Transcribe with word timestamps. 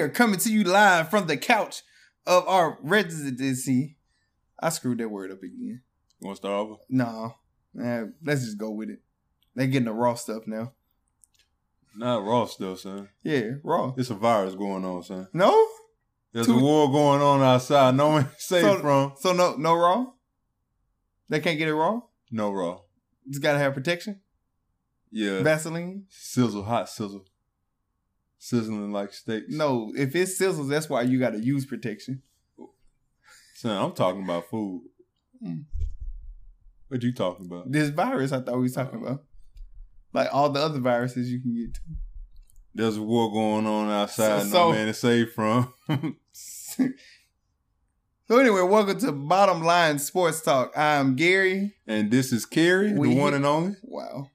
are 0.00 0.08
coming 0.08 0.38
to 0.40 0.52
you 0.52 0.64
live 0.64 1.10
from 1.10 1.26
the 1.26 1.36
couch 1.36 1.82
of 2.26 2.46
our 2.48 2.78
residency. 2.82 3.96
I 4.58 4.68
screwed 4.70 4.98
that 4.98 5.08
word 5.08 5.30
up 5.32 5.42
again. 5.42 5.82
You 6.20 6.26
want 6.26 6.36
to 6.36 6.40
start 6.40 6.54
over? 6.54 6.74
No, 6.88 7.34
nah, 7.74 8.04
let's 8.22 8.44
just 8.44 8.58
go 8.58 8.70
with 8.70 8.90
it. 8.90 9.00
They 9.54 9.66
getting 9.66 9.86
the 9.86 9.92
raw 9.92 10.14
stuff 10.14 10.46
now. 10.46 10.72
Not 11.96 12.24
raw 12.24 12.44
stuff, 12.46 12.80
son. 12.80 13.08
Yeah, 13.22 13.52
raw. 13.64 13.94
It's 13.96 14.10
a 14.10 14.14
virus 14.14 14.54
going 14.54 14.84
on, 14.84 15.02
son. 15.02 15.28
No, 15.32 15.66
There's 16.32 16.46
Two- 16.46 16.58
a 16.58 16.62
war 16.62 16.90
going 16.92 17.20
on 17.20 17.42
outside. 17.42 17.96
No 17.96 18.08
one 18.08 18.28
safe 18.38 18.62
So- 18.62 18.78
from. 18.78 19.12
so 19.18 19.32
no, 19.32 19.56
no 19.56 19.74
raw. 19.74 20.06
They 21.28 21.40
can't 21.40 21.58
get 21.58 21.68
it 21.68 21.74
raw. 21.74 22.00
No 22.30 22.50
raw. 22.52 22.80
Just 23.28 23.42
gotta 23.42 23.58
have 23.58 23.74
protection. 23.74 24.20
Yeah. 25.10 25.42
Vaseline. 25.42 26.06
sizzle, 26.08 26.62
hot 26.64 26.88
sizzle. 26.88 27.24
Sizzling 28.42 28.90
like 28.90 29.12
steaks. 29.12 29.52
No, 29.54 29.92
if 29.94 30.16
it 30.16 30.26
sizzles, 30.28 30.70
that's 30.70 30.88
why 30.88 31.02
you 31.02 31.20
gotta 31.20 31.38
use 31.44 31.66
protection. 31.66 32.22
Son, 33.54 33.76
I'm 33.76 33.92
talking 33.92 34.24
about 34.24 34.48
food. 34.48 34.84
Mm. 35.44 35.64
What 36.88 37.02
you 37.02 37.12
talking 37.12 37.44
about? 37.44 37.70
This 37.70 37.90
virus, 37.90 38.32
I 38.32 38.40
thought 38.40 38.56
we 38.56 38.62
was 38.62 38.72
talking 38.72 38.98
about, 38.98 39.24
like 40.14 40.28
all 40.32 40.48
the 40.48 40.58
other 40.58 40.78
viruses 40.80 41.30
you 41.30 41.38
can 41.42 41.54
get 41.54 41.74
to. 41.74 41.80
There's 42.74 42.96
a 42.96 43.02
war 43.02 43.30
going 43.30 43.66
on 43.66 43.90
outside. 43.90 44.44
So- 44.44 44.46
no 44.46 44.52
so- 44.52 44.72
man 44.72 44.88
is 44.88 44.98
safe 44.98 45.34
from. 45.34 45.74
so 46.32 46.88
anyway, 48.38 48.62
welcome 48.62 48.98
to 49.00 49.12
Bottom 49.12 49.62
Line 49.62 49.98
Sports 49.98 50.40
Talk. 50.40 50.72
I'm 50.74 51.14
Gary. 51.14 51.74
and 51.86 52.10
this 52.10 52.32
is 52.32 52.46
Carrie, 52.46 52.94
We 52.94 53.10
the 53.14 53.20
one 53.20 53.34
and 53.34 53.44
only. 53.44 53.76
Wow. 53.82 54.30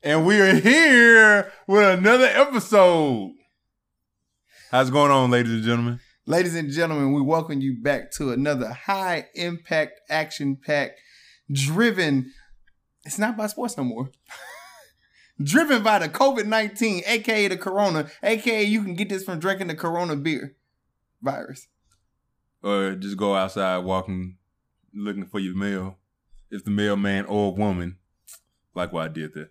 And 0.00 0.24
we 0.24 0.40
are 0.40 0.54
here 0.54 1.52
with 1.66 1.98
another 1.98 2.26
episode. 2.26 3.32
How's 4.70 4.90
it 4.90 4.92
going 4.92 5.10
on, 5.10 5.32
ladies 5.32 5.50
and 5.50 5.64
gentlemen? 5.64 5.98
Ladies 6.24 6.54
and 6.54 6.70
gentlemen, 6.70 7.14
we 7.14 7.20
welcome 7.20 7.60
you 7.60 7.82
back 7.82 8.12
to 8.12 8.30
another 8.30 8.70
high 8.70 9.26
impact, 9.34 10.00
action 10.08 10.54
packed, 10.54 11.00
driven. 11.50 12.32
It's 13.04 13.18
not 13.18 13.36
by 13.36 13.48
sports 13.48 13.76
no 13.76 13.82
more. 13.82 14.12
driven 15.42 15.82
by 15.82 15.98
the 15.98 16.08
COVID 16.08 16.46
19, 16.46 17.02
aka 17.04 17.48
the 17.48 17.56
Corona, 17.56 18.08
aka 18.22 18.62
you 18.62 18.84
can 18.84 18.94
get 18.94 19.08
this 19.08 19.24
from 19.24 19.40
drinking 19.40 19.66
the 19.66 19.74
Corona 19.74 20.14
beer 20.14 20.54
virus. 21.20 21.66
Or 22.62 22.94
just 22.94 23.16
go 23.16 23.34
outside 23.34 23.78
walking, 23.78 24.36
looking 24.94 25.26
for 25.26 25.40
your 25.40 25.56
mail. 25.56 25.98
If 26.52 26.64
the 26.64 26.70
mailman 26.70 27.24
or 27.24 27.52
woman, 27.52 27.96
like 28.76 28.92
what 28.92 29.04
I 29.04 29.08
did 29.08 29.34
there, 29.34 29.50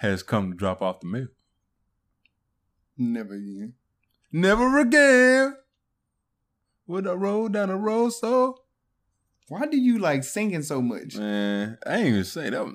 has 0.00 0.22
come 0.22 0.50
to 0.50 0.56
drop 0.56 0.80
off 0.80 1.00
the 1.00 1.06
mail. 1.06 1.26
Never 2.96 3.34
again. 3.34 3.74
Never 4.32 4.78
again. 4.78 5.56
Would 6.86 7.06
I 7.06 7.12
roll 7.12 7.48
down 7.48 7.68
the 7.68 7.76
road 7.76 8.10
so? 8.10 8.62
Why 9.48 9.66
do 9.66 9.76
you 9.76 9.98
like 9.98 10.24
singing 10.24 10.62
so 10.62 10.80
much? 10.80 11.16
Man, 11.16 11.76
I 11.86 11.96
ain't 11.96 12.06
even 12.08 12.24
say 12.24 12.48
that. 12.50 12.64
Was, 12.64 12.74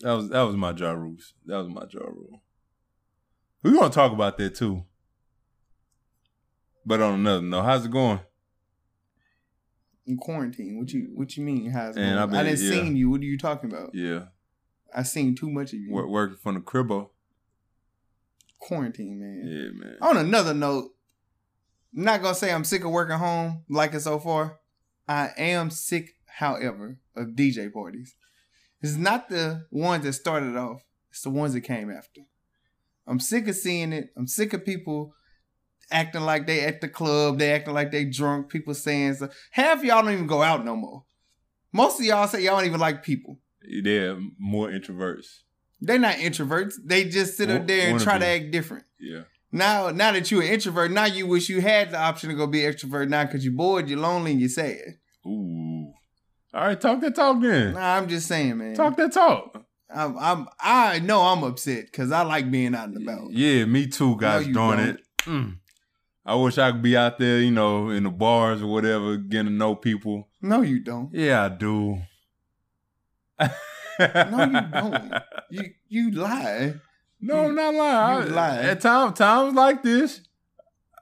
that 0.00 0.12
was 0.12 0.28
that 0.28 0.42
was 0.42 0.56
my 0.56 0.72
jaw 0.72 0.92
rules. 0.92 1.32
That 1.46 1.56
was 1.58 1.68
my 1.68 1.86
jaw 1.86 2.04
rule. 2.04 2.42
We 3.62 3.72
gonna 3.72 3.88
talk 3.90 4.12
about 4.12 4.36
that 4.38 4.54
too. 4.54 4.84
But 6.84 7.00
on 7.00 7.14
another 7.14 7.42
note, 7.42 7.62
how's 7.62 7.84
it 7.86 7.90
going? 7.90 8.20
In 10.06 10.16
quarantine, 10.18 10.78
what 10.78 10.92
you 10.92 11.10
what 11.14 11.36
you 11.36 11.44
mean? 11.44 11.70
How's 11.70 11.96
it 11.96 12.00
And 12.02 12.16
going? 12.18 12.30
Been- 12.30 12.38
I 12.38 12.42
didn't 12.44 12.60
yeah. 12.62 12.82
you. 12.98 13.10
What 13.10 13.20
are 13.20 13.24
you 13.24 13.38
talking 13.38 13.70
about? 13.72 13.90
Yeah, 13.94 14.24
I 14.94 15.02
seen 15.02 15.34
too 15.34 15.50
much 15.50 15.72
of 15.72 15.78
you. 15.80 15.92
Work, 15.92 16.08
working 16.08 16.36
from 16.36 16.54
the 16.54 16.60
cribbo. 16.60 17.10
Quarantine, 18.60 19.20
man. 19.20 19.42
Yeah, 19.44 19.84
man. 19.84 19.96
On 20.00 20.16
another 20.16 20.54
note, 20.54 20.90
I'm 21.96 22.04
not 22.04 22.22
gonna 22.22 22.34
say 22.34 22.52
I'm 22.52 22.64
sick 22.64 22.84
of 22.84 22.90
working 22.90 23.16
home 23.16 23.64
like 23.68 23.94
it 23.94 24.00
so 24.00 24.18
far. 24.18 24.60
I 25.06 25.30
am 25.38 25.70
sick, 25.70 26.10
however, 26.26 26.98
of 27.16 27.28
DJ 27.28 27.72
parties. 27.72 28.14
It's 28.82 28.96
not 28.96 29.28
the 29.28 29.66
ones 29.70 30.04
that 30.04 30.12
started 30.12 30.56
off, 30.56 30.82
it's 31.10 31.22
the 31.22 31.30
ones 31.30 31.54
that 31.54 31.62
came 31.62 31.90
after. 31.90 32.22
I'm 33.06 33.20
sick 33.20 33.48
of 33.48 33.56
seeing 33.56 33.92
it. 33.92 34.10
I'm 34.16 34.26
sick 34.26 34.52
of 34.52 34.64
people 34.64 35.14
acting 35.90 36.22
like 36.22 36.46
they 36.46 36.60
at 36.60 36.80
the 36.80 36.88
club, 36.88 37.38
they 37.38 37.52
acting 37.52 37.74
like 37.74 37.90
they 37.90 38.04
drunk, 38.04 38.50
people 38.50 38.74
saying 38.74 39.14
so. 39.14 39.28
Half 39.52 39.82
y'all 39.82 40.02
don't 40.02 40.12
even 40.12 40.26
go 40.26 40.42
out 40.42 40.64
no 40.64 40.76
more. 40.76 41.04
Most 41.72 42.00
of 42.00 42.06
y'all 42.06 42.28
say 42.28 42.42
y'all 42.42 42.56
don't 42.56 42.66
even 42.66 42.80
like 42.80 43.02
people. 43.02 43.38
They're 43.82 44.18
more 44.38 44.68
introverts. 44.68 45.26
They're 45.80 45.98
not 45.98 46.16
introverts. 46.16 46.74
They 46.84 47.04
just 47.04 47.36
sit 47.36 47.50
up 47.50 47.66
there 47.66 47.90
and 47.90 48.00
try 48.00 48.14
be. 48.18 48.24
to 48.24 48.26
act 48.26 48.50
different. 48.50 48.84
Yeah. 48.98 49.22
Now, 49.50 49.90
now 49.90 50.12
that 50.12 50.30
you're 50.30 50.42
an 50.42 50.48
introvert, 50.48 50.90
now 50.90 51.06
you 51.06 51.26
wish 51.26 51.48
you 51.48 51.60
had 51.60 51.92
the 51.92 51.98
option 51.98 52.28
to 52.28 52.34
go 52.34 52.46
be 52.46 52.60
extrovert 52.60 53.08
now 53.08 53.24
because 53.24 53.44
you're 53.44 53.54
bored, 53.54 53.88
you're 53.88 53.98
lonely, 53.98 54.32
and 54.32 54.40
you're 54.40 54.50
sad. 54.50 54.98
Ooh. 55.26 55.92
All 56.52 56.64
right, 56.64 56.80
talk 56.80 57.00
that 57.00 57.14
talk 57.14 57.40
then. 57.40 57.74
Nah, 57.74 57.96
I'm 57.96 58.08
just 58.08 58.26
saying, 58.26 58.58
man. 58.58 58.74
Talk 58.74 58.96
that 58.96 59.12
talk. 59.12 59.64
I'm, 59.94 60.18
I'm, 60.18 60.48
I 60.60 60.98
know 60.98 61.22
I'm 61.22 61.42
upset 61.44 61.86
because 61.86 62.12
I 62.12 62.22
like 62.22 62.50
being 62.50 62.74
out 62.74 62.88
and 62.88 63.02
about. 63.02 63.32
Yeah, 63.32 63.64
me 63.64 63.86
too, 63.86 64.16
guys. 64.16 64.46
don't. 64.48 64.80
it. 64.80 65.00
Mm. 65.20 65.58
I 66.26 66.34
wish 66.34 66.58
I 66.58 66.72
could 66.72 66.82
be 66.82 66.94
out 66.94 67.18
there, 67.18 67.40
you 67.40 67.50
know, 67.50 67.88
in 67.88 68.02
the 68.02 68.10
bars 68.10 68.60
or 68.60 68.66
whatever, 68.66 69.16
getting 69.16 69.46
to 69.46 69.52
know 69.52 69.74
people. 69.74 70.28
No, 70.42 70.60
you 70.60 70.80
don't. 70.80 71.08
Yeah, 71.12 71.44
I 71.44 71.48
do. 71.48 72.00
No, 73.40 74.44
you 74.44 74.60
don't. 74.72 75.12
You, 75.50 75.62
you 75.88 76.10
lie. 76.12 76.74
No, 77.20 77.46
I'm 77.46 77.54
not 77.54 77.74
lying. 77.74 78.28
You 78.28 78.34
lie. 78.34 78.56
At 78.58 78.80
times, 78.80 79.18
times 79.18 79.54
like 79.54 79.82
this, 79.82 80.20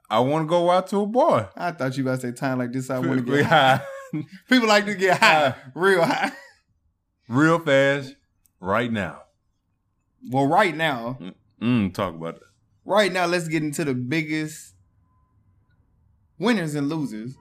I 0.08 0.20
want 0.20 0.46
to 0.46 0.48
go 0.48 0.70
out 0.70 0.86
to 0.88 0.98
a 1.00 1.06
bar. 1.06 1.50
I 1.56 1.72
thought 1.72 1.96
you 1.96 2.04
about 2.04 2.20
to 2.20 2.28
say 2.28 2.32
time 2.32 2.58
like 2.58 2.72
this. 2.72 2.88
I 2.88 2.98
want 3.00 3.26
to 3.26 3.32
get 3.36 3.44
high. 3.44 3.82
People 4.48 4.68
like 4.68 4.86
to 4.86 4.94
get 4.94 5.18
high, 5.18 5.54
real 5.74 6.02
high. 6.04 6.32
Real 7.28 7.58
fast, 7.58 8.14
right 8.60 8.90
now. 8.90 9.22
Well, 10.30 10.46
right 10.46 10.74
now, 10.76 11.18
Mm, 11.60 11.92
talk 11.92 12.14
about 12.14 12.36
it. 12.36 12.42
right 12.84 13.12
now, 13.12 13.26
let's 13.26 13.48
get 13.48 13.62
into 13.62 13.84
the 13.84 13.94
biggest 13.94 14.74
winners 16.38 16.74
and 16.74 16.88
losers 16.88 17.34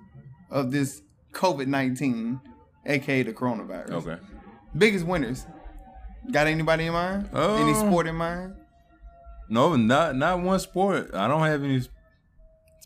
of 0.49 0.71
this 0.71 1.01
COVID 1.33 1.67
nineteen, 1.67 2.39
aka 2.85 3.23
the 3.23 3.33
coronavirus. 3.33 3.91
Okay. 3.91 4.17
Biggest 4.77 5.05
winners. 5.05 5.45
Got 6.31 6.47
anybody 6.47 6.85
in 6.87 6.93
mind? 6.93 7.29
Uh, 7.33 7.55
Any 7.55 7.73
sport 7.73 8.07
in 8.07 8.15
mind? 8.15 8.55
No, 9.47 9.75
not 9.75 10.15
not 10.15 10.41
one 10.41 10.59
sport. 10.59 11.11
I 11.13 11.27
don't 11.27 11.45
have 11.45 11.63
any 11.63 11.81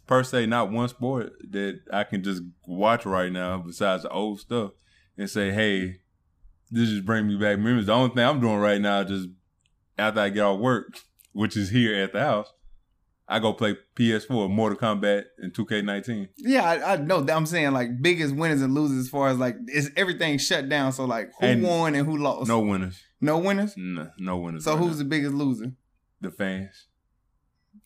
per 0.06 0.24
se. 0.24 0.46
Not 0.48 0.72
one 0.72 0.90
sport 0.90 1.34
that 1.52 1.80
I 1.92 2.04
can 2.04 2.22
just 2.24 2.44
watch 2.68 3.06
right 3.06 3.32
now 3.32 3.58
besides 3.60 4.04
the 4.04 4.10
old 4.10 4.40
stuff 4.42 4.72
and 5.18 5.30
say, 5.30 5.52
"Hey, 5.52 6.02
this 6.70 6.90
just 6.90 7.06
bring 7.06 7.28
me 7.28 7.38
back 7.38 7.58
memories." 7.60 7.86
The 7.86 7.94
only 7.94 8.14
thing 8.14 8.26
I'm 8.26 8.42
doing 8.42 8.58
right 8.58 8.82
now, 8.82 9.04
just 9.06 9.30
after 9.98 10.20
I 10.20 10.30
get 10.30 10.42
off 10.42 10.60
work, 10.60 11.00
which 11.32 11.56
is 11.56 11.70
here 11.70 11.96
at 12.04 12.12
the 12.12 12.20
house, 12.20 12.52
I 13.32 13.38
go 13.40 13.54
play 13.54 13.78
PS4, 13.96 14.50
Mortal 14.50 14.78
Kombat, 14.80 15.26
and 15.38 15.54
2K19. 15.54 16.30
Yeah, 16.38 16.64
I, 16.68 16.94
I 16.94 16.96
know. 16.98 17.22
that 17.22 17.36
I'm 17.36 17.46
saying 17.46 17.72
like 17.74 18.02
biggest 18.02 18.36
winners 18.36 18.62
and 18.64 18.74
losers 18.74 18.98
as 19.06 19.10
far 19.10 19.28
as 19.30 19.38
like 19.38 19.56
is 19.68 19.92
everything 19.96 20.38
shut 20.40 20.68
down. 20.68 20.92
So 20.94 21.06
like 21.06 21.30
who 21.40 21.46
And 21.46 21.62
won 21.64 21.94
and 21.96 22.08
who 22.08 22.18
lost? 22.18 22.48
No 22.48 22.60
winners. 22.60 23.00
no 23.22 23.38
winners. 23.38 23.76
No, 23.78 24.10
no 24.18 24.38
winners. 24.38 24.64
So 24.64 24.72
right 24.74 24.80
who's 24.80 24.94
now. 24.98 25.04
the 25.04 25.06
biggest 25.06 25.34
loser? 25.36 25.74
the 26.22 26.32
fans? 26.32 26.88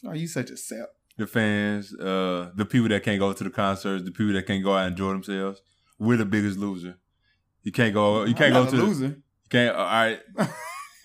Oh, 0.06 0.14
you 0.14 0.28
such 0.28 0.50
a 0.50 0.58
sap. 0.58 0.88
the 1.18 1.28
fans, 1.28 1.94
uh, 1.96 2.50
the 2.56 2.66
people 2.66 2.88
that 2.90 3.04
can't 3.04 3.20
go 3.20 3.32
to 3.34 3.44
the 3.44 3.50
concerts, 3.50 4.04
the 4.06 4.12
people 4.12 4.34
that 4.34 4.48
can't 4.48 4.64
go 4.64 4.74
out 4.74 4.86
and 4.88 4.94
enjoy 4.94 5.12
themselves. 5.12 5.62
We're 6.00 6.18
the 6.18 6.26
biggest 6.26 6.58
loser. 6.58 6.96
You 7.64 7.72
can't 7.72 7.94
go. 7.94 8.24
You 8.24 8.34
can't 8.34 8.54
go 8.54 8.64
to. 8.66 8.70
a 8.76 8.78
The, 8.78 8.84
loser. 8.84 9.06
you 9.08 9.50
can't. 9.50 9.76
All 9.76 9.84
right. 9.86 10.20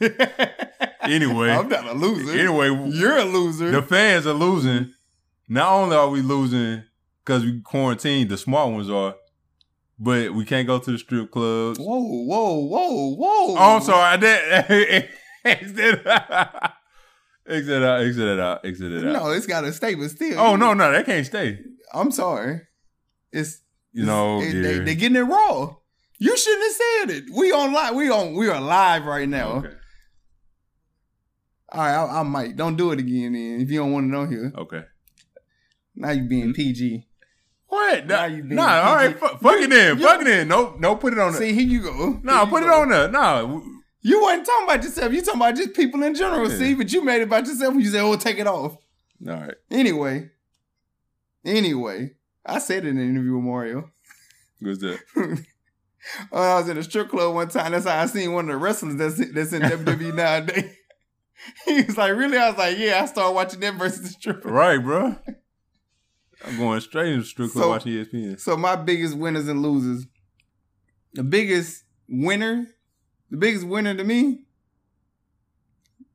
Anyway. 1.02 1.48
I'm 1.50 1.68
not 1.68 1.86
a 1.86 1.92
loser. 1.94 2.32
Anyway, 2.38 2.90
You're 2.92 3.16
a 3.16 3.24
loser. 3.24 3.70
the 3.70 3.80
fans 3.80 4.26
are 4.26 4.34
losing. 4.34 4.92
Not 5.48 5.72
only 5.72 5.96
are 5.96 6.08
we 6.10 6.20
losing 6.20 6.82
because 7.24 7.44
we 7.44 7.60
quarantined, 7.62 8.28
the 8.28 8.36
smart 8.36 8.70
ones 8.72 8.90
are, 8.90 9.14
but 9.98 10.34
we 10.34 10.44
can't 10.44 10.66
go 10.66 10.78
to 10.78 10.90
the 10.90 10.98
strip 10.98 11.30
clubs. 11.30 11.78
whoa, 11.78 11.98
whoa, 11.98 12.58
whoa, 12.58 13.14
whoa. 13.14 13.56
Oh, 13.56 13.76
I'm 13.76 13.80
sorry. 13.82 14.02
I 14.02 14.16
did. 14.18 15.08
exit 15.46 16.06
out. 16.06 16.72
Exit 17.48 17.82
out. 17.82 18.00
Exit 18.02 18.28
it 18.28 18.40
out. 18.40 18.64
Exit 18.64 18.92
it 18.92 19.06
out. 19.06 19.12
No, 19.12 19.30
it's 19.30 19.46
got 19.46 19.62
to 19.62 19.72
stay, 19.72 19.94
but 19.94 20.10
still. 20.10 20.38
Oh 20.38 20.56
no, 20.56 20.74
no, 20.74 20.92
they 20.92 21.02
can't 21.04 21.24
stay. 21.24 21.58
I'm 21.94 22.10
sorry. 22.10 22.60
It's 23.32 23.62
You 23.92 24.04
know, 24.04 24.42
yeah. 24.42 24.60
they, 24.60 24.78
they 24.80 24.94
getting 24.94 25.16
it 25.16 25.20
raw. 25.22 25.74
You 26.18 26.36
shouldn't 26.36 26.62
have 26.64 26.72
said 26.72 27.16
it. 27.16 27.24
We 27.34 27.52
on 27.52 27.72
live. 27.72 27.94
We 27.94 28.10
on. 28.10 28.34
We 28.34 28.48
are 28.50 28.60
live 28.60 29.06
right 29.06 29.28
now. 29.28 29.52
Okay. 29.58 29.72
All 31.70 31.80
right, 31.80 31.94
I, 31.94 32.20
I 32.20 32.22
might. 32.22 32.56
Don't 32.56 32.76
do 32.76 32.92
it 32.92 32.98
again, 32.98 33.32
then. 33.34 33.60
If 33.60 33.70
you 33.70 33.80
don't 33.80 33.92
want 33.92 34.12
it 34.12 34.16
on 34.16 34.30
here, 34.30 34.52
Okay. 34.56 34.82
now 35.94 36.10
you 36.10 36.22
being 36.22 36.54
PG. 36.54 37.06
What? 37.66 38.06
Now 38.06 38.20
Nah, 38.20 38.24
you 38.26 38.42
being 38.42 38.54
nah 38.54 38.80
all 38.88 38.94
right. 38.94 39.20
PG. 39.20 39.36
Fuck, 39.42 39.60
it 39.60 39.72
in. 39.72 39.98
Fuck 39.98 40.20
it 40.22 40.26
in. 40.28 40.48
No, 40.48 40.74
no, 40.78 40.96
put 40.96 41.12
it 41.12 41.18
on 41.18 41.32
there. 41.32 41.40
See, 41.42 41.52
here 41.52 41.66
you 41.68 41.82
go. 41.82 42.20
No, 42.22 42.42
you 42.42 42.46
put 42.48 42.62
it 42.62 42.70
on 42.70 42.88
there. 42.88 43.08
No. 43.08 43.62
You 44.00 44.22
wasn't 44.22 44.46
talking 44.46 44.64
about 44.66 44.82
yourself. 44.84 45.12
You 45.12 45.20
talking 45.20 45.40
about 45.40 45.56
just 45.56 45.74
people 45.74 46.02
in 46.02 46.14
general. 46.14 46.50
Yeah. 46.50 46.56
See, 46.56 46.74
but 46.74 46.90
you 46.92 47.04
made 47.04 47.20
it 47.20 47.24
about 47.24 47.46
yourself 47.46 47.74
when 47.74 47.84
you 47.84 47.90
said, 47.90 48.00
"Oh, 48.02 48.16
take 48.16 48.38
it 48.38 48.46
off." 48.46 48.76
All 49.28 49.34
right. 49.34 49.54
Anyway, 49.70 50.30
anyway, 51.44 52.12
I 52.46 52.58
said 52.60 52.84
it 52.84 52.88
in 52.90 52.98
an 52.98 53.10
interview 53.10 53.34
with 53.34 53.44
Mario. 53.44 53.90
What's 54.60 54.78
that? 54.80 55.00
when 55.14 55.44
oh, 56.32 56.40
I 56.40 56.54
was 56.60 56.68
in 56.68 56.78
a 56.78 56.82
strip 56.82 57.10
club 57.10 57.34
one 57.34 57.48
time, 57.48 57.72
that's 57.72 57.86
how 57.86 58.00
I 58.00 58.06
seen 58.06 58.32
one 58.32 58.46
of 58.48 58.52
the 58.52 58.56
wrestlers 58.56 58.96
that's 58.96 59.32
that's 59.32 59.52
in 59.52 59.62
WWE 59.84 60.14
nowadays. 60.14 60.74
He 61.64 61.82
was 61.82 61.96
like, 61.96 62.14
"Really?" 62.16 62.36
I 62.36 62.48
was 62.50 62.58
like, 62.58 62.78
"Yeah." 62.78 63.00
I 63.02 63.06
started 63.06 63.32
watching 63.34 63.60
them 63.60 63.78
versus 63.78 64.02
the 64.02 64.08
stripper. 64.08 64.48
Right, 64.50 64.78
bro. 64.78 65.16
I'm 66.44 66.56
going 66.56 66.80
straight 66.80 67.12
into 67.12 67.24
strip 67.24 67.50
club 67.52 67.64
So- 67.64 67.68
watching 67.70 67.92
ESPN. 67.92 68.40
So 68.40 68.56
my 68.56 68.76
biggest 68.76 69.16
winners 69.16 69.48
and 69.48 69.62
losers, 69.62 70.06
the 71.14 71.24
biggest 71.24 71.84
winner, 72.08 72.66
the 73.30 73.36
biggest 73.36 73.66
winner 73.66 73.94
to 73.94 74.04
me. 74.04 74.44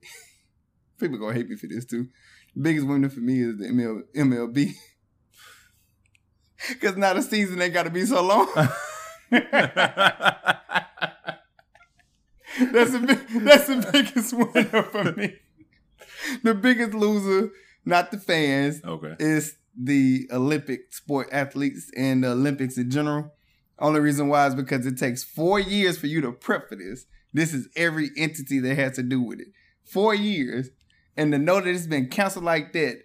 People 0.99 1.17
gonna 1.17 1.33
hate 1.33 1.49
me 1.49 1.55
for 1.55 1.67
this 1.67 1.85
too. 1.85 2.07
The 2.55 2.61
biggest 2.61 2.87
winner 2.87 3.09
for 3.09 3.19
me 3.19 3.41
is 3.41 3.57
the 3.57 3.65
ML, 3.67 4.01
MLB. 4.15 4.73
Cause 6.81 6.95
now 6.95 7.13
the 7.13 7.21
season 7.21 7.61
ain't 7.61 7.73
gotta 7.73 7.89
be 7.89 8.05
so 8.05 8.23
long. 8.23 8.47
That's 12.59 12.91
the 12.91 13.19
that's 13.44 13.67
the 13.67 13.89
biggest 13.91 14.33
winner 14.53 14.83
for 14.83 15.11
me. 15.13 15.35
The 16.44 16.53
biggest 16.53 16.94
loser, 16.94 17.51
not 17.85 18.11
the 18.11 18.17
fans, 18.19 18.81
okay. 18.83 19.15
is 19.19 19.55
the 19.77 20.27
Olympic 20.31 20.94
sport 20.94 21.27
athletes 21.31 21.89
and 21.97 22.23
the 22.23 22.29
Olympics 22.31 22.77
in 22.77 22.89
general. 22.91 23.31
Only 23.79 24.00
reason 24.00 24.27
why 24.29 24.47
is 24.47 24.55
because 24.55 24.85
it 24.85 24.97
takes 24.97 25.23
four 25.23 25.59
years 25.59 25.97
for 25.97 26.07
you 26.07 26.21
to 26.21 26.31
prep 26.31 26.69
for 26.69 26.75
this. 26.75 27.05
This 27.33 27.53
is 27.53 27.67
every 27.75 28.11
entity 28.17 28.59
that 28.59 28.75
has 28.75 28.95
to 28.97 29.03
do 29.03 29.19
with 29.21 29.39
it. 29.39 29.47
Four 29.83 30.13
years. 30.13 30.69
And 31.17 31.31
to 31.31 31.38
know 31.39 31.56
that 31.59 31.67
it's 31.67 31.88
been 31.88 32.07
canceled 32.09 32.45
like 32.45 32.73
that, 32.73 32.99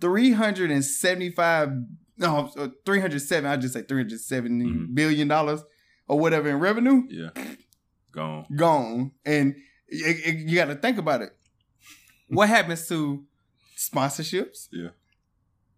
375, 0.00 1.68
no, 2.18 2.50
uh, 2.56 2.68
307, 2.86 3.50
I 3.50 3.56
just 3.56 3.74
say 3.74 3.82
370 3.82 4.64
Mhm. 4.64 4.94
billion 4.94 5.28
dollars 5.28 5.62
or 6.08 6.18
whatever 6.18 6.48
in 6.48 6.56
revenue 6.58 7.02
Yeah. 7.08 7.30
Gone. 8.12 8.46
gone. 8.54 9.12
And 9.24 9.54
it- 9.88 10.26
it- 10.26 10.48
you 10.48 10.56
got 10.56 10.66
to 10.66 10.74
think 10.74 10.98
about 10.98 11.22
it. 11.22 11.30
What 12.28 12.48
happens 12.56 12.86
to 12.88 13.24
sponsorships? 13.76 14.68
Yeah. 14.72 14.88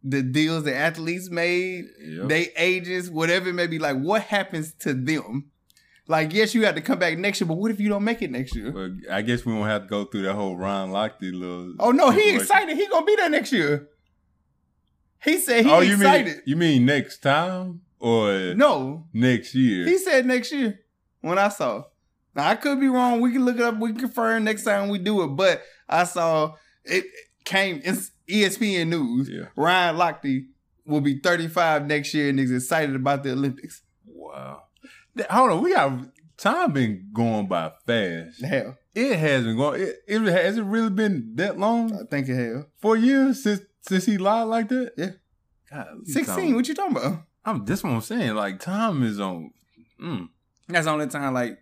The 0.05 0.23
deals 0.23 0.64
the 0.64 0.75
athletes 0.75 1.31
made, 1.31 1.84
Yep. 2.05 2.29
they 2.29 2.49
agents, 2.56 3.08
whatever 3.08 3.49
it 3.50 3.52
may 3.52 3.69
be. 3.69 3.79
Like, 3.79 3.99
what 3.99 4.23
happens 4.23 4.73
to 4.81 4.94
them? 4.94 5.50
Like, 6.08 6.32
yes, 6.32 6.55
you 6.55 6.64
have 6.67 6.75
to 6.75 6.81
come 6.81 6.99
back 6.99 7.17
next 7.17 7.40
year, 7.40 7.46
but 7.46 7.55
what 7.55 7.70
if 7.70 7.79
you 7.79 7.88
don't 7.88 8.02
make 8.02 8.20
it 8.20 8.31
next 8.32 8.56
year? 8.56 8.73
Well, 8.73 8.90
I 9.08 9.23
guess 9.23 9.46
we 9.46 9.52
won't 9.52 9.69
have 9.70 9.82
to 9.82 9.88
go 9.88 10.05
through 10.05 10.23
that 10.23 10.34
whole 10.34 10.56
Ryan 10.56 10.90
Lochte 10.90 11.32
little. 11.32 11.75
Oh 11.79 11.93
no, 11.93 12.11
he 12.11 12.34
excited. 12.34 12.76
He 12.76 12.88
gonna 12.88 13.06
be 13.06 13.14
there 13.14 13.31
next 13.31 13.52
year. 13.52 13.88
He 15.23 15.38
said 15.38 15.64
he 15.64 15.70
oh, 15.70 15.79
you 15.81 15.94
excited. 15.94 16.26
mean 16.26 16.43
you 16.46 16.56
mean 16.56 16.84
next 16.87 17.19
time 17.19 17.82
or 18.00 18.55
no, 18.56 19.06
next 19.12 19.55
year? 19.55 19.87
he 19.87 19.96
said 19.99 20.26
next 20.26 20.50
year. 20.50 20.81
When 21.20 21.38
I 21.38 21.49
saw, 21.49 21.84
now 22.34 22.49
I 22.49 22.55
could 22.56 22.81
be 22.81 22.88
wrong. 22.88 23.20
We 23.20 23.32
can 23.32 23.44
look 23.44 23.56
it 23.56 23.62
up. 23.62 23.79
We 23.79 23.90
can 23.90 24.00
confirm 24.00 24.44
next 24.44 24.64
time 24.64 24.88
we 24.88 24.99
do 24.99 25.23
it. 25.23 25.29
But 25.29 25.62
I 25.88 26.05
saw 26.05 26.55
it 26.84 27.05
came. 27.44 27.81
It's 27.84 28.11
E 28.29 28.43
ESPN 28.44 28.88
news. 28.88 29.29
yeah. 29.29 29.46
Ryan 29.56 29.96
Lochte 29.96 30.46
will 30.87 31.00
be 31.00 31.19
35 31.19 31.87
next 31.87 32.12
year 32.14 32.29
and 32.31 32.40
is 32.40 32.50
excited 32.50 32.96
about 32.96 33.23
the 33.23 33.32
Olympics. 33.32 33.82
Wow. 34.06 34.62
Hold 35.31 35.50
on, 35.50 35.62
we 35.62 35.75
got 35.75 36.06
time 36.38 36.73
been 36.73 37.11
going 37.12 37.46
by 37.46 37.73
fast. 37.87 38.43
Hell, 38.43 38.79
It 38.94 39.19
has 39.19 39.44
been 39.44 39.56
going. 39.56 39.82
It, 39.82 39.96
it 40.08 40.20
has 40.23 40.56
it 40.56 40.62
really 40.64 40.90
been 40.90 41.32
that 41.37 41.58
long? 41.58 41.93
I 41.94 42.05
think 42.11 42.29
it 42.29 42.34
hell. 42.34 42.67
Four 42.79 42.96
years 42.96 43.43
since 43.43 43.61
since 43.82 44.06
he 44.06 44.17
lied 44.17 44.46
like 44.49 44.69
that? 44.69 44.93
Yeah. 44.96 45.11
God, 45.70 46.06
16. 46.06 46.25
Time, 46.34 46.55
What 46.55 46.69
you 46.69 46.75
talking 46.75 46.96
about? 46.96 47.25
I'm. 47.44 47.64
That's 47.64 47.82
what 47.84 47.90
I'm 47.93 48.00
saying. 48.00 48.34
Like 48.34 48.58
time 48.61 49.02
is 49.02 49.20
on. 49.20 49.50
Mm, 50.02 50.29
That's 50.69 50.87
the 50.87 50.93
only 50.93 51.06
time. 51.08 51.34
Like 51.34 51.58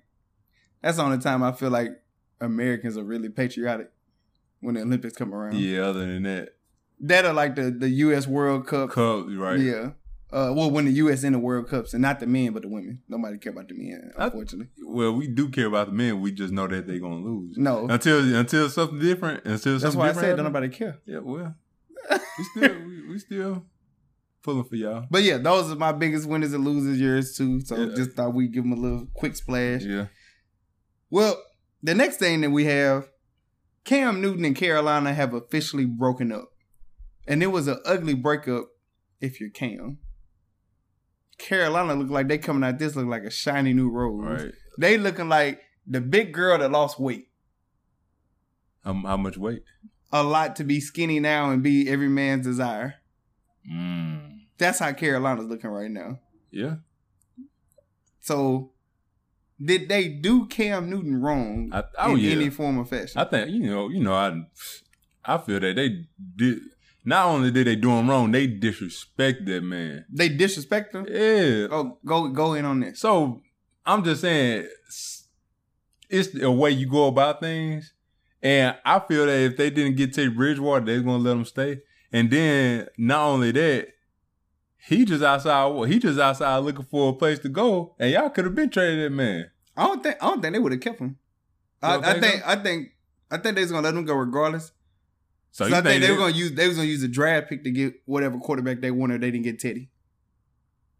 that's 0.82 0.96
the 0.96 1.02
only 1.02 1.18
time 1.18 1.42
I 1.42 1.52
feel 1.52 1.70
like 1.70 1.90
Americans 2.40 2.96
are 2.96 3.04
really 3.04 3.28
patriotic 3.28 3.90
when 4.60 4.74
the 4.74 4.82
Olympics 4.82 5.14
come 5.16 5.34
around. 5.34 5.56
yeah. 5.58 5.80
Other 5.82 6.00
than 6.06 6.22
that, 6.24 6.50
That 7.00 7.24
are 7.24 7.32
like 7.32 7.54
the 7.56 7.70
the 7.70 7.88
U.S. 8.06 8.26
World 8.26 8.66
Cup. 8.66 8.90
Cup 8.90 9.26
right? 9.28 9.58
Yeah. 9.58 9.90
Uh, 10.32 10.52
well, 10.54 10.70
when 10.70 10.84
the 10.84 10.92
U.S. 10.92 11.24
in 11.24 11.32
the 11.32 11.40
World 11.40 11.68
Cups, 11.68 11.92
and 11.92 12.00
not 12.02 12.20
the 12.20 12.26
men, 12.26 12.52
but 12.52 12.62
the 12.62 12.68
women. 12.68 13.02
Nobody 13.08 13.36
care 13.38 13.50
about 13.50 13.66
the 13.66 13.74
men, 13.74 14.12
I- 14.16 14.26
unfortunately. 14.26 14.68
Well, 14.84 15.12
we 15.12 15.26
do 15.26 15.48
care 15.48 15.66
about 15.66 15.88
the 15.88 15.92
men. 15.92 16.20
We 16.20 16.30
just 16.30 16.52
know 16.52 16.68
that 16.68 16.86
they're 16.86 17.00
gonna 17.00 17.16
lose 17.16 17.56
no, 17.58 17.88
until 17.88 18.36
until 18.36 18.68
something 18.70 19.00
different. 19.00 19.44
Until 19.44 19.72
that's 19.72 19.82
something 19.82 19.98
why 19.98 20.10
I 20.10 20.12
said 20.12 20.36
don't 20.36 20.44
nobody 20.44 20.68
care. 20.68 20.98
Yeah. 21.04 21.18
Well, 21.18 21.56
we 22.38 22.44
still 22.44 22.78
we, 22.86 23.08
we 23.08 23.18
still 23.18 23.64
pulling 24.42 24.64
for 24.64 24.76
y'all. 24.76 25.04
But 25.10 25.22
yeah, 25.24 25.38
those 25.38 25.72
are 25.72 25.76
my 25.76 25.90
biggest 25.92 26.28
winners 26.28 26.52
and 26.52 26.64
losers. 26.64 27.00
Yours 27.00 27.36
too. 27.36 27.60
So 27.62 27.76
Yeah. 27.76 27.94
just 27.96 28.12
thought 28.12 28.32
we'd 28.32 28.52
give 28.52 28.62
them 28.62 28.72
a 28.72 28.76
little 28.76 29.06
quick 29.14 29.34
splash. 29.34 29.82
Yeah. 29.82 30.06
Well, 31.10 31.42
the 31.82 31.94
next 31.94 32.18
thing 32.18 32.40
that 32.42 32.50
we 32.50 32.66
have, 32.66 33.08
Cam 33.84 34.20
Newton 34.20 34.44
and 34.44 34.56
Carolina 34.56 35.12
have 35.12 35.34
officially 35.34 35.86
broken 35.86 36.32
up. 36.32 36.52
And 37.26 37.42
it 37.42 37.48
was 37.48 37.68
an 37.68 37.80
ugly 37.84 38.14
breakup 38.14 38.68
if 39.20 39.40
you're 39.40 39.50
Cam. 39.50 39.98
Carolina 41.38 41.94
look 41.94 42.10
like 42.10 42.28
they 42.28 42.38
coming 42.38 42.64
out 42.64 42.78
this 42.78 42.96
look 42.96 43.06
like 43.06 43.24
a 43.24 43.30
shiny 43.30 43.72
new 43.72 43.90
rose. 43.90 44.42
Right. 44.42 44.52
They 44.78 44.98
looking 44.98 45.28
like 45.28 45.60
the 45.86 46.00
big 46.00 46.32
girl 46.32 46.58
that 46.58 46.70
lost 46.70 47.00
weight. 47.00 47.28
How, 48.84 48.94
how 48.94 49.16
much 49.16 49.36
weight? 49.36 49.64
A 50.12 50.22
lot 50.22 50.56
to 50.56 50.64
be 50.64 50.80
skinny 50.80 51.20
now 51.20 51.50
and 51.50 51.62
be 51.62 51.88
every 51.88 52.08
man's 52.08 52.46
desire. 52.46 52.96
Mm. 53.70 54.40
That's 54.58 54.78
how 54.78 54.92
Carolina's 54.92 55.46
looking 55.46 55.70
right 55.70 55.90
now. 55.90 56.18
Yeah. 56.50 56.76
So 58.20 58.72
did 59.62 59.88
they 59.88 60.08
do 60.08 60.46
Cam 60.46 60.88
Newton 60.88 61.20
wrong 61.20 61.70
I, 61.72 61.84
oh 61.98 62.14
in 62.14 62.20
yeah. 62.20 62.32
any 62.32 62.50
form 62.50 62.78
or 62.78 62.84
fashion? 62.84 63.20
I 63.20 63.24
think 63.24 63.50
you 63.50 63.60
know, 63.60 63.88
you 63.88 64.00
know, 64.00 64.14
I 64.14 64.40
I 65.24 65.38
feel 65.38 65.60
that 65.60 65.76
they 65.76 66.04
did. 66.36 66.60
Not 67.04 67.26
only 67.26 67.50
did 67.50 67.66
they 67.66 67.76
do 67.76 67.90
him 67.90 68.10
wrong, 68.10 68.30
they 68.30 68.46
disrespect 68.46 69.46
that 69.46 69.62
man. 69.62 70.04
they 70.10 70.28
disrespect 70.28 70.94
him? 70.94 71.06
Yeah. 71.08 71.66
Oh, 71.70 71.98
go 72.04 72.28
go 72.28 72.54
in 72.54 72.64
on 72.64 72.80
this. 72.80 73.00
So 73.00 73.40
I'm 73.86 74.04
just 74.04 74.20
saying, 74.20 74.68
it's 76.08 76.42
a 76.42 76.50
way 76.50 76.70
you 76.70 76.86
go 76.86 77.06
about 77.06 77.40
things, 77.40 77.94
and 78.42 78.76
I 78.84 79.00
feel 79.00 79.26
that 79.26 79.40
if 79.40 79.56
they 79.56 79.70
didn't 79.70 79.96
get 79.96 80.14
Teddy 80.14 80.28
Bridgewater, 80.28 80.84
they're 80.84 81.00
gonna 81.00 81.22
let 81.22 81.36
him 81.36 81.44
stay. 81.44 81.80
And 82.12 82.30
then 82.30 82.88
not 82.98 83.26
only 83.28 83.52
that, 83.52 83.88
he 84.86 85.04
just 85.04 85.22
outside. 85.22 85.88
He 85.88 85.98
just 85.98 86.18
outside 86.18 86.58
looking 86.58 86.84
for 86.86 87.10
a 87.10 87.12
place 87.12 87.38
to 87.40 87.48
go, 87.48 87.94
and 87.98 88.10
y'all 88.10 88.30
could 88.30 88.44
have 88.44 88.54
been 88.54 88.70
traded 88.70 89.04
that 89.04 89.14
man. 89.14 89.50
I 89.76 89.86
don't 89.86 90.02
think 90.02 90.16
I 90.20 90.26
don't 90.28 90.40
think 90.42 90.52
they 90.54 90.58
would 90.58 90.72
have 90.72 90.80
kept 90.80 90.98
him. 91.00 91.18
I, 91.82 91.96
I 91.96 92.12
think 92.12 92.22
think 92.24 92.46
I 92.46 92.56
think 92.56 92.88
I 93.30 93.36
think 93.38 93.54
they 93.56 93.62
was 93.62 93.70
gonna 93.72 93.84
let 93.86 93.94
him 93.94 94.04
go 94.04 94.14
regardless. 94.14 94.72
So 95.52 95.64
So 95.64 95.66
you 95.66 95.74
I 95.74 95.80
think 95.80 95.86
think 95.86 96.02
they 96.04 96.10
were 96.12 96.18
gonna 96.18 96.34
use 96.36 96.52
they 96.52 96.68
was 96.68 96.76
gonna 96.76 96.88
use 96.88 97.02
a 97.02 97.08
draft 97.08 97.48
pick 97.48 97.64
to 97.64 97.70
get 97.70 97.94
whatever 98.04 98.38
quarterback 98.38 98.80
they 98.80 98.90
wanted. 98.90 99.20
They 99.20 99.30
didn't 99.30 99.44
get 99.44 99.58
Teddy. 99.58 99.90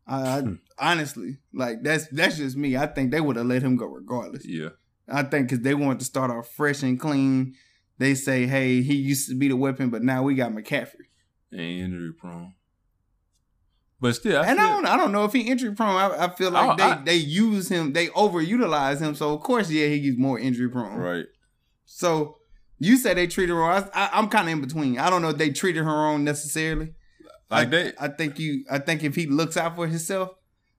I, 0.06 0.38
I 0.38 0.40
Hmm. 0.40 0.54
honestly 0.78 1.38
like 1.52 1.82
that's 1.82 2.08
that's 2.08 2.36
just 2.36 2.56
me. 2.56 2.76
I 2.76 2.86
think 2.86 3.10
they 3.10 3.20
would 3.20 3.36
have 3.36 3.46
let 3.46 3.62
him 3.62 3.76
go 3.76 3.86
regardless. 3.86 4.46
Yeah. 4.46 4.70
I 5.08 5.22
think 5.24 5.48
because 5.48 5.62
they 5.62 5.74
wanted 5.74 5.98
to 6.00 6.04
start 6.04 6.30
off 6.30 6.48
fresh 6.48 6.82
and 6.82 6.98
clean. 6.98 7.54
They 7.98 8.14
say, 8.14 8.46
hey, 8.46 8.80
he 8.80 8.94
used 8.94 9.28
to 9.28 9.34
be 9.36 9.48
the 9.48 9.56
weapon, 9.56 9.90
but 9.90 10.02
now 10.02 10.22
we 10.22 10.34
got 10.34 10.52
McCaffrey. 10.52 11.08
And 11.52 11.60
injury 11.60 12.12
prone. 12.14 12.54
But 14.00 14.14
still, 14.16 14.38
I 14.40 14.46
and 14.46 14.58
still, 14.58 14.66
I 14.66 14.72
don't, 14.72 14.86
I 14.86 14.96
don't 14.96 15.12
know 15.12 15.24
if 15.24 15.32
he 15.32 15.40
injury 15.42 15.74
prone. 15.74 15.94
I, 15.96 16.24
I 16.26 16.28
feel 16.34 16.50
like 16.50 16.70
Oh, 16.70 16.76
they, 16.76 16.82
I- 16.82 17.02
they 17.04 17.16
use 17.16 17.68
him, 17.68 17.92
they 17.92 18.06
overutilize 18.08 18.98
him. 19.00 19.14
So 19.14 19.34
of 19.34 19.42
course, 19.42 19.70
yeah, 19.70 19.88
he 19.88 20.00
gets 20.00 20.16
more 20.18 20.38
injury 20.38 20.70
prone. 20.70 20.96
right. 20.96 21.26
So 21.84 22.38
you 22.78 22.96
say 22.96 23.12
they 23.14 23.26
treated 23.26 23.52
her 23.52 23.58
wrong. 23.58 23.88
I, 23.94 24.04
I, 24.06 24.10
I'm 24.18 24.28
kind 24.28 24.48
of 24.48 24.52
in 24.54 24.60
between. 24.62 24.98
I 24.98 25.10
don't 25.10 25.20
know 25.22 25.30
if 25.30 25.36
they 25.38 25.50
treated 25.50 25.84
her 25.84 25.90
wrong 25.92 26.24
necessarily. 26.24 26.94
Like 27.50 27.66
I, 27.68 27.70
they, 27.70 27.92
I 28.00 28.08
think 28.08 28.38
you. 28.38 28.64
I 28.70 28.78
think 28.78 29.02
if 29.04 29.14
he 29.16 29.26
looks 29.26 29.56
out 29.56 29.74
for 29.76 29.86
himself, 29.86 30.30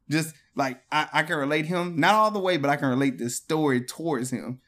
just 0.10 0.34
like 0.56 0.82
I, 0.92 1.08
I 1.14 1.24
can 1.24 1.38
relate 1.38 1.66
him, 1.68 2.00
not 2.00 2.16
all 2.16 2.32
the 2.32 2.40
way, 2.40 2.58
but 2.58 2.70
I 2.70 2.76
can 2.78 2.90
relate 2.90 3.18
the 3.20 3.30
story 3.30 3.82
towards 3.82 4.32
him. 4.32 4.62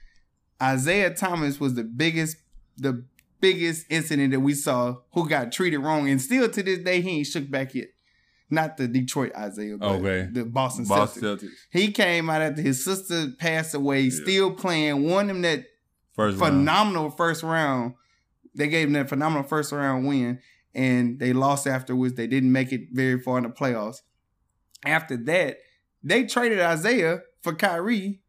Isaiah 0.62 1.14
Thomas 1.14 1.60
was 1.60 1.74
the 1.76 1.84
biggest, 1.84 2.38
the 2.78 3.06
biggest 3.42 3.86
incident 3.90 4.32
that 4.32 4.42
we 4.42 4.54
saw 4.54 4.98
who 5.14 5.28
got 5.28 5.52
treated 5.52 5.80
wrong, 5.80 6.08
and 6.10 6.22
still 6.22 6.48
to 6.50 6.62
this 6.64 6.80
day 6.80 7.02
he 7.02 7.18
ain't 7.20 7.28
shook 7.28 7.50
back 7.50 7.74
yet. 7.74 7.88
Not 8.54 8.78
the 8.78 8.88
Detroit 8.88 9.32
Isaiah, 9.36 9.78
but 9.78 9.88
Okay. 9.96 10.30
the 10.32 10.46
Boston 10.46 10.86
Boston 10.86 11.24
Celtics. 11.24 11.42
Celtics. 11.42 11.50
He 11.72 11.92
came 11.92 12.30
out 12.30 12.42
after 12.42 12.62
his 12.62 12.84
sister 12.86 13.32
passed 13.40 13.74
away, 13.74 14.02
Yeah. 14.04 14.22
still 14.24 14.52
playing, 14.52 15.04
won 15.04 15.30
him 15.30 15.42
that 15.42 15.66
First 16.16 16.40
round. 16.40 16.54
phenomenal 16.54 17.10
first 17.10 17.42
round. 17.44 17.96
They 18.56 18.68
gave 18.68 18.88
him 18.88 18.94
that 18.94 19.10
phenomenal 19.10 19.44
first 19.44 19.72
round 19.72 20.06
win, 20.08 20.40
and 20.76 21.20
they 21.20 21.34
lost 21.34 21.66
afterwards. 21.68 22.14
They 22.14 22.28
didn't 22.28 22.52
make 22.52 22.72
it 22.72 22.90
very 22.92 23.20
far 23.20 23.38
in 23.40 23.44
the 23.46 23.50
playoffs. 23.50 23.98
After 24.86 25.18
that, 25.18 25.58
they 26.04 26.26
traded 26.26 26.60
Isaiah 26.60 27.22
for 27.42 27.56
Kyrie, 27.56 28.22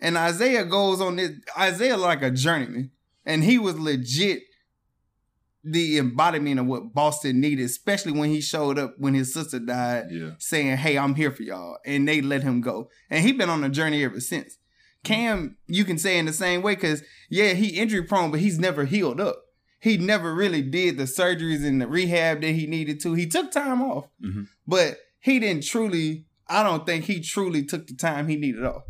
and 0.00 0.16
Isaiah 0.16 0.64
goes 0.64 1.00
on 1.00 1.16
this. 1.16 1.32
Isaiah 1.58 1.96
like 1.96 2.22
a 2.22 2.30
journeyman, 2.30 2.90
and 3.26 3.42
he 3.42 3.58
was 3.58 3.78
legit 3.78 4.42
the 5.64 5.98
embodiment 5.98 6.58
of 6.58 6.66
what 6.66 6.92
Boston 6.92 7.40
needed, 7.40 7.64
especially 7.64 8.12
when 8.12 8.30
he 8.30 8.40
showed 8.40 8.78
up 8.78 8.94
when 8.98 9.14
his 9.14 9.32
sister 9.32 9.58
died, 9.60 10.06
Yeah. 10.10 10.30
saying, 10.38 10.76
"Hey, 10.78 10.98
I'm 10.98 11.14
here 11.14 11.30
for 11.30 11.42
y'all," 11.44 11.78
and 11.86 12.06
they 12.08 12.20
let 12.20 12.42
him 12.42 12.60
go, 12.60 12.88
and 13.10 13.24
he's 13.24 13.36
been 13.36 13.48
on 13.50 13.62
a 13.62 13.68
journey 13.68 14.02
ever 14.04 14.20
since. 14.20 14.56
Cam, 15.04 15.56
you 15.66 15.84
can 15.84 15.98
say 15.98 16.18
in 16.18 16.26
the 16.26 16.32
same 16.32 16.62
way 16.62 16.74
because 16.74 17.02
yeah, 17.28 17.54
he 17.54 17.68
injury 17.78 18.02
prone, 18.02 18.30
but 18.30 18.40
he's 18.40 18.58
never 18.58 18.84
healed 18.84 19.20
up. 19.20 19.36
He 19.80 19.96
never 19.96 20.32
really 20.34 20.62
did 20.62 20.96
the 20.96 21.04
surgeries 21.04 21.64
and 21.66 21.80
the 21.80 21.88
rehab 21.88 22.40
that 22.42 22.52
he 22.52 22.66
needed 22.66 23.00
to. 23.00 23.14
He 23.14 23.26
took 23.26 23.50
time 23.50 23.82
off, 23.82 24.06
Mhm. 24.24 24.46
but 24.66 24.98
he 25.20 25.38
didn't 25.40 25.64
truly. 25.64 26.26
I 26.48 26.62
don't 26.62 26.84
think 26.86 27.04
he 27.06 27.20
truly 27.20 27.64
took 27.64 27.86
the 27.86 27.94
time 27.94 28.28
he 28.28 28.36
needed 28.36 28.64
off. 28.64 28.82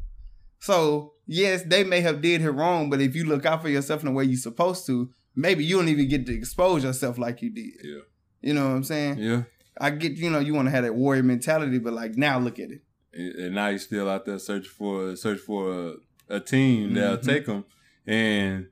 So 0.58 1.12
yes, 1.26 1.62
they 1.62 1.84
may 1.84 2.00
have 2.00 2.20
did 2.20 2.40
him 2.40 2.56
wrong, 2.56 2.90
but 2.90 3.00
if 3.00 3.14
you 3.14 3.24
look 3.24 3.46
out 3.46 3.62
for 3.62 3.68
yourself 3.68 4.00
in 4.02 4.06
the 4.06 4.12
way 4.12 4.24
you're 4.24 4.36
supposed 4.36 4.84
to, 4.86 5.10
maybe 5.34 5.64
you 5.64 5.76
don't 5.76 5.88
even 5.88 6.08
get 6.08 6.26
to 6.26 6.34
expose 6.34 6.84
yourself 6.84 7.18
like 7.18 7.42
you 7.42 7.50
did. 7.50 7.72
Yeah. 7.82 8.00
You 8.40 8.54
know 8.54 8.68
what 8.68 8.74
I'm 8.76 8.84
saying? 8.84 9.18
Yeah. 9.18 9.42
I 9.80 9.90
get, 9.90 10.12
you 10.18 10.30
know, 10.30 10.38
you 10.40 10.52
want 10.54 10.66
to 10.66 10.70
have 10.72 10.84
that 10.84 10.94
warrior 10.94 11.22
mentality, 11.22 11.78
but 11.78 11.92
like 11.94 12.16
now 12.16 12.38
look 12.38 12.58
at 12.58 12.70
it. 12.70 12.82
and, 13.14 13.34
and 13.36 13.54
now 13.54 13.70
he's 13.70 13.84
still 13.84 14.08
out 14.08 14.24
there 14.26 14.38
searching 14.38 14.70
for 14.70 15.14
search 15.16 15.38
for 15.40 15.94
a, 16.28 16.36
a 16.36 16.40
team 16.40 16.94
that'll 16.94 17.18
Mhm. 17.18 17.22
take 17.26 17.46
them. 17.46 17.64
And 18.06 18.68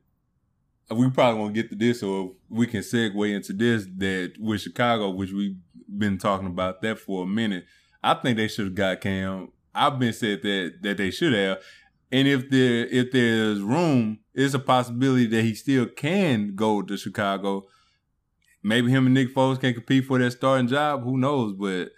we 0.90 1.08
probably 1.10 1.40
won't 1.40 1.54
get 1.54 1.70
to 1.70 1.76
this, 1.76 2.02
or 2.02 2.32
we 2.48 2.66
can 2.66 2.80
segue 2.80 3.34
into 3.34 3.52
this 3.52 3.86
that 3.98 4.32
with 4.40 4.60
Chicago, 4.60 5.10
which 5.10 5.30
we've 5.32 5.56
been 5.96 6.18
talking 6.18 6.48
about 6.48 6.82
that 6.82 6.98
for 6.98 7.24
a 7.24 7.26
minute. 7.26 7.64
I 8.02 8.14
think 8.14 8.36
they 8.36 8.48
should 8.48 8.66
have 8.66 8.74
got 8.74 9.00
Cam. 9.00 9.52
I've 9.74 9.98
been 10.00 10.12
said 10.12 10.42
that 10.42 10.74
that 10.82 10.96
they 10.96 11.10
should 11.12 11.32
have. 11.32 11.58
And 12.12 12.26
if 12.26 12.50
there 12.50 12.86
if 12.86 13.12
there's 13.12 13.60
room, 13.60 14.18
it's 14.34 14.54
a 14.54 14.58
possibility 14.58 15.26
that 15.26 15.42
he 15.42 15.54
still 15.54 15.86
can 15.86 16.54
go 16.54 16.82
to 16.82 16.96
Chicago. 16.96 17.66
Maybe 18.62 18.90
him 18.90 19.06
and 19.06 19.14
Nick 19.14 19.34
Foles 19.34 19.60
can 19.60 19.72
compete 19.74 20.04
for 20.04 20.18
that 20.18 20.32
starting 20.32 20.68
job. 20.68 21.02
Who 21.04 21.16
knows? 21.16 21.54
But 21.54 21.92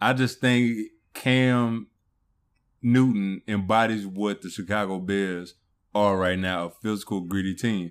I 0.00 0.12
just 0.12 0.40
think 0.40 0.88
Cam 1.12 1.88
Newton 2.82 3.42
embodies 3.48 4.06
what 4.06 4.40
the 4.42 4.48
Chicago 4.50 5.00
Bears 5.00 5.54
are 5.94 6.16
right 6.16 6.38
now, 6.38 6.66
a 6.66 6.70
physical, 6.70 7.22
gritty 7.22 7.54
team. 7.54 7.90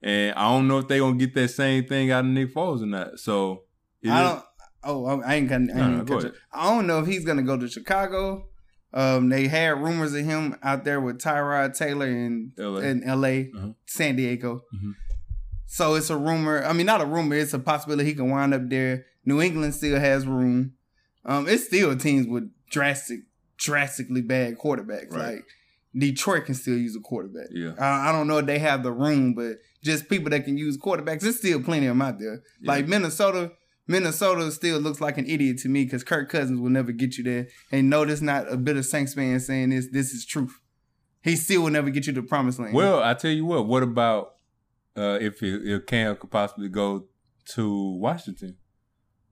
And 0.00 0.34
I 0.36 0.48
don't 0.50 0.68
know 0.68 0.78
if 0.78 0.86
they're 0.88 1.00
gonna 1.00 1.16
get 1.16 1.34
that 1.34 1.48
same 1.48 1.84
thing 1.86 2.10
out 2.12 2.20
of 2.20 2.30
Nick 2.30 2.54
Foles 2.54 2.82
or 2.82 2.86
not. 2.86 3.18
So 3.18 3.64
it 4.02 4.10
I 4.10 4.22
don't. 4.22 4.44
Oh, 4.84 5.20
I 5.22 5.34
ain't 5.34 5.48
gonna. 5.48 5.72
I, 5.74 5.76
ain't 5.76 5.76
No, 5.76 5.96
no, 5.98 6.04
go 6.04 6.14
catch 6.14 6.24
ahead. 6.24 6.34
it. 6.36 6.40
I 6.52 6.70
don't 6.70 6.86
know 6.86 7.00
if 7.00 7.06
he's 7.08 7.24
gonna 7.24 7.42
go 7.42 7.56
to 7.56 7.68
Chicago. 7.68 8.47
Um, 8.94 9.28
they 9.28 9.48
had 9.48 9.82
rumors 9.82 10.14
of 10.14 10.24
him 10.24 10.56
out 10.62 10.84
there 10.84 11.00
with 11.00 11.20
Tyrod 11.20 11.76
Taylor 11.76 12.06
in 12.06 12.52
LA. 12.56 12.78
in 12.80 13.04
L.A., 13.04 13.50
Uh-huh. 13.54 13.68
San 13.86 14.16
Diego. 14.16 14.62
Mhm. 14.74 14.94
So 15.66 15.94
it's 15.94 16.08
a 16.10 16.16
rumor. 16.16 16.64
I 16.64 16.72
mean, 16.72 16.86
not 16.86 17.02
a 17.02 17.06
rumor. 17.06 17.36
It's 17.36 17.52
a 17.52 17.58
possibility 17.58 18.04
he 18.08 18.14
can 18.14 18.30
wind 18.30 18.54
up 18.54 18.68
there. 18.70 19.04
New 19.26 19.42
England 19.42 19.74
still 19.74 20.00
has 20.00 20.26
room. 20.26 20.72
Um, 21.26 21.46
it's 21.46 21.66
still 21.66 21.94
teams 21.96 22.26
with 22.26 22.50
drastic, 22.70 23.20
drastically 23.58 24.22
bad 24.22 24.56
quarterbacks. 24.56 25.10
Right. 25.12 25.34
Like 25.36 25.44
Detroit 25.96 26.46
can 26.46 26.54
still 26.54 26.76
use 26.78 26.96
a 26.96 27.00
quarterback. 27.00 27.48
Yeah. 27.50 27.72
I, 27.78 28.08
I 28.08 28.12
don't 28.12 28.26
know 28.26 28.38
if 28.38 28.46
they 28.46 28.58
have 28.58 28.82
the 28.82 28.92
room, 28.92 29.34
but 29.34 29.58
just 29.82 30.08
people 30.08 30.30
that 30.30 30.44
can 30.46 30.56
use 30.56 30.78
quarterbacks. 30.78 31.20
There's 31.20 31.36
still 31.38 31.62
plenty 31.62 31.86
of 31.86 31.90
them 31.90 32.02
out 32.02 32.18
there. 32.18 32.40
Yeah. 32.62 32.72
Like 32.72 32.88
Minnesota, 32.88 33.52
Minnesota 33.88 34.52
still 34.52 34.78
looks 34.78 35.00
like 35.00 35.16
an 35.16 35.26
idiot 35.26 35.58
to 35.60 35.68
me 35.68 35.84
because 35.84 36.04
Kirk 36.04 36.28
Cousins 36.28 36.60
will 36.60 36.70
never 36.70 36.92
get 36.92 37.16
you 37.16 37.24
there. 37.24 37.48
And 37.72 37.88
no, 37.88 38.04
this 38.04 38.20
not 38.20 38.52
a 38.52 38.56
bit 38.56 38.76
of 38.76 38.84
Saints 38.84 39.14
fan 39.14 39.40
saying 39.40 39.70
this. 39.70 39.88
This 39.90 40.12
is 40.12 40.26
truth. 40.26 40.60
He 41.22 41.34
still 41.34 41.62
will 41.62 41.70
never 41.70 41.90
get 41.90 42.06
you 42.06 42.12
to 42.12 42.20
the 42.20 42.26
promised 42.26 42.58
land. 42.58 42.74
Well, 42.74 43.02
I 43.02 43.14
tell 43.14 43.30
you 43.30 43.46
what. 43.46 43.66
What 43.66 43.82
about 43.82 44.34
uh, 44.96 45.18
if 45.20 45.42
it, 45.42 45.62
if 45.64 45.86
Cam 45.86 46.14
could 46.16 46.30
possibly 46.30 46.68
go 46.68 47.06
to 47.54 47.98
Washington 47.98 48.56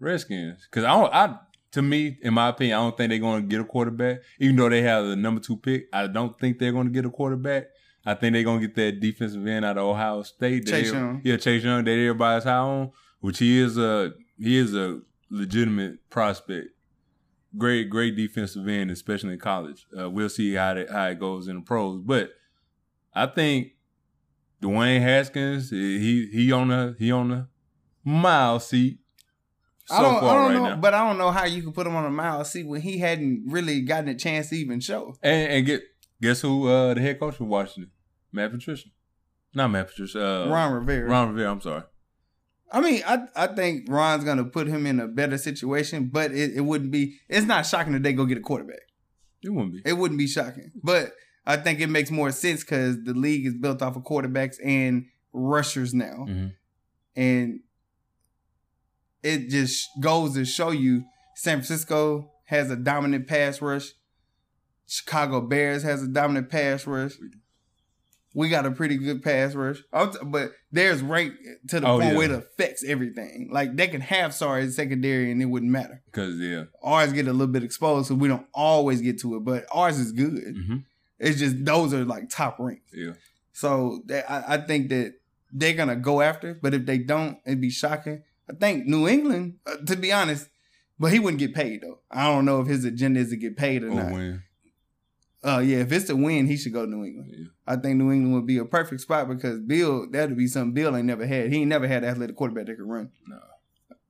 Redskins? 0.01 0.67
Because 0.71 0.85
I 0.85 0.89
don't. 0.89 1.15
I 1.15 1.39
to 1.73 1.83
me, 1.83 2.17
in 2.23 2.33
my 2.33 2.49
opinion, 2.49 2.79
I 2.79 2.83
don't 2.83 2.97
think 2.97 3.11
they're 3.11 3.19
going 3.19 3.43
to 3.43 3.49
get 3.49 3.61
a 3.61 3.65
quarterback. 3.65 4.21
Even 4.41 4.57
though 4.57 4.71
they 4.71 4.81
have 4.83 5.05
the 5.05 5.17
number 5.17 5.41
two 5.41 5.59
pick, 5.59 5.87
I 5.93 6.07
don't 6.07 6.39
think 6.41 6.59
they're 6.59 6.73
going 6.73 6.87
to 6.87 6.93
get 6.93 7.05
a 7.05 7.11
quarterback. 7.11 7.67
I 8.07 8.15
think 8.15 8.33
they're 8.33 8.45
going 8.45 8.61
to 8.61 8.67
get 8.67 8.77
that 8.77 9.01
defensive 9.01 9.47
end 9.47 9.65
out 9.65 9.77
of 9.77 9.85
Ohio 9.85 10.23
State. 10.23 10.67
Chase 10.67 10.93
Young. 10.93 11.21
Yeah, 11.25 11.37
Chase 11.37 11.63
Young. 11.63 11.85
That 11.85 11.91
everybody's 11.91 12.45
high 12.45 12.57
on, 12.57 12.93
which 13.21 13.39
he 13.41 13.59
is 13.59 13.77
a 13.77 14.13
he 14.39 14.57
is 14.57 14.75
a 14.75 15.01
legitimate 15.31 16.09
prospect. 16.11 16.69
Great, 17.57 17.89
great 17.89 18.17
defensive 18.17 18.69
end, 18.69 18.91
especially 18.91 19.33
in 19.35 19.39
college. 19.39 19.87
Uh, 19.99 20.11
we'll 20.11 20.29
see 20.29 20.55
how 20.55 20.75
it, 20.75 20.91
how 20.91 21.07
it 21.07 21.19
goes 21.19 21.49
in 21.49 21.57
the 21.57 21.63
pros, 21.63 22.01
but 22.05 22.31
I 23.15 23.27
think 23.27 23.73
Dwayne 24.63 25.01
Haskins, 25.01 25.71
he 25.71 26.29
he 26.33 26.53
on 26.53 26.69
the 26.69 26.97
he 26.99 27.11
on 27.11 27.29
the 27.29 27.49
mile 28.05 28.61
seat 28.61 28.99
so 29.87 29.95
I 29.95 30.03
don't, 30.03 30.21
far 30.21 30.29
I 30.31 30.35
don't 30.35 30.45
right 30.45 30.55
know, 30.55 30.75
now. 30.75 30.81
but 30.81 30.95
I 30.95 31.07
don't 31.07 31.17
know 31.17 31.31
how 31.31 31.45
you 31.45 31.63
could 31.63 31.75
put 31.75 31.87
him 31.87 31.95
on 31.95 32.05
a 32.05 32.11
mile 32.11 32.45
seat 32.45 32.67
when 32.67 32.81
he 32.81 32.99
hadn't 32.99 33.45
really 33.47 33.81
gotten 33.83 34.09
a 34.09 34.15
chance 34.17 34.49
to 34.51 34.57
even 34.57 34.81
show. 34.81 35.15
and, 35.23 35.53
and 35.53 35.67
get 35.67 35.83
guess 36.21 36.41
who 36.41 36.67
uh, 36.69 36.95
the 36.95 37.01
head 37.01 37.21
coach 37.21 37.37
for 37.37 37.45
Washington? 37.45 37.93
Matt 38.33 38.51
Patricia, 38.51 38.89
not 39.55 39.69
Matt 39.69 39.89
Patricia. 39.89 40.45
Uh, 40.45 40.49
Ron 40.49 40.73
Rivera. 40.73 41.09
Ron 41.09 41.29
Rivera. 41.29 41.53
I'm 41.53 41.61
sorry. 41.61 41.85
I 42.73 42.81
mean, 42.81 43.03
I 43.07 43.27
I 43.37 43.47
think 43.49 43.87
Ron's 43.89 44.25
gonna 44.25 44.45
put 44.45 44.67
him 44.67 44.87
in 44.87 44.99
a 45.01 45.07
better 45.07 45.39
situation, 45.39 46.09
but 46.13 46.33
it, 46.33 46.53
it 46.57 46.61
wouldn't 46.63 46.91
be. 46.91 47.19
It's 47.29 47.47
not 47.47 47.65
shocking 47.67 47.93
that 47.93 48.03
they 48.03 48.13
go 48.13 48.25
get 48.27 48.39
a 48.39 48.43
quarterback. 48.43 48.81
It 49.43 49.51
wouldn't 49.51 49.75
be. 49.75 49.83
It 49.85 49.93
wouldn't 49.95 50.19
be 50.19 50.27
shocking, 50.27 50.73
but 50.83 51.13
I 51.47 51.57
think 51.57 51.79
it 51.81 51.87
makes 51.89 52.11
more 52.11 52.33
sense 52.33 52.61
because 52.65 53.03
the 53.05 53.15
league 53.15 53.47
is 53.47 53.55
built 53.55 53.83
off 53.83 53.97
of 53.97 54.03
quarterbacks 54.03 54.57
and 54.65 55.07
rushers 55.33 55.95
now, 55.95 56.27
Mhm. 56.29 56.53
and 57.15 57.61
it 59.23 59.49
just 59.49 59.89
goes 60.01 60.35
to 60.35 60.45
show 60.45 60.71
you 60.71 61.05
San 61.37 61.59
Francisco 61.59 62.33
has 62.47 62.71
a 62.71 62.77
dominant 62.77 63.27
pass 63.27 63.61
rush. 63.61 63.93
Chicago 64.87 65.41
Bears 65.41 65.83
has 65.83 66.03
a 66.03 66.09
dominant 66.09 66.49
pass 66.49 66.87
rush. 66.87 67.13
We 68.37 68.51
got 68.51 68.67
a 68.67 68.71
pretty 68.71 68.99
good 68.99 69.23
pass 69.23 69.55
rush, 69.55 69.79
t- 69.79 70.19
but 70.27 70.53
there's 70.71 71.01
ranked 71.03 71.39
to 71.69 71.81
the 71.81 71.87
Oh, 71.89 71.99
point 71.99 72.13
yeah. 72.13 72.19
where 72.19 72.31
it 72.31 72.37
affects 72.37 72.85
everything. 72.85 73.49
Like 73.51 73.75
they 73.77 73.89
can 73.89 74.03
have 74.03 74.35
sorry 74.35 74.69
secondary 74.71 75.31
and 75.33 75.41
it 75.41 75.47
wouldn't 75.47 75.73
matter. 75.73 76.03
Because 76.05 76.39
yeah, 76.39 76.65
Ours 76.83 77.15
get 77.15 77.29
a 77.29 77.33
little 77.33 77.47
bit 77.53 77.65
exposed, 77.65 78.09
so 78.09 78.15
we 78.15 78.29
don't 78.29 78.47
always 78.53 79.01
get 79.01 79.19
to 79.23 79.37
it. 79.37 79.41
But 79.45 79.65
ours 79.73 79.99
is 79.99 80.13
good. 80.13 80.35
hmm 80.55 80.77
It's 81.19 81.39
just 81.39 81.65
those 81.65 81.95
are 81.95 82.05
like 82.05 82.29
top 82.29 82.59
ranked. 82.59 82.91
yeah. 82.93 83.13
So 83.55 84.03
that, 84.07 84.31
I, 84.31 84.55
I 84.55 84.57
think 84.59 84.91
that 84.91 85.15
they're 85.51 85.73
gonna 85.73 85.97
go 85.97 86.21
after. 86.21 86.53
But 86.55 86.75
if 86.75 86.85
they 86.85 86.99
don't, 86.99 87.39
it'd 87.47 87.61
be 87.63 87.71
shocking. 87.71 88.23
I 88.51 88.53
think 88.53 88.85
New 88.87 89.09
England, 89.09 89.55
uh, 89.67 89.77
to 89.87 89.97
be 89.97 90.13
honest, 90.13 90.49
but 90.99 91.11
he 91.11 91.19
wouldn't 91.19 91.39
get 91.41 91.55
paid 91.55 91.81
though. 91.81 92.01
I 92.11 92.25
don't 92.25 92.45
know 92.45 92.61
if 92.61 92.67
his 92.67 92.85
agenda 92.85 93.21
is 93.21 93.31
to 93.31 93.37
get 93.37 93.57
paid 93.57 93.83
or 93.83 93.89
Or 93.91 93.95
not. 93.95 94.13
win. 94.13 94.43
Uh, 95.47 95.61
yeah, 95.61 95.79
if 95.79 95.93
it's 95.93 96.07
to 96.07 96.17
win, 96.17 96.47
he 96.47 96.57
should 96.57 96.73
go 96.73 96.85
to 96.85 96.91
New 96.91 97.05
England. 97.05 97.33
Yeah. 97.37 97.47
I 97.67 97.77
think 97.77 97.97
New 97.99 98.11
England 98.11 98.35
would 98.35 98.47
be 98.47 98.59
a 98.59 98.65
perfect 98.65 99.01
spot 99.01 99.29
because 99.29 99.61
Bill, 99.61 100.11
that'd 100.11 100.37
be 100.37 100.49
something 100.49 100.73
Bill 100.75 100.97
ain't 100.97 101.07
never 101.07 101.25
had. 101.27 101.53
He 101.53 101.59
ain't 101.61 101.69
never 101.69 101.87
had 101.87 102.03
an 102.03 102.11
athletic 102.11 102.35
quarterback 102.35 102.67
that 102.67 102.77
could 102.77 102.89
run. 102.89 103.11
No. 103.29 103.39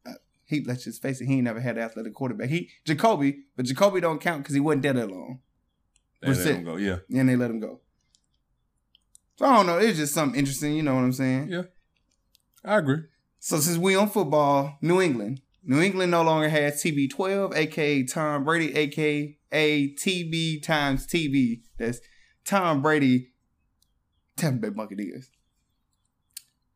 Uh, 0.06 0.12
He 0.46 0.64
let's 0.64 0.84
just 0.84 1.02
face 1.02 1.20
it, 1.20 1.26
he 1.26 1.34
ain't 1.34 1.44
never 1.44 1.60
had 1.60 1.76
an 1.76 1.82
athletic 1.84 2.14
quarterback. 2.14 2.48
He 2.48 2.70
Jacoby, 2.86 3.40
but 3.54 3.66
Jacoby 3.66 4.00
don't 4.00 4.20
count 4.20 4.42
because 4.44 4.54
he 4.54 4.60
wasn't 4.60 4.82
there 4.84 4.94
that 4.94 5.10
long. 5.10 5.40
They 6.22 6.28
let 6.28 6.46
him 6.46 6.64
go. 6.64 6.76
Yeah. 6.76 6.98
and 7.14 7.28
they 7.28 7.36
let 7.36 7.50
him 7.50 7.60
go. 7.60 7.80
So 9.38 9.44
I 9.44 9.56
don't 9.56 9.66
know. 9.66 9.76
It's 9.78 9.98
just 9.98 10.14
something 10.14 10.38
interesting. 10.38 10.74
You 10.74 10.82
know 10.82 10.94
what 10.94 11.04
I'm 11.04 11.12
saying? 11.12 11.48
Yeah. 11.50 11.62
I 12.64 12.78
agree. 12.78 13.02
So 13.38 13.58
since 13.60 13.76
we 13.76 13.94
on 13.94 14.08
football, 14.08 14.78
New 14.80 15.00
England, 15.02 15.42
New 15.68 15.80
England 15.80 16.12
no 16.12 16.22
longer 16.22 16.48
has 16.48 16.80
TB12, 16.82 17.54
aka 17.56 18.04
Tom 18.04 18.44
Brady, 18.44 18.72
aka 18.74 19.36
TB 19.52 20.62
times 20.62 21.06
TB. 21.06 21.62
That's 21.76 21.98
Tom 22.44 22.82
Brady, 22.82 23.32
Tampa 24.36 24.70
Bay 24.70 24.74
Buccaneers. 24.74 25.28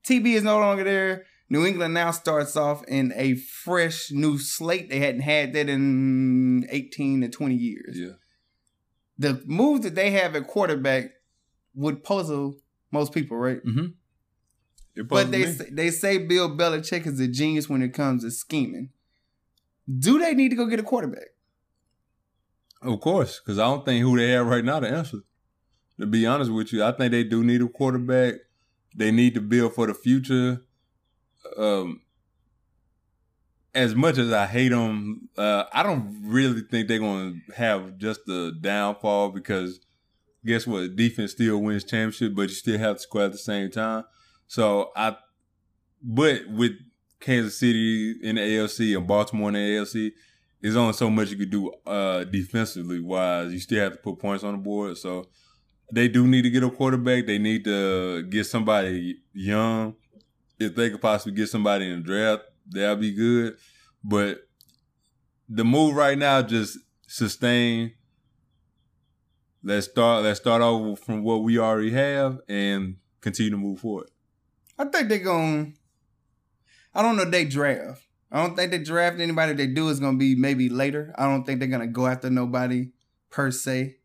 TB 0.09 0.35
is 0.35 0.43
no 0.43 0.59
longer 0.59 0.83
there. 0.85 1.25
New 1.49 1.65
England 1.67 1.95
now 1.95 2.11
starts 2.11 2.57
off 2.57 2.83
in 2.89 3.13
a 3.17 3.35
fresh 3.37 4.11
new 4.11 4.39
slate. 4.39 4.89
They 4.89 4.99
hadn't 5.01 5.23
had 5.23 5.53
that 5.53 5.69
in 5.69 6.67
18 6.71 7.21
to 7.23 7.29
20 7.29 7.55
years 7.55 7.97
Yeah. 7.99 8.13
the 9.19 9.43
move 9.47 9.83
that 9.83 9.95
they 9.95 10.11
have 10.13 10.35
at 10.37 10.47
quarterback 10.47 11.11
would 11.75 12.03
puzzle 12.03 12.57
most 12.93 13.13
people, 13.13 13.37
right? 13.37 13.65
Mm-hmm. 13.65 13.87
But 14.97 15.31
they 15.31 15.47
say, 15.47 15.69
they 15.71 15.91
say 15.91 16.19
Bill 16.19 16.57
Belichick 16.57 17.07
is 17.07 17.21
a 17.21 17.29
genius 17.29 17.69
when 17.69 17.83
it 17.83 17.95
comes 17.95 18.25
to 18.25 18.31
scheming. 18.31 18.91
Do 19.99 20.19
they 20.19 20.35
need 20.35 20.51
to 20.51 20.57
go 20.57 20.67
get 20.67 20.81
a 20.81 20.85
quarterback? 20.85 21.29
Of 22.83 23.01
course, 23.01 23.41
because 23.41 23.59
I 23.59 23.65
don't 23.65 23.85
think 23.85 24.03
who 24.03 24.17
they 24.17 24.31
have 24.31 24.47
right 24.47 24.65
now 24.65 24.81
to 24.81 24.89
answer. 24.89 25.19
To 25.99 26.07
be 26.07 26.27
honest 26.27 26.51
with 26.51 26.73
you, 26.73 26.83
I 26.83 26.93
think 26.93 27.13
they 27.13 27.25
do 27.25 27.45
need 27.45 27.61
a 27.61 27.69
quarterback. 27.69 28.35
They 28.97 29.11
need 29.11 29.35
to 29.35 29.41
build 29.41 29.75
for 29.75 29.87
the 29.87 29.95
future. 29.95 30.63
Um, 31.57 32.01
as 33.75 33.95
much 33.95 34.19
as 34.19 34.33
I 34.33 34.47
hate 34.47 34.71
them, 34.71 35.29
uh, 35.37 35.65
I 35.73 35.83
don't 35.83 36.23
really 36.25 36.63
think 36.63 36.89
they're 36.89 36.99
going 36.99 37.43
to 37.47 37.55
have 37.55 37.99
just 37.99 38.29
a 38.29 38.53
downfall 38.53 39.31
because 39.31 39.81
guess 40.45 40.67
what? 40.67 40.97
Defense 40.97 41.33
still 41.33 41.59
wins 41.59 41.85
championship, 41.85 42.35
but 42.35 42.43
you 42.43 42.55
still 42.55 42.79
have 42.79 42.97
to 42.97 43.03
score 43.03 43.23
at 43.23 43.33
the 43.33 43.39
same 43.39 43.71
time. 43.71 44.05
So 44.50 44.90
I, 44.97 45.16
but 46.02 46.49
with 46.49 46.73
Kansas 47.21 47.57
City 47.57 48.16
in 48.21 48.35
the 48.35 48.40
AFC 48.40 48.97
and 48.97 49.07
Baltimore 49.07 49.50
in 49.50 49.54
the 49.54 49.61
AFC, 49.61 50.11
there's 50.61 50.75
only 50.75 50.92
so 50.92 51.09
much 51.09 51.30
you 51.30 51.37
could 51.37 51.50
do 51.50 51.71
uh, 51.87 52.25
defensively 52.25 52.99
wise. 52.99 53.52
You 53.52 53.61
still 53.61 53.78
have 53.78 53.92
to 53.92 53.99
put 53.99 54.19
points 54.19 54.42
on 54.42 54.50
the 54.50 54.59
board. 54.59 54.99
So 54.99 55.28
they 55.92 56.09
do 56.09 56.26
need 56.26 56.42
to 56.42 56.50
get 56.50 56.64
a 56.64 56.71
quarterback. 56.71 57.26
They 57.26 57.38
need 57.38 57.62
to 57.62 58.25
get 58.25 58.45
somebody 58.45 59.19
young. 59.33 59.95
If 60.59 60.75
they 60.75 60.90
could 60.90 61.00
possibly 61.00 61.33
get 61.33 61.49
somebody 61.49 61.88
in 61.88 62.00
the 62.00 62.04
draft, 62.04 62.42
that'd 62.69 62.99
be 62.99 63.12
good. 63.12 63.57
But 64.02 64.49
the 65.49 65.64
move 65.64 65.95
right 65.95 66.19
now 66.19 66.42
just 66.42 66.76
sustain. 67.07 67.92
Let's 69.62 69.87
start. 69.87 70.25
Let's 70.25 70.40
start 70.40 70.61
over 70.61 70.97
from 70.97 71.23
what 71.23 71.45
we 71.45 71.57
already 71.57 71.92
have 71.92 72.40
and 72.49 72.97
continue 73.21 73.52
to 73.52 73.57
move 73.57 73.78
forward. 73.78 74.09
I 74.81 74.85
think 74.87 75.11
they're 75.11 75.19
going. 75.19 75.77
I 76.95 77.03
don't 77.03 77.17
know. 77.17 77.25
if 77.25 77.31
They 77.31 77.45
draft. 77.45 78.03
I 78.33 78.41
don't 78.41 78.57
think 78.57 78.71
they 78.71 78.79
draft 78.79 79.21
anybody. 79.21 79.53
They 79.53 79.67
do 79.67 79.91
is 79.91 80.01
going 80.01 80.15
to 80.15 80.19
be 80.19 80.35
maybe 80.35 80.71
later. 80.71 81.15
I 81.19 81.27
don't 81.27 81.45
think 81.45 81.61
they're 81.61 81.69
going 81.69 81.83
to 81.83 81.87
go 81.87 82.07
after 82.07 82.31
nobody 82.31 82.89
per 83.29 83.51
se. 83.51 83.97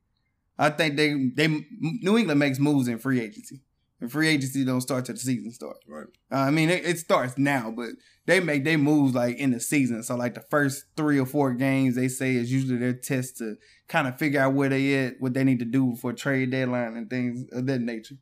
I 0.57 0.69
think 0.71 0.97
they 0.97 1.31
they 1.33 1.47
New 1.79 2.17
England 2.17 2.39
makes 2.39 2.59
moves 2.59 2.89
in 2.89 2.99
free 2.99 3.21
agency. 3.21 3.61
And 4.01 4.11
free 4.11 4.27
agency 4.27 4.65
don't 4.65 4.81
start 4.81 5.05
till 5.05 5.15
the 5.15 5.21
season 5.21 5.51
starts. 5.51 5.79
Right. 5.87 6.07
Uh, 6.29 6.35
I 6.35 6.51
mean, 6.51 6.69
it, 6.69 6.85
it 6.85 6.97
starts 6.99 7.37
now, 7.37 7.71
but 7.71 7.91
they 8.25 8.41
make 8.41 8.65
they 8.65 8.75
moves 8.75 9.15
like 9.15 9.37
in 9.37 9.51
the 9.51 9.61
season. 9.61 10.03
So 10.03 10.15
like 10.15 10.33
the 10.33 10.43
first 10.49 10.83
three 10.97 11.17
or 11.17 11.25
four 11.25 11.53
games, 11.53 11.95
they 11.95 12.09
say 12.09 12.35
is 12.35 12.51
usually 12.51 12.77
their 12.79 12.93
test 12.93 13.37
to 13.37 13.55
kind 13.87 14.09
of 14.09 14.17
figure 14.17 14.41
out 14.41 14.53
where 14.53 14.67
they 14.67 15.05
at, 15.05 15.21
what 15.21 15.33
they 15.33 15.45
need 15.45 15.59
to 15.59 15.65
do 15.65 15.95
for 15.95 16.11
trade 16.11 16.51
deadline 16.51 16.97
and 16.97 17.09
things 17.09 17.45
of 17.53 17.65
that 17.67 17.79
nature. 17.79 18.15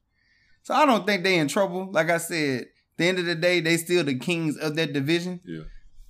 So 0.64 0.74
I 0.74 0.86
don't 0.86 1.06
think 1.06 1.24
they 1.24 1.38
in 1.38 1.48
trouble. 1.48 1.92
Like 1.92 2.10
I 2.10 2.18
said, 2.18 2.66
the 2.98 3.06
end 3.06 3.20
of 3.20 3.26
the 3.26 3.36
day, 3.36 3.60
they 3.60 3.78
still 3.78 4.04
the 4.04 4.18
kings 4.18 4.58
of 4.58 4.76
that 4.76 4.94
division. 4.94 5.42
Yeah. 5.46 5.64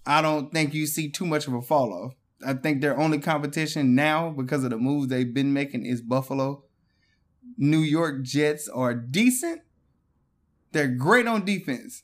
I 0.06 0.22
don't 0.22 0.52
think 0.52 0.74
you 0.74 0.86
see 0.86 1.10
too 1.10 1.26
much 1.26 1.48
of 1.48 1.54
a 1.54 1.62
fall 1.62 1.94
off. 1.94 2.14
I 2.46 2.54
think 2.54 2.82
their 2.82 2.98
only 2.98 3.20
competition 3.20 3.96
now, 3.96 4.30
because 4.30 4.64
of 4.64 4.70
the 4.70 4.78
moves 4.78 5.08
they've 5.08 5.34
been 5.34 5.54
making, 5.54 5.86
is 5.86 6.02
Buffalo. 6.02 6.66
New 7.58 7.80
York 7.80 8.24
Jets 8.24 8.68
are 8.68 8.94
decent. 8.94 9.62
They're 10.72 10.88
great 10.88 11.28
on 11.28 11.46
defense. 11.46 12.04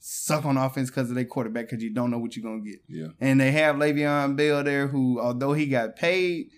Suck 0.00 0.44
on 0.44 0.56
offense 0.56 0.90
because 0.90 1.10
of 1.10 1.14
their 1.14 1.24
quarterback 1.24 1.68
because 1.68 1.82
you 1.82 1.92
don't 1.92 2.10
know 2.10 2.18
what 2.18 2.34
you're 2.34 2.42
gonna 2.42 2.62
get. 2.62 2.80
Yeah. 2.88 3.08
And 3.20 3.38
they 3.38 3.52
have 3.52 3.76
Le'Veon 3.76 4.36
Bell 4.36 4.64
there, 4.64 4.88
who 4.88 5.20
although 5.20 5.52
he 5.52 5.66
got 5.66 5.96
paid, 5.96 6.48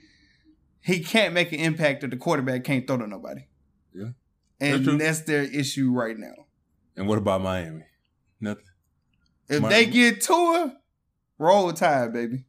he 0.81 1.00
can't 1.00 1.35
make 1.35 1.52
an 1.52 1.59
impact 1.59 2.05
if 2.05 2.11
the 2.11 2.17
quarterback 2.17 2.64
can't 2.64 2.87
throw 2.87 2.99
to 2.99 3.07
nobody. 3.07 3.43
Yeah. 3.93 4.11
And 4.62 4.85
That's 4.87 4.99
that's, 4.99 5.21
their 5.23 5.42
issue 5.42 5.90
right 5.90 6.16
now. 6.16 6.47
And 6.97 7.09
what 7.09 7.19
about 7.19 7.42
Miami? 7.42 7.83
Nothing. 8.40 8.64
If 9.49 9.62
Mi- 9.62 9.69
they 9.69 9.87
get 9.87 10.21
Tua, 10.21 10.76
roll 11.38 11.73
tide, 11.73 12.12
baby. 12.12 12.45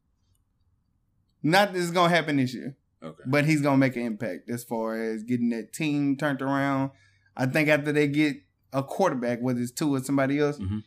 Not 1.41 1.73
that 1.73 1.79
it's 1.81 1.91
gonna 1.91 2.13
happen 2.13 2.37
this 2.37 2.53
year. 2.53 2.77
Okay. 3.01 3.23
but 3.25 3.43
he's 3.43 3.59
gonna 3.61 3.75
make 3.77 3.97
an 3.97 4.03
impact 4.03 4.49
as 4.49 4.63
far 4.63 4.95
as 5.01 5.23
getting 5.23 5.49
that 5.49 5.73
team 5.73 6.15
turned 6.15 6.41
around. 6.41 6.91
I 7.35 7.47
think 7.47 7.67
after 7.67 7.91
they 7.91 8.07
get 8.07 8.37
a 8.71 8.81
quarterback, 8.81 9.39
whether 9.41 9.59
it's 9.59 9.71
Tua 9.71 9.99
or 9.99 10.03
somebody 10.03 10.39
else, 10.39 10.57
Mhm. 10.57 10.83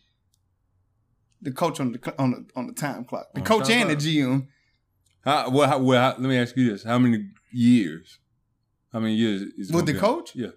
the 1.42 1.52
coach 1.52 1.78
on 1.78 1.92
the 1.92 2.14
on 2.18 2.30
the 2.30 2.46
on 2.56 2.66
the 2.68 2.72
time 2.72 3.04
clock, 3.04 3.26
the 3.34 3.40
On 3.40 3.46
coach 3.46 3.68
and 3.68 3.90
the. 3.90 3.96
GM. 3.96 4.46
How, 5.24 5.50
well, 5.50 5.68
how, 5.68 5.78
well 5.78 6.00
how, 6.12 6.18
let 6.18 6.28
me 6.28 6.38
ask 6.38 6.56
you 6.56 6.70
this: 6.70 6.84
How 6.84 6.98
many 6.98 7.28
years? 7.52 8.18
How 8.92 9.00
many 9.00 9.14
years 9.14 9.42
is 9.58 9.70
With 9.70 9.84
the 9.86 9.92
be? 9.92 9.98
coach? 9.98 10.34
Yeah, 10.34 10.52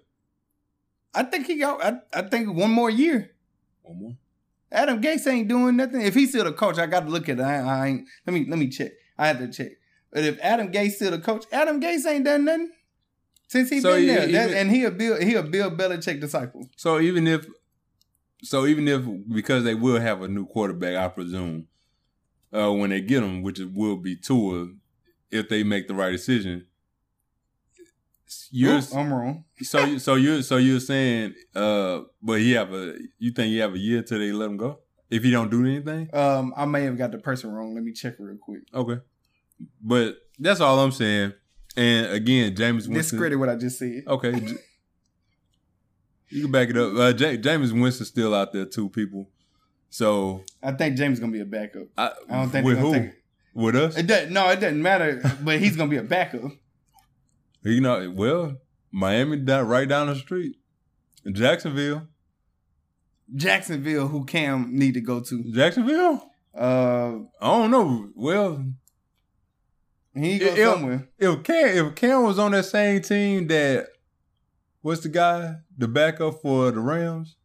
I 1.14 1.22
think 1.24 1.46
he 1.46 1.58
got. 1.58 1.82
I, 1.84 1.98
I 2.12 2.22
think 2.22 2.54
one 2.54 2.70
more 2.70 2.90
year. 2.90 3.30
one 3.82 3.98
more. 3.98 4.16
Adam 4.72 5.00
Gase 5.02 5.26
ain't 5.26 5.48
doing 5.48 5.76
nothing. 5.76 6.00
If 6.02 6.14
he's 6.14 6.28
still 6.30 6.44
the 6.44 6.52
coach, 6.52 6.78
I 6.78 6.86
got 6.86 7.00
to 7.00 7.08
look 7.10 7.28
at 7.28 7.38
it. 7.40 7.42
I, 7.42 7.56
I 7.60 7.86
ain't. 7.88 8.08
Let 8.26 8.34
me 8.34 8.46
let 8.48 8.58
me 8.58 8.68
check. 8.68 8.92
I 9.18 9.26
have 9.26 9.38
to 9.38 9.48
check. 9.50 9.72
But 10.12 10.24
if 10.24 10.38
Adam 10.40 10.70
Gase 10.70 10.92
still 10.92 11.10
the 11.10 11.18
coach, 11.18 11.44
Adam 11.52 11.80
Gase 11.80 12.06
ain't 12.06 12.24
done 12.24 12.44
nothing 12.44 12.70
since 13.48 13.68
he 13.70 13.80
So 13.80 13.92
been 13.94 14.02
he- 14.02 14.06
there. 14.08 14.26
he 14.26 14.32
That- 14.32 14.50
and 14.52 14.70
he 14.70 14.84
a 14.84 14.90
Bill 14.92 15.20
he 15.20 15.34
a 15.34 15.42
Bill 15.42 15.70
Belichick 15.72 16.20
disciple. 16.20 16.68
So 16.76 17.00
even 17.00 17.26
if, 17.26 17.46
so 18.44 18.66
even 18.66 18.86
if 18.86 19.02
because 19.32 19.64
they 19.64 19.74
will 19.74 20.00
have 20.00 20.22
a 20.22 20.28
new 20.28 20.46
quarterback, 20.46 20.94
I 20.96 21.08
presume, 21.08 21.66
uh, 22.52 22.72
when 22.72 22.90
they 22.90 23.00
get 23.00 23.22
him, 23.24 23.42
which 23.42 23.58
it 23.58 23.72
will 23.72 23.96
be 23.96 24.14
Tua, 24.16 24.68
if 25.32 25.48
they 25.48 25.64
make 25.64 25.88
the 25.88 25.94
right 25.94 26.12
decision. 26.12 26.66
You're 28.52 28.76
Oop, 28.78 28.84
I'm 28.94 29.12
wrong. 29.12 29.44
so 29.62 29.84
you 29.84 29.98
so 29.98 30.14
you 30.14 30.42
so 30.42 30.56
you're 30.56 30.80
saying, 30.80 31.34
uh, 31.54 32.00
but 32.22 32.40
he 32.40 32.52
have 32.52 32.72
a 32.72 32.94
you 33.18 33.32
think 33.32 33.50
you 33.52 33.60
have 33.62 33.74
a 33.74 33.78
year 33.78 34.02
till 34.02 34.18
they 34.18 34.32
let 34.32 34.46
him 34.50 34.56
go 34.56 34.78
if 35.10 35.22
he 35.24 35.30
don't 35.30 35.50
do 35.50 35.64
anything. 35.66 36.08
Um, 36.12 36.52
I 36.56 36.64
may 36.64 36.82
have 36.84 36.96
got 36.98 37.10
the 37.12 37.18
person 37.18 37.50
wrong. 37.50 37.74
Let 37.74 37.82
me 37.84 37.92
check 37.92 38.14
real 38.18 38.36
quick. 38.40 38.60
Okay, 38.74 39.00
but 39.82 40.16
that's 40.38 40.60
all 40.60 40.78
I'm 40.78 40.92
saying. 40.92 41.32
And 41.76 42.06
again, 42.12 42.54
Jameis 42.54 42.88
Winston. 42.88 42.94
Discredit 42.94 43.38
what 43.38 43.48
I 43.48 43.56
just 43.56 43.78
said. 43.78 44.02
Okay. 44.06 44.32
You 46.28 46.42
can 46.42 46.52
back 46.52 46.68
it 46.70 46.76
up. 46.76 46.94
Uh, 46.96 47.12
J- 47.12 47.38
Jameis 47.38 47.72
Winston's 47.72 48.08
still 48.08 48.34
out 48.34 48.52
there 48.52 48.64
too, 48.64 48.88
people. 48.88 49.28
So 49.88 50.44
I 50.62 50.72
think 50.72 50.96
Jameis 50.96 51.12
is 51.14 51.20
gonna 51.20 51.32
be 51.32 51.40
a 51.40 51.44
backup. 51.44 51.88
I, 51.98 52.12
I 52.28 52.34
don't 52.34 52.50
think 52.50 52.64
with 52.66 52.78
who? 52.78 52.92
take 52.92 53.10
With 53.54 53.74
us? 53.74 53.96
it. 53.96 54.06
Doesn't, 54.06 54.32
no, 54.32 54.48
it 54.50 54.60
doesn't 54.60 54.80
matter. 54.82 55.20
but 55.42 55.58
he's 55.58 55.76
gonna 55.76 55.90
be 55.90 55.96
a 55.96 56.02
backup. 56.04 56.52
You 57.62 57.80
know, 57.80 58.10
well, 58.14 58.56
Miami 58.90 59.36
down 59.38 59.66
right 59.68 59.88
down 59.88 60.06
the 60.08 60.14
street. 60.16 60.56
Jacksonville. 61.30 62.08
Jacksonville, 63.34 64.08
who 64.08 64.24
Cam 64.24 64.74
need 64.76 64.94
to 64.94 65.00
go 65.00 65.20
to. 65.20 65.44
Jacksonville? 65.52 66.30
Uh, 66.56 67.18
I 67.40 67.46
don't 67.46 67.70
know. 67.70 68.08
Well, 68.14 68.64
he 70.14 70.38
go 70.38 70.46
it'll- 70.46 70.72
somewhere. 70.74 71.08
if 71.18 71.42
Cam 71.44 71.86
if 71.86 71.94
Cam 71.94 72.22
was 72.24 72.38
on 72.38 72.52
that 72.52 72.64
same 72.64 73.00
team 73.02 73.46
that 73.48 73.86
what's 74.82 75.02
the 75.02 75.08
guy? 75.08 75.56
The 75.78 75.86
backup 75.86 76.40
for 76.42 76.70
the 76.72 76.80
Rams? 76.80 77.36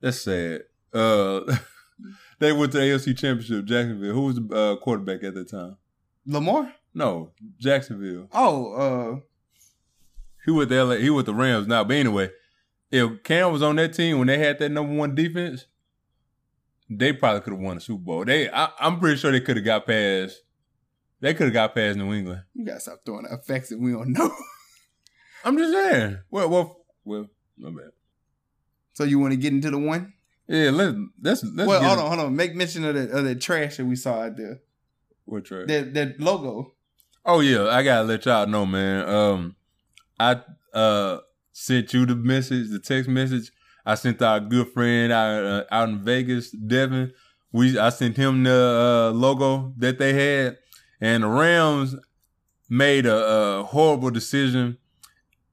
That's 0.00 0.20
sad. 0.20 0.62
Uh 0.92 1.40
they 2.38 2.52
went 2.52 2.72
to 2.72 2.78
the 2.78 2.84
AFC 2.84 3.16
championship, 3.16 3.64
Jacksonville. 3.64 4.12
Who 4.12 4.22
was 4.26 4.36
the 4.36 4.54
uh, 4.54 4.76
quarterback 4.76 5.24
at 5.24 5.34
that 5.34 5.48
time? 5.50 5.76
Lamar. 6.26 6.72
No, 6.96 7.32
Jacksonville. 7.58 8.26
Oh, 8.32 8.72
uh, 8.72 9.20
He 10.46 10.50
with 10.50 10.70
the 10.70 10.82
LA, 10.82 10.94
he 10.94 11.10
with 11.10 11.26
the 11.26 11.34
Rams 11.34 11.66
now. 11.66 11.84
But 11.84 11.98
anyway, 11.98 12.30
if 12.90 13.22
Cam 13.22 13.52
was 13.52 13.62
on 13.62 13.76
that 13.76 13.92
team 13.92 14.18
when 14.18 14.28
they 14.28 14.38
had 14.38 14.58
that 14.60 14.70
number 14.70 14.94
one 14.94 15.14
defense, 15.14 15.66
they 16.88 17.12
probably 17.12 17.42
could 17.42 17.52
have 17.52 17.60
won 17.60 17.74
the 17.74 17.82
Super 17.82 18.02
Bowl. 18.02 18.24
They, 18.24 18.48
I, 18.48 18.70
I'm 18.80 18.98
pretty 18.98 19.18
sure 19.18 19.30
they 19.30 19.42
could 19.42 19.56
have 19.56 19.64
got 19.66 19.86
past. 19.86 20.40
They 21.20 21.34
could 21.34 21.48
have 21.48 21.52
got 21.52 21.74
past 21.74 21.98
New 21.98 22.14
England. 22.14 22.44
you 22.54 22.64
gotta 22.64 22.80
stop 22.80 23.00
throwing 23.04 23.26
effects 23.30 23.68
that 23.68 23.78
we 23.78 23.92
don't 23.92 24.12
know. 24.12 24.30
I'm 25.44 25.58
just 25.58 25.72
saying. 25.74 26.20
Well, 26.30 26.48
well, 26.48 26.76
well. 27.04 27.26
My 27.58 27.68
bad. 27.70 27.90
so 28.94 29.04
you 29.04 29.18
want 29.18 29.32
to 29.32 29.36
get 29.38 29.52
into 29.52 29.70
the 29.70 29.78
one? 29.78 30.14
Yeah, 30.48 30.70
let's 30.70 30.96
let's 31.20 31.44
let's 31.44 31.68
well, 31.68 31.82
hold 31.82 31.98
on, 31.98 32.06
hold 32.08 32.20
on. 32.28 32.36
Make 32.36 32.54
mention 32.54 32.84
of 32.86 32.94
the 32.94 33.10
of 33.10 33.24
the 33.24 33.34
trash 33.34 33.76
that 33.76 33.84
we 33.84 33.96
saw 33.96 34.22
out 34.22 34.36
there. 34.38 34.60
What 35.26 35.44
track? 35.44 35.66
That 35.66 35.92
that 35.94 36.20
logo. 36.20 36.72
Oh 37.28 37.40
yeah, 37.40 37.66
I 37.66 37.82
gotta 37.82 38.04
let 38.04 38.24
y'all 38.24 38.46
know, 38.46 38.64
man. 38.64 39.08
Um, 39.08 39.56
I 40.20 40.40
uh 40.72 41.18
sent 41.52 41.92
you 41.92 42.06
the 42.06 42.14
message, 42.14 42.70
the 42.70 42.78
text 42.78 43.10
message. 43.10 43.50
I 43.84 43.96
sent 43.96 44.22
our 44.22 44.38
good 44.38 44.68
friend 44.68 45.12
out 45.12 45.44
uh, 45.44 45.64
out 45.72 45.88
in 45.88 46.04
Vegas, 46.04 46.52
Devin. 46.52 47.12
We 47.50 47.76
I 47.80 47.88
sent 47.88 48.16
him 48.16 48.44
the 48.44 49.10
uh, 49.10 49.16
logo 49.16 49.74
that 49.78 49.98
they 49.98 50.12
had, 50.12 50.58
and 51.00 51.24
the 51.24 51.28
Rams 51.28 51.96
made 52.70 53.06
a, 53.06 53.16
a 53.16 53.64
horrible 53.64 54.10
decision 54.10 54.78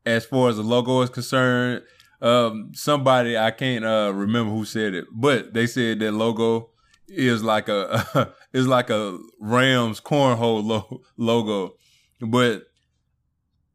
as 0.05 0.25
far 0.25 0.49
as 0.49 0.57
the 0.57 0.63
logo 0.63 1.01
is 1.01 1.09
concerned. 1.09 1.81
Um, 2.21 2.69
somebody 2.75 3.35
I 3.35 3.49
can't 3.49 3.83
uh, 3.83 4.11
remember 4.13 4.53
who 4.53 4.63
said 4.65 4.93
it, 4.93 5.05
but 5.11 5.55
they 5.55 5.65
said 5.65 5.99
that 6.01 6.11
logo 6.11 6.69
is 7.07 7.41
like 7.41 7.67
a 7.67 8.31
is 8.53 8.67
like 8.67 8.89
a 8.89 9.17
Rams 9.39 9.99
cornhole 9.99 10.63
lo- 10.63 11.01
logo, 11.17 11.75
but 12.21 12.67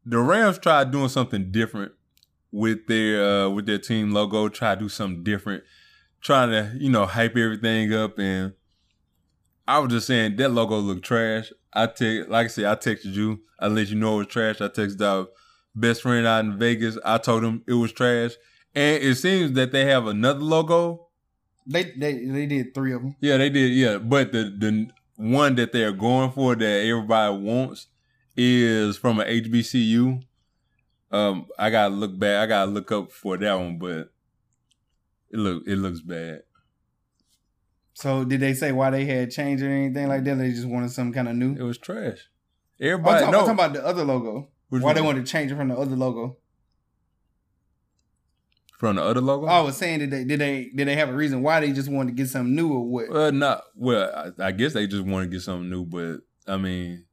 the 0.05 0.19
Rams 0.19 0.57
tried 0.57 0.91
doing 0.91 1.09
something 1.09 1.51
different 1.51 1.91
with 2.51 2.87
their 2.87 3.23
uh, 3.23 3.49
with 3.49 3.65
their 3.65 3.77
team 3.77 4.11
logo. 4.11 4.49
Try 4.49 4.75
to 4.75 4.81
do 4.81 4.89
something 4.89 5.23
different, 5.23 5.63
trying 6.21 6.49
to 6.49 6.73
you 6.79 6.89
know 6.89 7.05
hype 7.05 7.37
everything 7.37 7.93
up. 7.93 8.17
And 8.17 8.53
I 9.67 9.79
was 9.79 9.91
just 9.91 10.07
saying 10.07 10.37
that 10.37 10.49
logo 10.49 10.77
looked 10.77 11.05
trash. 11.05 11.51
I 11.73 11.87
take 11.87 12.27
like 12.29 12.45
I 12.45 12.47
said, 12.47 12.65
I 12.65 12.75
texted 12.75 13.13
you. 13.13 13.41
I 13.59 13.67
let 13.67 13.89
you 13.89 13.95
know 13.95 14.15
it 14.15 14.17
was 14.17 14.27
trash. 14.27 14.61
I 14.61 14.69
texted 14.69 15.01
our 15.01 15.27
best 15.75 16.01
friend 16.01 16.25
out 16.25 16.45
in 16.45 16.57
Vegas. 16.57 16.97
I 17.05 17.17
told 17.17 17.43
him 17.43 17.63
it 17.67 17.73
was 17.73 17.91
trash. 17.91 18.31
And 18.73 19.03
it 19.03 19.15
seems 19.15 19.53
that 19.53 19.71
they 19.71 19.85
have 19.85 20.07
another 20.07 20.39
logo 20.39 21.08
They 21.71 21.83
they 21.83 22.25
they 22.25 22.45
did 22.47 22.73
three 22.73 22.93
of 22.93 23.03
them. 23.03 23.15
yeah, 23.21 23.37
they 23.37 23.49
did. 23.49 23.71
Yeah, 23.71 23.99
but 23.99 24.31
the 24.31 24.45
the 24.57 24.89
one 25.17 25.55
that 25.55 25.71
they're 25.71 25.91
going 25.91 26.31
for 26.31 26.55
that 26.55 26.85
everybody 26.85 27.37
wants 27.37 27.87
is 28.35 28.97
from 28.97 29.19
an 29.19 29.27
HBCU. 29.27 30.23
Um, 31.11 31.45
I 31.57 31.69
gotta 31.69 31.93
look 31.93 32.17
back. 32.17 32.41
I 32.41 32.45
gotta 32.47 32.71
look 32.71 32.91
up 32.91 33.11
for 33.11 33.37
that 33.37 33.53
one, 33.53 33.77
but 33.77 34.11
it 35.29 35.37
look 35.37 35.63
it 35.67 35.75
looks 35.75 36.01
bad. 36.01 36.41
So 37.93 38.23
did 38.23 38.39
they 38.39 38.53
say 38.53 38.71
why 38.71 38.89
they 38.91 39.05
had 39.05 39.29
changed 39.29 39.61
or 39.61 39.69
anything 39.69 40.07
like 40.07 40.23
that? 40.23 40.37
They 40.37 40.51
just 40.51 40.67
wanted 40.67 40.89
something 40.91 41.13
kind 41.13 41.27
of 41.27 41.35
new. 41.35 41.53
It 41.55 41.63
was 41.63 41.77
trash. 41.77 42.29
I'm 42.79 42.87
Everybody 42.87 43.25
talking, 43.25 43.31
know 43.31 43.39
I'm 43.39 43.45
talking 43.45 43.53
about 43.53 43.73
the 43.73 43.85
other 43.85 44.05
logo. 44.05 44.47
Which 44.69 44.81
why 44.81 44.93
they 44.93 45.01
wanted 45.01 45.25
to 45.25 45.31
change 45.31 45.51
it 45.51 45.55
from 45.55 45.67
the 45.67 45.77
other 45.77 45.95
logo? 45.95 46.37
From 48.79 48.95
the 48.95 49.03
other 49.03 49.21
logo. 49.21 49.45
Oh, 49.45 49.49
I 49.49 49.61
was 49.61 49.77
saying 49.77 49.99
did 49.99 50.09
they 50.09 50.23
did 50.23 50.39
they 50.39 50.71
did 50.73 50.87
they 50.87 50.95
have 50.95 51.09
a 51.09 51.13
reason 51.13 51.43
why 51.43 51.59
they 51.59 51.71
just 51.71 51.89
wanted 51.89 52.11
to 52.11 52.15
get 52.23 52.29
something 52.29 52.55
new 52.55 52.73
or 52.73 52.83
what? 52.87 53.09
Uh, 53.09 53.13
well, 53.13 53.31
not 53.31 53.63
well. 53.75 54.33
I, 54.39 54.47
I 54.47 54.51
guess 54.51 54.73
they 54.73 54.87
just 54.87 55.03
want 55.05 55.25
to 55.25 55.29
get 55.29 55.41
something 55.43 55.69
new, 55.69 55.85
but 55.85 56.21
I 56.51 56.57
mean, 56.57 57.05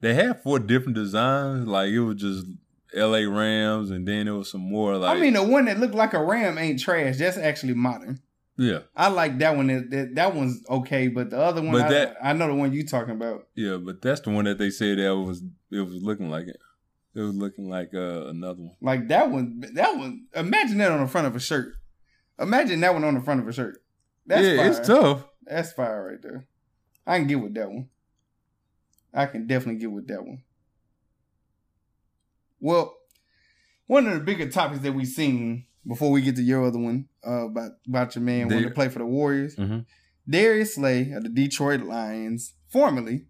they 0.00 0.14
had 0.14 0.42
four 0.42 0.58
different 0.58 0.94
designs. 0.94 1.66
Like 1.66 1.90
it 1.90 2.00
was 2.00 2.16
just 2.16 2.46
L.A. 2.94 3.26
Rams, 3.26 3.90
and 3.90 4.06
then 4.06 4.26
there 4.26 4.34
was 4.34 4.50
some 4.50 4.60
more. 4.62 4.96
Like 4.96 5.16
I 5.16 5.20
mean, 5.20 5.32
the 5.34 5.42
one 5.42 5.64
that 5.66 5.78
looked 5.80 5.94
like 5.94 6.14
a 6.14 6.22
ram 6.24 6.58
ain't 6.58 6.80
trash. 6.80 7.16
That's 7.18 7.36
actually 7.36 7.74
modern. 7.74 8.20
yeah, 8.56 8.80
I 8.94 9.08
like 9.08 9.38
that 9.38 9.56
one. 9.56 9.66
That, 9.66 9.90
that, 9.90 10.14
that 10.14 10.34
one's 10.34 10.62
okay, 10.70 11.08
but 11.08 11.30
the 11.30 11.38
other 11.40 11.60
one, 11.62 11.72
But 11.72 11.82
I, 11.82 11.88
that- 11.90 12.16
I 12.22 12.32
know 12.32 12.46
the 12.46 12.54
one 12.54 12.72
you 12.72 12.86
talking 12.86 13.14
about. 13.14 13.48
yeah, 13.56 13.76
but 13.78 14.00
that's 14.02 14.20
the 14.20 14.30
one 14.30 14.44
that 14.44 14.58
they 14.58 14.70
said 14.70 14.98
that 14.98 15.16
was 15.16 15.42
it 15.72 15.80
was 15.80 16.00
looking 16.02 16.30
like 16.30 16.46
it. 16.46 16.58
It 17.14 17.20
was 17.20 17.34
looking 17.36 17.68
like 17.68 17.94
uh, 17.94 18.26
another 18.26 18.62
one. 18.62 18.76
Like 18.80 19.08
that 19.08 19.30
one, 19.30 19.62
that 19.74 19.96
one. 19.96 20.26
Imagine 20.34 20.78
that 20.78 20.90
on 20.90 21.00
the 21.00 21.06
front 21.06 21.26
of 21.28 21.36
a 21.36 21.40
shirt. 21.40 21.74
Imagine 22.40 22.80
that 22.80 22.92
one 22.92 23.04
on 23.04 23.14
the 23.14 23.20
front 23.20 23.40
of 23.40 23.46
a 23.48 23.52
shirt. 23.52 23.78
That's 24.26 24.42
yeah, 24.46 24.56
fire. 24.56 24.66
it's 24.70 24.86
tough. 24.88 25.24
That's 25.46 25.72
fire 25.72 26.08
right 26.10 26.20
there. 26.22 26.46
I 27.06 27.18
can 27.18 27.26
get 27.28 27.40
with 27.40 27.54
that 27.54 27.68
one. 27.70 27.88
I 29.12 29.26
can 29.26 29.46
definitely 29.46 29.80
get 29.80 29.92
with 29.92 30.08
that 30.08 30.22
one. 30.24 30.42
Well, 32.60 32.94
one 33.86 34.06
of 34.06 34.14
the 34.14 34.20
bigger 34.20 34.50
topics 34.50 34.80
that 34.82 34.92
we've 34.92 35.06
seen 35.06 35.66
before 35.86 36.10
we 36.10 36.22
get 36.22 36.36
to 36.36 36.42
your 36.42 36.64
other 36.64 36.78
one 36.78 37.08
uh, 37.26 37.46
about 37.46 37.72
about 37.86 38.14
your 38.16 38.24
man 38.24 38.46
wanting 38.48 38.58
to 38.62 38.64
Dar- 38.70 38.74
play 38.74 38.88
for 38.88 39.00
the 39.00 39.06
Warriors, 39.06 39.54
Mhm. 39.56 39.84
Darius 40.28 40.74
Slay 40.76 41.10
of 41.12 41.22
the 41.22 41.28
Detroit 41.28 41.82
Lions, 41.82 42.54
formerly, 42.68 43.26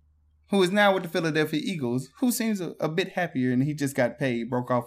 who 0.50 0.62
is 0.62 0.70
now 0.70 0.92
with 0.92 1.02
the 1.02 1.08
Philadelphia 1.08 1.60
Eagles, 1.62 2.10
who 2.20 2.30
seems 2.30 2.60
a, 2.60 2.74
a 2.80 2.88
bit 2.88 3.12
happier 3.12 3.52
and 3.52 3.62
he 3.62 3.74
just 3.74 3.96
got 3.96 4.18
paid, 4.18 4.50
broke 4.50 4.70
off 4.70 4.84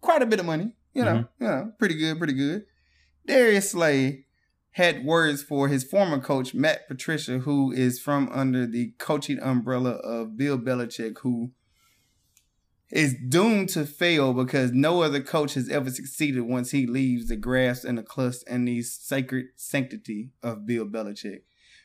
quite 0.00 0.22
a 0.22 0.26
bit 0.26 0.40
of 0.40 0.46
money. 0.46 0.72
You 0.94 1.04
know, 1.04 1.12
mm-hmm. 1.14 1.44
you 1.44 1.50
know, 1.50 1.72
pretty 1.78 1.94
good, 1.94 2.18
pretty 2.18 2.34
good. 2.34 2.64
Darius 3.26 3.70
Slay 3.70 4.26
had 4.72 5.04
words 5.04 5.42
for 5.42 5.68
his 5.68 5.84
former 5.84 6.18
coach, 6.18 6.54
Matt 6.54 6.88
Patricia, 6.88 7.38
who 7.38 7.72
is 7.72 7.98
from 7.98 8.28
under 8.32 8.66
the 8.66 8.92
coaching 8.98 9.38
umbrella 9.40 9.92
of 9.92 10.36
Bill 10.36 10.58
Belichick, 10.58 11.18
who 11.18 11.52
is 12.90 13.14
doomed 13.28 13.70
to 13.70 13.86
fail 13.86 14.34
because 14.34 14.72
no 14.72 15.02
other 15.02 15.22
coach 15.22 15.54
has 15.54 15.68
ever 15.70 15.90
succeeded 15.90 16.42
once 16.42 16.70
he 16.70 16.86
leaves 16.86 17.28
the 17.28 17.36
grasp 17.36 17.86
and 17.86 17.96
the 17.96 18.02
clutch 18.02 18.36
and 18.46 18.68
the 18.68 18.82
sacred 18.82 19.46
sanctity 19.56 20.30
of 20.42 20.66
Bill 20.66 20.84
Belichick. 20.84 21.42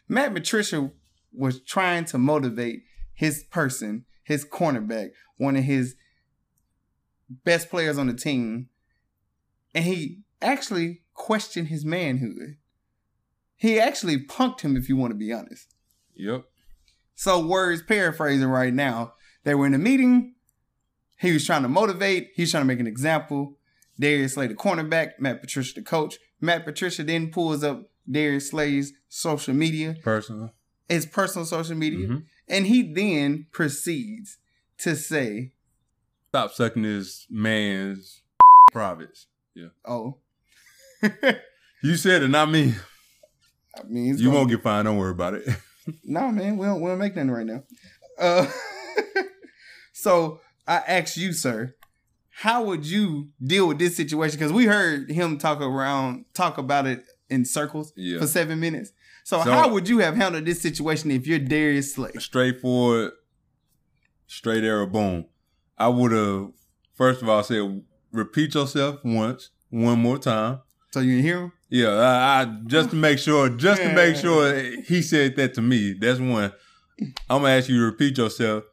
Matt 0.10 0.34
Patricia 0.34 0.91
was 1.32 1.62
trying 1.62 2.06
to 2.06 2.17
motivate 2.17 2.84
his 3.17 3.43
person, 3.49 4.06
his 4.23 4.45
cornerback, 4.45 5.10
one 5.38 5.56
of 5.56 5.63
his 5.63 5.95
best 7.43 7.69
players 7.69 7.97
on 7.97 8.08
the 8.08 8.13
team, 8.13 8.69
and 9.73 9.84
he 9.86 10.19
actually 10.41 11.01
questioned 11.13 11.67
his 11.69 11.84
manhood. 11.84 12.58
He 13.56 13.80
actually 13.80 14.23
punked 14.23 14.62
him, 14.62 14.77
if 14.77 14.88
you 14.88 14.95
want 14.95 15.12
to 15.12 15.15
be 15.17 15.34
honest. 15.34 15.73
Yep. 16.15 16.45
So, 17.15 17.43
words 17.45 17.82
paraphrasing 17.82 18.47
right 18.47 18.73
now, 18.73 19.13
they 19.43 19.56
were 19.56 19.65
in 19.65 19.73
a 19.73 19.80
meeting. 19.80 20.36
He 21.19 21.32
was 21.32 21.43
trying 21.45 21.63
to 21.63 21.67
motivate. 21.69 22.30
He 22.36 22.43
was 22.43 22.51
trying 22.51 22.62
to 22.62 22.67
make 22.67 22.80
an 22.80 22.86
example. 22.86 23.58
Darius 23.99 24.36
Slay, 24.36 24.45
the 24.45 24.53
cornerback, 24.53 25.13
Matt 25.19 25.41
Patricia, 25.41 25.73
the 25.73 25.82
coach. 25.82 26.17
Matt 26.39 26.65
Patricia 26.65 27.03
then 27.03 27.32
pulls 27.32 27.63
up 27.63 27.89
Darius 28.10 28.51
Slay's 28.51 28.93
social 29.10 29.56
media, 29.56 29.95
Personal. 30.03 30.51
his 30.88 31.08
personal 31.08 31.45
social 31.47 31.75
media, 31.75 32.08
Mhm. 32.08 32.25
And 32.49 32.65
he 32.67 32.81
then 32.93 33.47
proceeds 33.51 34.38
to 34.79 34.95
say, 34.95 35.51
Stop 36.29 36.51
sucking 36.51 36.83
this 36.83 37.25
man's 37.29 38.21
privates. 38.71 39.27
Yeah. 39.55 39.67
"Oh, 39.88 40.17
You 41.83 41.95
said 41.95 42.21
it, 42.23 42.27
not 42.29 42.49
me. 42.51 42.73
I 43.77 43.83
mean, 43.88 44.17
You 44.17 44.25
gonna- 44.25 44.31
won't 44.38 44.49
get 44.49 44.62
fined. 44.63 44.86
Don't 44.86 44.97
worry 44.97 45.12
about 45.12 45.36
it. 45.36 45.47
No, 46.03 46.29
man, 46.33 46.57
we 46.57 46.65
don't, 46.65 46.81
we 46.81 46.89
don't 46.89 46.99
make 46.99 47.15
nothing 47.15 47.31
right 47.31 47.45
now. 47.45 47.63
Uh, 48.19 48.45
so 49.93 50.41
I 50.67 50.75
ask 50.88 51.15
you, 51.15 51.31
sir, 51.33 51.75
how 52.31 52.63
would 52.65 52.86
you 52.86 53.29
deal 53.41 53.67
with 53.69 53.79
this 53.79 53.95
situation? 53.95 54.38
Because 54.38 54.51
we 54.51 54.65
heard 54.65 55.10
him 55.10 55.38
talk 55.38 55.62
around, 55.62 56.25
talk 56.33 56.57
about 56.57 56.88
it 56.88 57.03
in 57.29 57.45
circles 57.45 57.93
Yeah. 57.95 58.19
for 58.19 58.27
seven 58.27 58.60
minutes. 58.60 58.91
So, 59.27 59.43
So- 59.43 59.51
how 59.51 59.67
would 59.67 59.89
you 59.89 59.97
have 59.97 60.15
handled 60.15 60.45
this 60.45 60.61
situation 60.61 61.11
if 61.11 61.27
you're 61.27 61.37
Darius 61.37 61.95
Slay? 61.95 62.11
straightforward, 62.17 63.11
straight 64.25 64.63
arrow, 64.63 64.87
boom. 64.87 65.25
I 65.77 65.89
would 65.89 66.13
have 66.13 66.53
first 66.95 67.21
of 67.21 67.27
all 67.27 67.43
said, 67.43 67.83
repeat 68.13 68.53
yourself 68.55 69.01
once, 69.03 69.49
one 69.69 69.99
more 69.99 70.17
time. 70.17 70.61
So 70.93 71.01
you 71.01 71.21
hear 71.21 71.41
him? 71.41 71.51
Yeah, 71.67 71.89
I, 71.89 72.41
I 72.43 72.45
just 72.67 72.91
to 72.91 72.95
make 72.95 73.19
sure, 73.19 73.49
just 73.49 73.81
to 73.81 73.91
make 73.91 74.15
sure 74.25 74.61
he 74.85 75.01
said 75.01 75.35
that 75.35 75.55
to 75.55 75.61
me. 75.61 75.91
That's 75.91 76.21
one. 76.21 76.53
I'm 77.29 77.41
gonna 77.41 77.49
ask 77.49 77.67
you 77.67 77.79
to 77.79 77.83
repeat 77.83 78.17
yourself, 78.17 78.63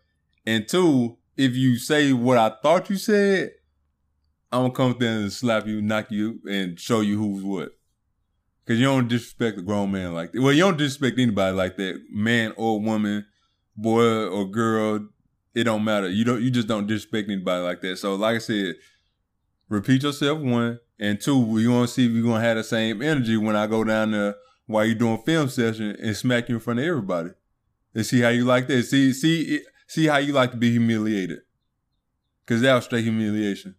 and 0.47 0.69
two, 0.69 1.17
if 1.37 1.57
you 1.57 1.79
say 1.79 2.13
what 2.13 2.39
I 2.39 2.53
thought 2.63 2.89
you 2.91 2.97
said, 2.97 3.51
I'm 4.53 4.71
gonna 4.71 4.73
come 4.73 4.97
there 5.01 5.19
and 5.19 5.33
slap 5.33 5.67
you, 5.67 5.83
knock 5.83 6.13
you, 6.13 6.39
and 6.49 6.79
show 6.79 7.01
you 7.01 7.19
who's 7.19 7.43
what. 7.43 7.73
Cause 8.67 8.79
you 8.79 8.85
don't 8.85 9.09
disrespect 9.09 9.59
a 9.59 9.63
grown 9.63 9.93
man 9.93 10.15
like 10.15 10.33
that. 10.33 10.41
Well, 10.41 10.53
you 10.53 10.63
don't 10.63 10.79
disrespect 10.79 11.19
anybody 11.19 11.55
like 11.55 11.77
that, 11.77 12.01
man 12.11 12.55
or 12.57 12.81
woman, 12.81 13.27
boy 13.77 14.27
or 14.27 14.47
girl. 14.51 15.07
It 15.55 15.65
don't 15.65 15.85
matter. 15.85 16.09
You 16.09 16.25
don't. 16.25 16.41
You 16.41 16.51
just 16.51 16.67
don't 16.67 16.87
disrespect 16.87 17.29
anybody 17.29 17.63
like 17.63 17.83
that. 17.83 17.99
So, 17.99 18.15
like 18.15 18.37
I 18.37 18.39
said, 18.39 18.77
repeat 19.69 20.03
yourself 20.03 20.41
one, 20.41 20.81
and 20.99 21.21
two, 21.21 21.39
we 21.39 21.65
to 21.65 21.87
see 21.87 22.07
if 22.07 22.13
you're 22.13 22.25
gonna 22.25 22.41
have 22.41 22.57
the 22.57 22.65
same 22.65 23.03
energy 23.03 23.37
when 23.37 23.55
I 23.55 23.67
go 23.67 23.85
down 23.85 24.13
there 24.13 24.35
while 24.67 24.87
you're 24.87 24.95
doing 24.95 25.19
film 25.19 25.49
session 25.49 25.95
and 26.01 26.17
smack 26.17 26.49
you 26.49 26.55
in 26.55 26.61
front 26.61 26.81
of 26.81 26.87
everybody, 26.87 27.31
and 27.95 28.07
see 28.07 28.21
how 28.21 28.31
you 28.31 28.47
like 28.47 28.67
that. 28.69 28.83
See, 28.85 29.13
see, 29.13 29.61
see 29.87 30.07
how 30.07 30.17
you 30.17 30.33
like 30.33 30.53
to 30.53 30.57
be 30.57 30.71
humiliated. 30.71 31.41
Cause 32.47 32.61
that 32.61 32.75
was 32.75 32.85
straight 32.85 33.05
humiliation 33.05 33.75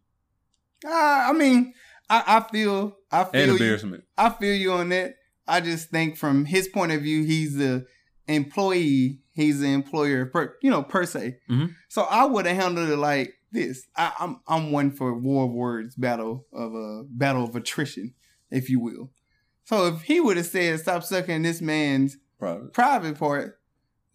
Uh, 0.83 0.89
I 0.91 1.33
mean, 1.33 1.73
I, 2.09 2.23
I 2.25 2.51
feel, 2.51 2.94
I 3.15 3.21
and 3.23 3.31
feel, 3.31 3.45
you, 3.47 3.51
embarrassment. 3.53 4.03
I 4.17 4.29
feel 4.29 4.55
you 4.55 4.71
on 4.73 4.89
that. 4.89 5.15
I 5.47 5.61
just 5.61 5.89
think 5.89 6.17
from 6.17 6.45
his 6.45 6.67
point 6.67 6.91
of 6.91 7.01
view, 7.01 7.23
he's 7.23 7.55
the 7.55 7.85
employee, 8.27 9.19
he's 9.33 9.59
the 9.59 9.67
employer, 9.67 10.25
per, 10.25 10.55
you 10.61 10.69
know, 10.71 10.83
per 10.83 11.05
se. 11.05 11.37
Mhm. 11.49 11.75
So 11.89 12.03
I 12.03 12.25
would 12.25 12.45
have 12.45 12.55
handled 12.57 12.89
it 12.89 12.97
like 12.97 13.33
this. 13.51 13.85
I, 13.95 14.11
I'm 14.19 14.39
I'm 14.47 14.71
one 14.71 14.91
for 14.91 15.13
war 15.17 15.45
of 15.45 15.51
words, 15.51 15.95
battle 15.95 16.45
of 16.51 16.73
a 16.73 17.03
battle 17.09 17.43
of 17.43 17.55
attrition, 17.55 18.13
if 18.51 18.69
you 18.69 18.79
will. 18.79 19.11
So 19.65 19.87
if 19.87 20.01
he 20.03 20.19
would 20.19 20.37
have 20.37 20.45
said, 20.45 20.79
"Stop 20.79 21.03
sucking 21.03 21.41
this 21.43 21.61
man's 21.61 22.17
Probably. 22.39 22.69
private 22.71 23.17
part," 23.17 23.59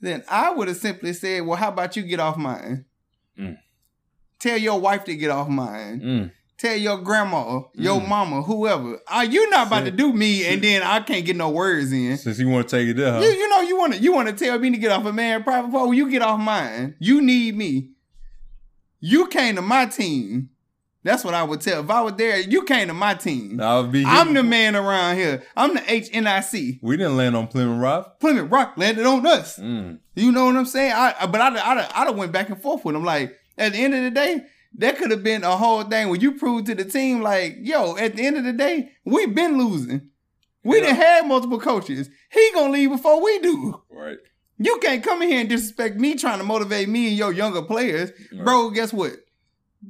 then 0.01 0.25
I 0.29 0.51
would 0.53 0.69
have 0.69 0.77
simply 0.77 1.13
said, 1.13 1.47
"Well, 1.47 1.57
how 1.57 1.69
about 1.69 1.97
you 1.97 2.03
get 2.03 2.21
off 2.21 2.37
mine? 2.37 2.85
Mm. 3.39 3.57
Tell 4.41 4.57
your 4.59 4.81
wife 4.81 5.05
to 5.05 5.17
get 5.17 5.31
off 5.31 5.49
mine." 5.49 6.01
Mm. 6.01 6.33
Tell 6.61 6.77
your 6.77 6.99
grandma, 6.99 7.62
your 7.73 7.99
Mm. 8.03 8.09
mama, 8.09 8.42
whoever. 8.42 8.99
Are 9.09 9.25
you 9.25 9.49
not 9.49 9.68
about 9.68 9.87
to 9.87 9.90
do 9.90 10.12
me 10.12 10.44
and 10.44 10.61
then 10.61 10.83
I 10.83 11.01
can't 11.01 11.25
get 11.25 11.35
no 11.35 11.49
words 11.49 11.90
in? 11.90 12.18
Since 12.18 12.38
you 12.38 12.49
want 12.51 12.68
to 12.68 12.77
take 12.77 12.87
it 12.88 12.99
there, 12.99 13.12
huh? 13.14 13.20
You, 13.20 13.29
you 13.31 13.49
know 13.49 13.61
you 13.62 13.79
want 13.79 13.94
to 13.94 13.99
you 13.99 14.12
want 14.12 14.29
to 14.29 14.35
tell 14.35 14.59
me 14.59 14.68
to 14.70 14.77
get 14.77 14.90
off 14.90 15.07
a 15.07 15.12
man 15.12 15.42
private. 15.42 15.70
Well, 15.70 15.94
you 15.94 16.11
get 16.11 16.20
off 16.20 16.38
mine. 16.38 16.96
You 16.99 17.23
need 17.23 17.57
me. 17.57 17.92
You 19.01 19.27
came 19.29 19.57
to 19.57 19.62
my 19.62 19.87
team. 19.87 20.51
That's 21.03 21.25
what 21.25 21.33
I 21.33 21.42
would 21.42 21.62
tell. 21.62 21.83
If 21.83 21.88
I 21.88 22.03
was 22.03 22.12
there, 22.16 22.38
you 22.38 22.62
came 22.64 22.88
to 22.88 22.92
my 22.94 23.14
team. 23.14 23.59
I'll 23.59 23.87
be. 23.87 24.05
I'm 24.05 24.35
the 24.35 24.42
man 24.42 24.77
around 24.77 25.16
here. 25.16 25.42
I'm 25.57 25.73
the 25.75 25.81
HNIC. 25.81 26.81
We 26.83 26.99
didn't 26.99 27.16
land 27.16 27.35
on 27.37 27.46
Plymouth 27.46 27.81
Rock. 27.81 28.20
Plymouth 28.20 28.51
Rock 28.51 28.75
landed 28.77 29.07
on 29.07 29.27
us. 29.27 29.59
Mm. 29.59 29.99
You 30.14 30.31
know 30.31 30.44
what 30.44 30.57
I'm 30.57 30.66
saying? 30.66 30.92
I 30.92 31.14
I- 31.23 31.27
but 31.27 31.40
I 31.40 31.57
I 31.57 31.81
I 32.03 32.07
I 32.07 32.11
went 32.11 32.33
back 32.33 32.51
and 32.51 32.61
forth 32.61 32.85
with 32.85 32.94
him. 32.94 33.05
Like 33.05 33.35
at 33.57 33.73
the 33.73 33.79
end 33.79 33.94
of 33.94 34.03
the 34.03 34.11
day, 34.11 34.42
that 34.79 34.97
could 34.99 35.11
have 35.11 35.23
been 35.23 35.43
a 35.45 35.57
whole 35.57 35.83
thing 35.85 36.09
where 36.09 36.19
you 36.21 36.33
proved 36.33 36.67
to 36.67 36.75
the 36.75 36.85
team, 36.85 37.21
like, 37.23 37.57
yo, 37.61 37.97
at 37.97 38.17
the 38.17 38.25
end 38.27 38.37
of 38.37 38.45
the 38.45 38.53
day, 38.53 38.91
we've 39.05 39.35
been 39.35 39.59
losing. 39.59 40.09
We 40.63 40.79
Yeah. 40.79 40.87
done 40.89 40.97
had 40.97 41.27
multiple 41.27 41.59
coaches. 41.59 42.09
He 42.31 42.51
gonna 42.55 42.73
leave 42.73 42.91
before 42.91 43.23
we 43.23 43.39
do. 43.41 43.81
Right. 43.91 44.19
You 44.59 44.79
can't 44.83 45.03
come 45.03 45.23
in 45.23 45.29
here 45.31 45.41
and 45.41 45.49
disrespect 45.49 45.97
me 45.99 46.17
trying 46.17 46.39
to 46.39 46.45
motivate 46.45 46.89
me 46.89 47.09
and 47.09 47.17
your 47.17 47.33
younger 47.33 47.63
players. 47.63 48.13
Right. 48.33 48.45
Bro, 48.45 48.71
guess 48.71 48.93
what? 48.93 49.13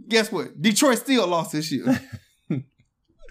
Guess 0.09 0.31
what? 0.31 0.61
Detroit 0.63 0.99
still 0.99 1.27
lost 1.27 1.51
this 1.53 1.73
year. 1.73 2.01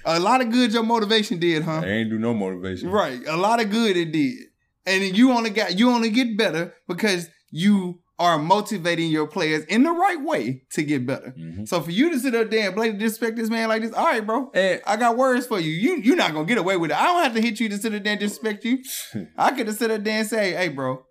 a 0.05 0.19
lot 0.19 0.41
of 0.41 0.51
good 0.51 0.73
your 0.73 0.83
motivation 0.83 1.39
did, 1.39 1.63
huh? 1.63 1.81
I 1.83 1.87
ain't 1.87 2.09
do 2.09 2.19
no 2.19 2.33
motivation. 2.33 2.89
Right. 2.89 3.21
A 3.27 3.37
lot 3.37 3.61
of 3.61 3.69
good 3.69 3.95
it 3.97 4.11
did. 4.11 4.37
And 4.85 5.15
you 5.17 5.31
only 5.31 5.49
got 5.49 5.77
you 5.77 5.89
only 5.91 6.09
get 6.09 6.37
better 6.37 6.73
because 6.87 7.29
you 7.51 7.99
are 8.19 8.37
motivating 8.37 9.09
your 9.09 9.25
players 9.25 9.63
in 9.65 9.83
the 9.83 9.91
right 9.91 10.21
way 10.21 10.61
to 10.71 10.83
get 10.83 11.05
better. 11.05 11.33
Mhm. 11.39 11.67
So 11.67 11.79
for 11.81 11.89
you 11.89 12.11
to 12.11 12.19
sit 12.19 12.35
up 12.35 12.51
there 12.51 12.67
and 12.67 12.75
blatantly 12.75 13.05
disrespect 13.05 13.37
this 13.37 13.49
man 13.49 13.69
like 13.69 13.81
this, 13.81 13.93
all 13.93 14.05
right, 14.05 14.25
bro. 14.25 14.51
And 14.53 14.81
I 14.85 14.97
got 14.97 15.15
words 15.17 15.47
for 15.47 15.59
you. 15.59 15.71
You 15.71 16.01
you're 16.03 16.17
not 16.17 16.33
gonna 16.33 16.45
get 16.45 16.57
away 16.57 16.75
with 16.75 16.91
it. 16.91 16.97
I 16.97 17.05
don't 17.05 17.23
have 17.23 17.33
to 17.35 17.41
hit 17.41 17.59
you 17.61 17.69
to 17.69 17.77
sit 17.77 17.95
up 17.95 18.03
there 18.03 18.11
and 18.11 18.19
disrespect 18.19 18.65
you. 18.65 18.79
I 19.37 19.51
could 19.51 19.67
have 19.67 19.77
sit 19.77 19.89
up 19.89 20.03
there 20.03 20.19
and 20.19 20.27
say, 20.27 20.51
hey, 20.51 20.67
bro, 20.67 21.05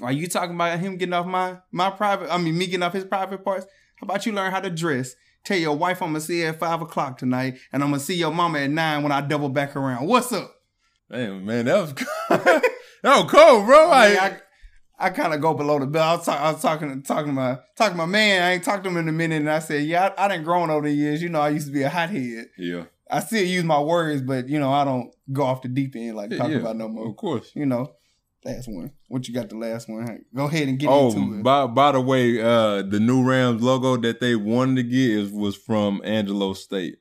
are 0.00 0.12
you 0.12 0.28
talking 0.28 0.54
about 0.54 0.78
him 0.78 0.96
getting 0.96 1.12
off 1.12 1.26
my 1.26 1.58
my 1.72 1.90
private? 1.90 2.32
I 2.32 2.38
mean, 2.38 2.56
me 2.56 2.66
getting 2.66 2.84
off 2.84 2.92
his 2.92 3.04
private 3.04 3.44
parts. 3.44 3.66
How 3.96 4.04
about 4.04 4.24
you 4.24 4.32
learn 4.32 4.52
how 4.52 4.60
to 4.60 4.70
dress? 4.70 5.14
Tell 5.44 5.58
your 5.58 5.76
wife 5.76 6.00
I'm 6.02 6.10
gonna 6.10 6.20
see 6.20 6.42
her 6.42 6.50
at 6.50 6.60
five 6.60 6.80
o'clock 6.82 7.18
tonight, 7.18 7.58
and 7.72 7.82
I'm 7.82 7.90
gonna 7.90 8.00
see 8.00 8.14
your 8.14 8.32
mama 8.32 8.60
at 8.60 8.70
nine 8.70 9.02
when 9.02 9.10
I 9.10 9.22
double 9.22 9.48
back 9.48 9.74
around. 9.74 10.06
What's 10.06 10.32
up? 10.32 10.54
man, 11.10 11.44
man, 11.44 11.64
that 11.64 11.80
was 11.80 11.94
that 12.28 12.62
was 13.02 13.30
cold, 13.30 13.66
bro. 13.66 13.90
I, 13.90 14.14
Like, 14.14 14.18
I, 14.20 14.40
I 14.98 15.10
kind 15.10 15.32
of 15.32 15.40
go 15.40 15.54
below 15.54 15.78
the 15.78 15.86
belt. 15.86 16.06
I 16.08 16.16
was, 16.16 16.26
talk, 16.26 16.40
I 16.40 16.52
was 16.52 16.62
talking 16.62 17.02
talking 17.02 17.26
to 17.26 17.32
my 17.32 17.58
talking 17.76 17.94
to 17.94 17.98
my 17.98 18.06
man. 18.06 18.42
I 18.42 18.52
ain't 18.54 18.64
talked 18.64 18.82
to 18.84 18.90
him 18.90 18.96
in 18.96 19.08
a 19.08 19.12
minute, 19.12 19.36
and 19.36 19.50
I 19.50 19.60
said, 19.60 19.84
"Yeah, 19.84 20.12
I, 20.18 20.24
I 20.24 20.28
didn't 20.28 20.44
grown 20.44 20.70
over 20.70 20.88
the 20.88 20.92
years. 20.92 21.22
You 21.22 21.28
know, 21.28 21.40
I 21.40 21.50
used 21.50 21.68
to 21.68 21.72
be 21.72 21.82
a 21.82 21.88
hothead. 21.88 22.46
yeah, 22.58 22.84
I 23.10 23.20
still 23.20 23.44
use 23.44 23.64
my 23.64 23.80
words, 23.80 24.22
but 24.22 24.48
you 24.48 24.58
know, 24.58 24.72
I 24.72 24.84
don't 24.84 25.14
go 25.32 25.44
off 25.44 25.62
the 25.62 25.68
deep 25.68 25.94
end 25.94 26.16
like 26.16 26.30
talking 26.30 26.54
yeah, 26.54 26.58
about 26.58 26.76
no 26.76 26.88
more. 26.88 27.08
Of 27.08 27.16
course. 27.16 27.52
You 27.54 27.66
know, 27.66 27.94
last 28.44 28.68
one. 28.68 28.92
What 29.06 29.28
you 29.28 29.34
got? 29.34 29.48
The 29.48 29.56
last 29.56 29.88
one. 29.88 30.24
Go 30.34 30.46
ahead 30.46 30.68
and 30.68 30.78
get 30.78 30.88
oh, 30.88 31.12
into 31.12 31.38
it. 31.38 31.42
by 31.44 31.66
by 31.68 31.92
the 31.92 32.00
way, 32.00 32.40
uh, 32.40 32.82
the 32.82 32.98
new 33.00 33.22
Rams 33.24 33.62
logo 33.62 33.96
that 33.98 34.18
they 34.18 34.34
wanted 34.34 34.76
to 34.76 34.82
get 34.82 35.10
is 35.10 35.30
was 35.30 35.56
from 35.56 36.00
Angelo 36.04 36.54
State. 36.54 36.96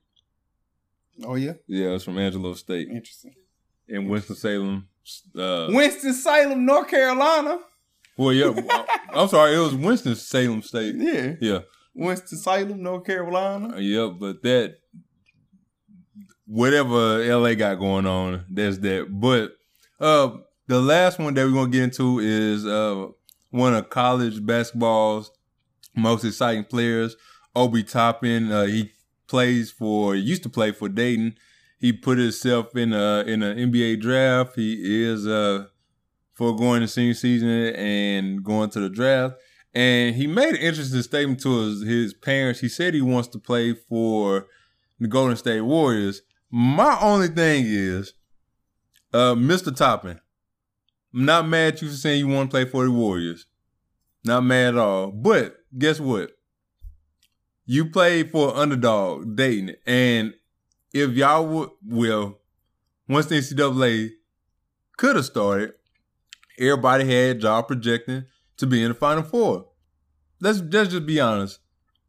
oh 1.26 1.36
yeah, 1.36 1.54
Yeah, 1.66 1.96
it's 1.96 2.04
from 2.04 2.20
Angelo 2.20 2.54
State 2.54 2.90
interesting. 2.90 3.34
in 3.88 4.08
Winston 4.08 4.36
Salem. 4.36 4.88
Uh, 5.36 5.68
Winston 5.70 6.14
Salem, 6.14 6.66
North 6.66 6.90
Carolina. 6.90 7.60
Well, 8.18 8.34
yeah, 8.34 8.54
I'm 9.14 9.28
sorry, 9.28 9.56
it 9.56 9.60
was 9.60 9.76
Winston 9.76 10.16
Salem 10.16 10.62
State. 10.62 10.96
Yeah, 10.98 11.36
Yeah, 11.40 11.60
Winston 11.94 12.38
Salem, 12.38 12.82
North 12.82 13.06
Carolina. 13.06 13.76
Uh, 13.76 13.80
yeah, 13.80 14.08
but 14.08 14.42
that 14.44 14.78
whatever 16.46 17.24
LA 17.24 17.54
got 17.54 17.76
going 17.76 18.06
on, 18.06 18.46
there's 18.50 18.80
that. 18.80 19.08
But 19.10 19.52
uh, 20.00 20.38
the 20.68 20.82
last 20.82 21.20
one 21.20 21.34
that 21.34 21.46
we're 21.46 21.54
gonna 21.54 21.70
get 21.70 21.84
into 21.84 22.20
is 22.20 22.66
uh 22.66 23.08
one 23.50 23.74
of 23.74 23.90
college 23.90 24.46
basketball's 24.46 25.32
most 25.96 26.24
exciting 26.24 26.66
players, 26.66 27.16
Obi 27.56 27.84
Toppin. 27.84 28.52
Uh, 28.52 28.66
he 28.66 28.92
plays 29.28 29.72
for 29.72 30.16
used 30.16 30.44
to 30.44 30.50
play 30.50 30.72
for 30.72 30.90
Dayton. 30.90 31.36
He 31.80 31.94
put 31.94 32.18
himself 32.18 32.76
in 32.76 32.94
a 32.94 33.24
in 33.28 33.44
an 33.44 33.72
NBA 33.72 34.02
draft. 34.02 34.56
He 34.56 35.04
is 35.06 35.28
uh 35.28 35.66
for 36.38 36.56
going 36.56 36.82
to 36.82 36.88
senior 36.88 37.15
season 37.15 37.50
and 37.50 38.43
going 38.43 38.69
to 38.69 38.80
the 38.80 38.89
draft. 38.89 39.36
And 39.73 40.15
he 40.15 40.28
made 40.28 40.50
an 40.50 40.62
interesting 40.62 41.02
statement 41.02 41.41
to 41.41 41.62
his, 41.62 41.82
his 41.84 42.13
parents. 42.13 42.60
He 42.60 42.69
said 42.69 42.93
he 42.93 43.02
wants 43.02 43.28
to 43.30 43.39
play 43.39 43.73
for 43.73 44.45
the 45.00 45.08
Golden 45.08 45.36
State 45.36 45.62
Warriors. 45.62 46.21
My 46.52 46.97
only 47.02 47.28
thing 47.28 47.65
is, 47.65 48.13
uh, 49.13 49.34
Mr. 49.34 49.76
Toppin, 49.76 50.19
I'm 51.13 51.26
not 51.26 51.47
mad 51.47 51.73
at 51.73 51.82
you 51.82 51.89
for 51.89 51.95
saying 51.95 52.19
you 52.19 52.28
want 52.28 52.52
to 52.52 52.54
play 52.54 52.65
for 52.65 52.86
the 52.86 52.91
Warriors. 52.91 53.47
Not 54.23 54.43
mad 54.43 54.76
at 54.76 54.78
all. 54.78 55.12
But 55.12 55.58
guess 55.76 56.00
what? 56.00 56.32
You 57.65 57.89
played 57.89 58.32
for 58.32 58.56
underdog 58.56 59.36
Dayton, 59.36 59.76
and 59.86 60.34
if 60.93 61.12
y'all 61.12 61.45
would, 61.45 61.69
well, 61.86 62.39
once 63.10 63.26
the 63.26 63.36
NCAA 63.36 64.12
could 64.95 65.17
have 65.17 65.26
started, 65.26 65.73
everybody 66.58 67.06
had 67.06 67.41
y'all 67.41 67.63
projecting 67.63 68.26
to 68.58 68.65
be 68.65 68.82
in 68.82 68.89
the 68.89 68.96
Final 68.96 69.24
Four. 69.24 69.67
Let's, 70.39 70.62
let's 70.62 70.91
just 70.91 71.06
be 71.06 71.20
honest. 71.20 71.60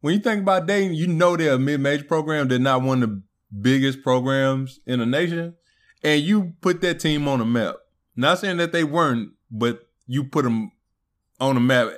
When 0.01 0.13
you 0.13 0.19
think 0.19 0.41
about 0.41 0.65
Dayton, 0.65 0.93
you 0.93 1.07
know 1.07 1.35
they're 1.35 1.53
a 1.53 1.59
mid-major 1.59 2.05
program. 2.05 2.47
They're 2.47 2.59
not 2.59 2.81
one 2.81 3.03
of 3.03 3.09
the 3.09 3.21
biggest 3.61 4.01
programs 4.01 4.79
in 4.85 4.99
the 4.99 5.05
nation, 5.05 5.55
and 6.03 6.21
you 6.21 6.53
put 6.61 6.81
that 6.81 6.99
team 6.99 7.27
on 7.27 7.39
the 7.39 7.45
map. 7.45 7.75
Not 8.15 8.39
saying 8.39 8.57
that 8.57 8.71
they 8.71 8.83
weren't, 8.83 9.31
but 9.51 9.87
you 10.07 10.23
put 10.23 10.43
them 10.43 10.71
on 11.39 11.55
the 11.55 11.61
map 11.61 11.89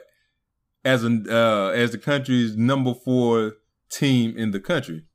as 0.83 1.03
an 1.03 1.27
uh, 1.29 1.67
as 1.67 1.91
the 1.91 1.97
country's 1.97 2.55
number 2.55 2.93
four 2.93 3.53
team 3.91 4.35
in 4.37 4.51
the 4.51 4.59
country. 4.59 5.05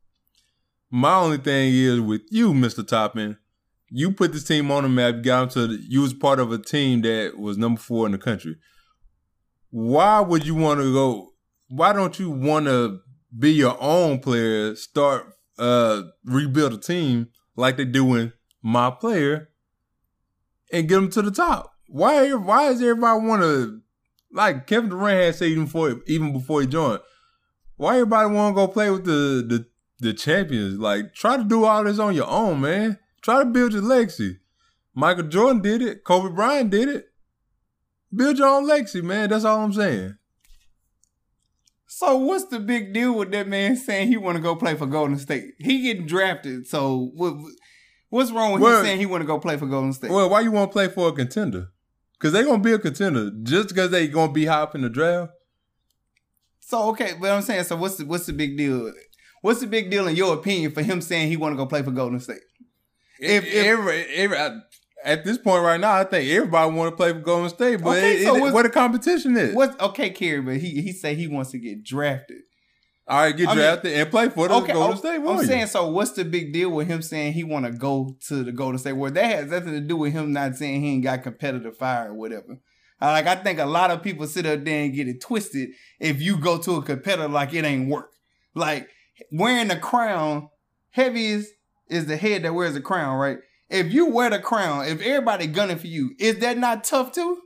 My 0.91 1.17
only 1.17 1.39
thing 1.39 1.75
is 1.75 2.01
with 2.01 2.23
you, 2.31 2.55
Mister 2.55 2.83
Toppin, 2.83 3.37
you 3.89 4.13
put 4.13 4.33
this 4.33 4.45
team 4.45 4.71
on 4.71 4.83
the 4.83 4.89
map. 4.89 5.23
Got 5.23 5.41
them 5.41 5.49
to 5.51 5.77
the, 5.77 5.85
you 5.89 6.01
was 6.01 6.15
part 6.15 6.41
of 6.41 6.53
a 6.53 6.59
team 6.59 7.03
that 7.03 7.39
was 7.39 7.57
number 7.57 7.81
four 7.81 8.07
in 8.07 8.13
the 8.13 8.19
country. 8.19 8.57
Why 9.71 10.21
would 10.21 10.47
you 10.47 10.55
want 10.55 10.81
to 10.81 10.93
go? 10.93 11.31
Why 11.69 11.93
don't 11.93 12.19
you 12.19 12.31
want 12.31 12.67
to 12.67 13.01
be 13.37 13.53
your 13.53 13.77
own 13.81 14.21
player? 14.21 14.75
Start 14.77 15.33
uh 15.59 16.03
rebuild 16.25 16.75
a 16.75 16.79
team 16.79 17.29
like 17.57 17.77
they 17.77 17.85
doing 17.85 18.33
my 18.63 18.91
player 18.91 19.49
and 20.73 20.89
get 20.89 20.97
them 20.97 21.11
to 21.11 21.23
the 21.23 21.31
top. 21.31 21.73
Why? 21.89 22.33
Why 22.35 22.69
does 22.69 22.83
everybody 22.83 23.27
want 23.27 23.43
to? 23.43 23.81
Like 24.33 24.67
Kevin 24.67 24.91
Durant 24.91 25.19
had 25.19 25.35
said 25.37 25.49
even 25.49 25.65
before, 25.65 26.01
even 26.07 26.33
before 26.33 26.61
he 26.61 26.67
joined. 26.67 27.01
Why 27.77 27.95
everybody 27.95 28.35
want 28.35 28.55
to 28.55 28.57
go 28.57 28.69
play 28.69 28.91
with 28.91 29.05
the 29.05 29.45
the 29.47 29.67
the 30.01 30.13
champions? 30.13 30.79
Like 30.79 31.15
try 31.15 31.37
to 31.37 31.45
do 31.45 31.65
all 31.65 31.85
this 31.85 31.99
on 31.99 32.15
your 32.15 32.29
own, 32.29 32.61
man. 32.61 32.99
Try 33.27 33.41
to 33.41 33.45
build 33.47 33.73
your 33.73 33.83
legacy. 33.83 34.39
Michael 34.95 35.25
Jordan 35.25 35.61
did 35.61 35.83
it. 35.83 36.05
Kobe 36.05 36.33
Bryant 36.33 36.71
did 36.71 36.89
it. 36.89 37.07
Build 38.15 38.39
your 38.39 38.47
own 38.47 38.69
legacy, 38.69 39.03
man. 39.03 39.31
That's 39.31 39.45
all 39.45 39.65
I'm 39.65 39.73
saying. 39.73 40.15
So 41.89 42.19
what's 42.19 42.45
the 42.45 42.61
big 42.61 42.95
deal 42.95 43.15
with 43.19 43.33
that 43.33 43.49
man 43.49 43.75
saying 43.77 44.07
he 44.07 44.17
want 44.17 44.37
to 44.37 44.43
go 44.43 44.55
play 44.55 44.77
for 44.77 44.87
Golden 44.87 45.19
State? 45.19 45.55
He 45.59 45.83
getting 45.83 46.07
drafted, 46.07 46.69
so 46.69 47.11
what, 47.17 47.35
what's 48.11 48.31
wrong 48.31 48.53
with 48.53 48.63
Well- 48.63 48.79
him 48.79 48.85
saying 48.85 48.99
he 49.01 49.07
want 49.07 49.23
to 49.23 49.27
go 49.27 49.41
play 49.41 49.57
for 49.57 49.67
Golden 49.67 49.93
State? 49.93 50.13
Well, 50.13 50.31
why 50.31 50.43
you 50.43 50.53
want 50.53 50.71
to 50.71 50.73
play 50.73 50.87
for 50.87 51.09
a 51.09 51.13
contender? 51.13 51.71
Because 52.13 52.33
they 52.33 52.45
gonna 52.45 52.63
be 52.63 52.75
a 52.75 52.79
contender 52.79 53.33
just 53.43 53.71
because 53.71 53.91
they 53.91 54.07
gonna 54.07 54.31
be 54.33 54.45
high 54.47 54.61
up 54.63 54.77
in 54.77 54.83
the 54.83 54.89
draft. 54.89 55.33
so 56.61 56.91
okay, 56.91 57.15
but 57.21 57.33
I'm 57.33 57.43
saying, 57.43 57.65
so 57.65 57.75
what's 57.75 57.97
the 57.97 58.07
what's 58.07 58.27
the 58.27 58.33
big 58.33 58.57
deal? 58.57 58.93
What's 59.43 59.61
the 59.61 59.67
big 59.67 59.91
deal 59.91 60.07
in 60.07 60.15
your 60.15 60.35
opinion 60.35 60.71
for 60.71 60.83
him 60.83 61.01
saying 61.01 61.29
he 61.29 61.37
want 61.37 61.55
to 61.55 61.57
go 61.57 61.67
play 61.67 61.83
for 61.83 61.91
Golden 61.91 62.21
State? 62.21 62.41
If- 63.21 63.45
If, 63.47 63.55
every, 63.67 64.03
every, 64.15 64.37
I- 64.39 64.59
at 65.05 65.25
this 65.25 65.39
point 65.39 65.63
right 65.63 65.79
now, 65.81 65.93
I 65.95 66.05
think 66.05 66.29
everybody 66.31 66.75
want 66.75 66.91
to 66.93 66.97
play 66.97 67.13
for 67.13 67.21
Golden 67.21 67.49
State, 67.49 67.77
but 67.83 67.99
Okay, 67.99 68.17
it, 68.23 68.25
so 68.25 68.37
it- 68.47 68.53
what 68.53 68.63
the 68.63 68.71
competition 68.71 69.37
is. 69.37 69.55
What's 69.55 69.81
okay, 69.81 70.11
Kerry? 70.11 70.41
But 70.41 70.57
he 70.57 70.81
he 70.83 70.93
say 70.93 71.15
he 71.15 71.29
wants 71.29 71.51
to 71.53 71.59
get 71.59 71.85
drafted. 71.85 72.39
All 73.09 73.21
right, 73.21 73.37
get 73.37 73.47
I 73.49 73.51
mean- 73.53 73.59
drafted 73.59 73.93
and 73.93 74.11
play 74.11 74.29
for 74.31 74.49
the 74.49 74.55
Okay, 74.57 74.73
Golden 74.73 74.97
State 74.99 75.21
I'm 75.25 75.45
saying 75.45 75.67
so. 75.69 75.89
What's 75.91 76.11
the 76.13 76.25
big 76.25 76.53
deal 76.53 76.71
with 76.71 76.89
him 76.89 77.03
saying 77.03 77.35
he 77.35 77.45
want 77.45 77.67
to 77.67 77.71
go 77.73 78.17
to 78.27 78.43
the 78.43 78.51
Golden 78.51 78.79
State 78.79 78.95
Warriors? 78.95 79.15
That 79.15 79.25
has 79.27 79.51
nothing 79.51 79.75
to 79.75 79.81
do 79.81 79.97
with 79.97 80.13
him 80.13 80.33
not 80.33 80.57
saying 80.57 80.81
he 80.83 80.95
ain't 80.95 81.05
got 81.05 81.23
competitive 81.23 81.77
fire 81.77 82.11
or 82.11 82.15
whatever. 82.15 82.59
Like 83.01 83.27
I 83.29 83.37
think 83.37 83.61
a 83.61 83.67
lot 83.67 83.93
of 83.93 84.03
people 84.03 84.27
sit 84.27 84.45
up 84.47 84.65
there 84.65 84.83
and 84.85 84.93
get 84.95 85.07
it 85.07 85.21
twisted 85.21 85.69
if 86.01 86.21
you 86.21 86.37
go 86.39 86.59
to 86.59 86.77
a 86.77 86.83
competitor 86.83 87.29
like 87.29 87.55
it 87.55 87.65
ain't 87.65 87.89
work. 87.91 88.11
Like 88.57 88.89
wearing 89.31 89.69
the 89.69 89.77
crown, 89.77 90.49
heavy 90.91 91.45
is 91.89 92.07
the 92.07 92.17
head 92.17 92.43
that 92.43 92.55
wears 92.55 92.75
the 92.75 92.81
crown, 92.81 93.19
right? 93.19 93.39
If 93.69 93.93
you 93.93 94.07
wear 94.11 94.31
the 94.31 94.39
crown, 94.39 94.87
if 94.87 95.01
everybody 95.01 95.47
gunning 95.47 95.79
for 95.79 95.87
you, 95.89 96.15
is 96.19 96.39
that 96.39 96.57
not 96.59 96.85
tough 96.85 97.13
too? 97.13 97.39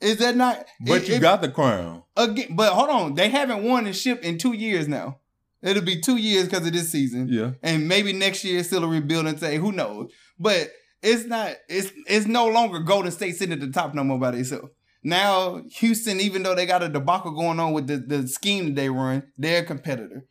Is 0.00 0.18
that 0.18 0.36
not? 0.36 0.64
but 0.86 1.08
you 1.08 1.18
got 1.18 1.40
the 1.40 1.48
crown. 1.50 2.02
again. 2.16 2.54
But 2.54 2.72
hold 2.74 2.90
on, 2.90 3.14
they 3.14 3.30
haven't 3.30 3.64
won 3.64 3.86
a 3.86 3.92
ship 3.92 4.22
in 4.22 4.36
two 4.38 4.52
years 4.52 4.86
now. 4.88 5.18
It'll 5.62 5.82
be 5.82 6.00
two 6.00 6.16
years 6.18 6.44
because 6.46 6.66
of 6.66 6.72
this 6.74 6.90
season, 6.92 7.28
Yeah. 7.28 7.52
and 7.62 7.88
maybe 7.88 8.12
next 8.12 8.44
year 8.44 8.58
it's 8.58 8.68
still 8.68 8.84
a 8.84 8.88
rebuilding. 8.88 9.38
Say 9.38 9.56
who 9.56 9.72
knows? 9.72 10.12
But 10.38 10.70
it's 11.02 11.24
not. 11.24 11.52
It's 11.68 11.90
it's 12.06 12.26
no 12.26 12.46
longer 12.48 12.80
Golden 12.80 13.10
State 13.10 13.36
sitting 13.36 13.54
at 13.54 13.60
the 13.60 13.70
top 13.72 13.94
no 13.94 14.04
more 14.04 14.18
by 14.18 14.32
themselves. 14.32 14.68
Now 15.02 15.62
Houston, 15.76 16.20
even 16.20 16.42
though 16.42 16.54
they 16.54 16.66
got 16.66 16.82
a 16.82 16.88
debacle 16.90 17.30
going 17.32 17.58
on 17.58 17.72
with 17.72 17.86
the, 17.86 17.96
the 17.96 18.28
scheme 18.28 18.66
that 18.66 18.74
they 18.74 18.90
run, 18.90 19.22
they're 19.38 19.62
a 19.62 19.66
competitor. 19.66 20.24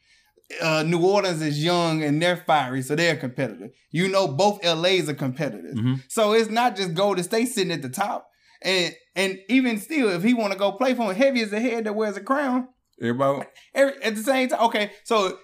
Uh, 0.62 0.84
New 0.84 1.04
Orleans 1.04 1.42
is 1.42 1.64
young 1.64 2.04
and 2.04 2.22
they're 2.22 2.38
fiery, 2.38 2.82
so 2.84 2.96
they're 2.96 3.16
a 3.16 3.18
competitor. 3.18 3.70
You 3.90 4.08
know, 4.08 4.28
both 4.28 4.64
LA's 4.64 5.10
are 5.10 5.16
competitors. 5.16 5.76
Mhm. 5.76 6.04
So 6.08 6.34
it's 6.34 6.52
not 6.52 6.76
just 6.76 6.94
Golden 6.94 7.24
State 7.24 7.48
sitting 7.48 7.72
at 7.74 7.82
the 7.82 7.90
top. 7.90 8.30
And 8.62 8.94
and 9.16 9.40
even 9.50 9.80
still, 9.80 10.10
if 10.10 10.24
he 10.24 10.34
want 10.34 10.54
to 10.54 10.60
go 10.60 10.72
play 10.74 10.94
for 10.94 11.12
him, 11.12 11.16
heavy 11.16 11.42
as 11.42 11.50
the 11.50 11.60
head 11.60 11.86
that 11.86 11.94
wears 11.96 12.16
a 12.18 12.22
crown. 12.22 12.68
Everybody. 13.02 13.48
Every, 13.74 14.02
at 14.04 14.16
the 14.16 14.24
same 14.24 14.50
time, 14.50 14.62
okay. 14.66 14.92
So 15.04 15.38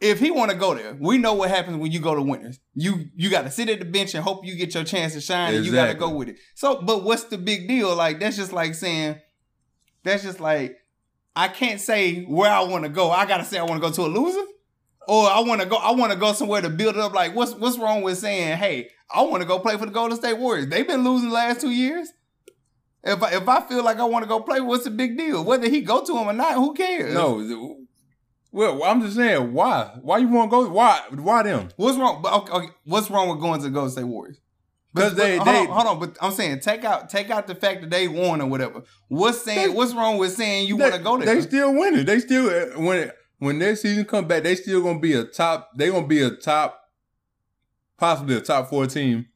if 0.00 0.18
he 0.20 0.30
want 0.30 0.50
to 0.50 0.56
go 0.56 0.74
there, 0.74 0.96
we 1.00 1.18
know 1.18 1.34
what 1.34 1.50
happens 1.50 1.76
when 1.78 1.90
you 1.92 2.00
go 2.00 2.14
to 2.14 2.22
winners. 2.22 2.58
You 2.74 3.06
you 3.16 3.30
got 3.30 3.42
to 3.42 3.50
sit 3.50 3.68
at 3.68 3.78
the 3.78 3.84
bench 3.84 4.14
and 4.14 4.22
hope 4.24 4.44
you 4.44 4.54
get 4.56 4.74
your 4.74 4.84
chance 4.84 5.12
to 5.14 5.20
shine, 5.20 5.54
and 5.54 5.64
you 5.64 5.72
got 5.72 5.86
to 5.86 5.94
go 5.94 6.10
with 6.10 6.28
it. 6.28 6.36
So, 6.56 6.82
but 6.82 7.04
what's 7.04 7.24
the 7.24 7.38
big 7.38 7.68
deal? 7.68 7.94
Like 7.94 8.18
that's 8.20 8.36
just 8.36 8.52
like 8.52 8.74
saying, 8.74 9.16
that's 10.04 10.22
just 10.24 10.40
like 10.40 10.76
I 11.38 11.46
can't 11.46 11.80
say 11.80 12.24
where 12.24 12.50
I 12.50 12.62
want 12.62 12.82
to 12.82 12.90
go. 12.90 13.12
I 13.12 13.24
gotta 13.24 13.44
say 13.44 13.58
I 13.58 13.62
want 13.62 13.80
to 13.80 13.88
go 13.88 13.94
to 13.94 14.02
a 14.02 14.10
loser, 14.10 14.44
or 15.06 15.28
I 15.30 15.38
want 15.38 15.60
to 15.60 15.68
go. 15.68 15.76
I 15.76 15.92
want 15.92 16.10
to 16.10 16.18
go 16.18 16.32
somewhere 16.32 16.60
to 16.60 16.68
build 16.68 16.96
it 16.96 17.00
up. 17.00 17.14
Like 17.14 17.32
what's 17.32 17.54
what's 17.54 17.78
wrong 17.78 18.02
with 18.02 18.18
saying, 18.18 18.56
hey, 18.58 18.88
I 19.08 19.22
want 19.22 19.42
to 19.42 19.46
go 19.46 19.60
play 19.60 19.76
for 19.76 19.86
the 19.86 19.92
Golden 19.92 20.18
State 20.18 20.36
Warriors? 20.36 20.66
They've 20.66 20.86
been 20.86 21.04
losing 21.04 21.28
the 21.28 21.34
last 21.36 21.60
two 21.60 21.70
years. 21.70 22.12
If 23.04 23.22
I, 23.22 23.34
if 23.34 23.48
I 23.48 23.60
feel 23.60 23.84
like 23.84 23.98
I 23.98 24.04
want 24.04 24.24
to 24.24 24.28
go 24.28 24.40
play, 24.40 24.60
what's 24.60 24.82
the 24.82 24.90
big 24.90 25.16
deal? 25.16 25.44
Whether 25.44 25.68
he 25.68 25.80
go 25.82 26.04
to 26.04 26.18
him 26.18 26.26
or 26.26 26.32
not, 26.32 26.54
who 26.54 26.74
cares? 26.74 27.14
No. 27.14 27.86
Well, 28.50 28.82
I'm 28.82 29.00
just 29.00 29.14
saying, 29.14 29.52
why? 29.52 29.96
Why 30.02 30.18
you 30.18 30.26
want 30.26 30.50
to 30.50 30.56
go? 30.56 30.68
Why? 30.68 31.00
Why 31.12 31.44
them? 31.44 31.68
What's 31.76 31.96
wrong? 31.96 32.24
Okay, 32.26 32.52
okay, 32.52 32.68
what's 32.84 33.10
wrong 33.10 33.28
with 33.28 33.40
going 33.40 33.62
to 33.62 33.70
Golden 33.70 33.92
State 33.92 34.04
Warriors? 34.04 34.40
Because 34.94 35.12
But- 35.14 35.16
they, 35.22 35.38
but 35.38 35.44
they, 35.44 35.52
hold, 35.66 35.68
on, 35.68 35.74
hold 35.74 35.86
on, 35.86 35.98
but 36.00 36.16
I'm 36.22 36.32
saying 36.32 36.60
take 36.60 36.84
out 36.84 37.08
take 37.10 37.30
out 37.30 37.46
the 37.46 37.54
fact 37.54 37.82
that 37.82 37.90
they 37.90 38.08
won 38.08 38.40
or 38.40 38.46
whatever. 38.48 38.82
What's 39.08 39.42
saying? 39.42 39.68
They- 39.68 39.74
what's 39.74 39.94
wrong 39.94 40.18
with 40.18 40.32
saying 40.32 40.66
you 40.66 40.76
want 40.76 40.94
to 40.94 41.00
go 41.00 41.18
there? 41.18 41.34
they 41.34 41.40
still 41.42 41.74
winning. 41.74 42.04
They 42.06 42.20
still 42.20 42.48
when 42.82 43.12
when 43.38 43.58
their 43.58 43.76
season 43.76 44.04
come 44.04 44.26
back, 44.26 44.42
they 44.42 44.54
still 44.56 44.82
gonna 44.82 44.98
be 44.98 45.12
a 45.12 45.24
top. 45.24 45.70
They 45.76 45.90
gonna 45.90 46.06
be 46.06 46.22
a 46.22 46.30
top, 46.30 46.80
possibly 47.98 48.36
a 48.36 48.40
top 48.40 48.68
four 48.70 48.86
team. 48.86 49.26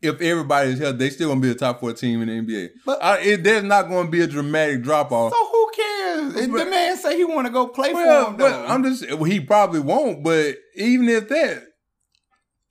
If 0.00 0.20
everybody 0.20 0.70
is 0.70 0.80
healthy, 0.80 0.98
they 0.98 1.10
still 1.10 1.28
gonna 1.28 1.40
be 1.40 1.50
a 1.52 1.54
top 1.54 1.78
four 1.78 1.92
team 1.92 2.22
in 2.22 2.28
the 2.28 2.34
NBA. 2.54 2.70
But- 2.84 3.02
I, 3.02 3.18
it, 3.20 3.44
there's 3.44 3.62
not 3.62 3.88
gonna 3.88 4.10
be 4.10 4.20
a 4.20 4.26
dramatic 4.26 4.82
drop 4.82 5.12
off. 5.12 5.32
so 5.32 5.46
who 5.46 5.70
cares? 5.76 6.34
If 6.36 6.50
the 6.50 6.66
man 6.66 6.96
say 6.96 7.16
he 7.16 7.24
want 7.24 7.46
to 7.46 7.52
go 7.52 7.68
play 7.68 7.94
Well, 7.94 8.24
for 8.24 8.30
him, 8.32 8.36
but 8.36 8.50
though. 8.50 8.66
I'm 8.66 8.82
just 8.82 9.08
well, 9.12 9.24
he 9.24 9.38
probably 9.40 9.80
won't. 9.80 10.24
But 10.24 10.56
even 10.74 11.08
if 11.08 11.28
that, 11.28 11.62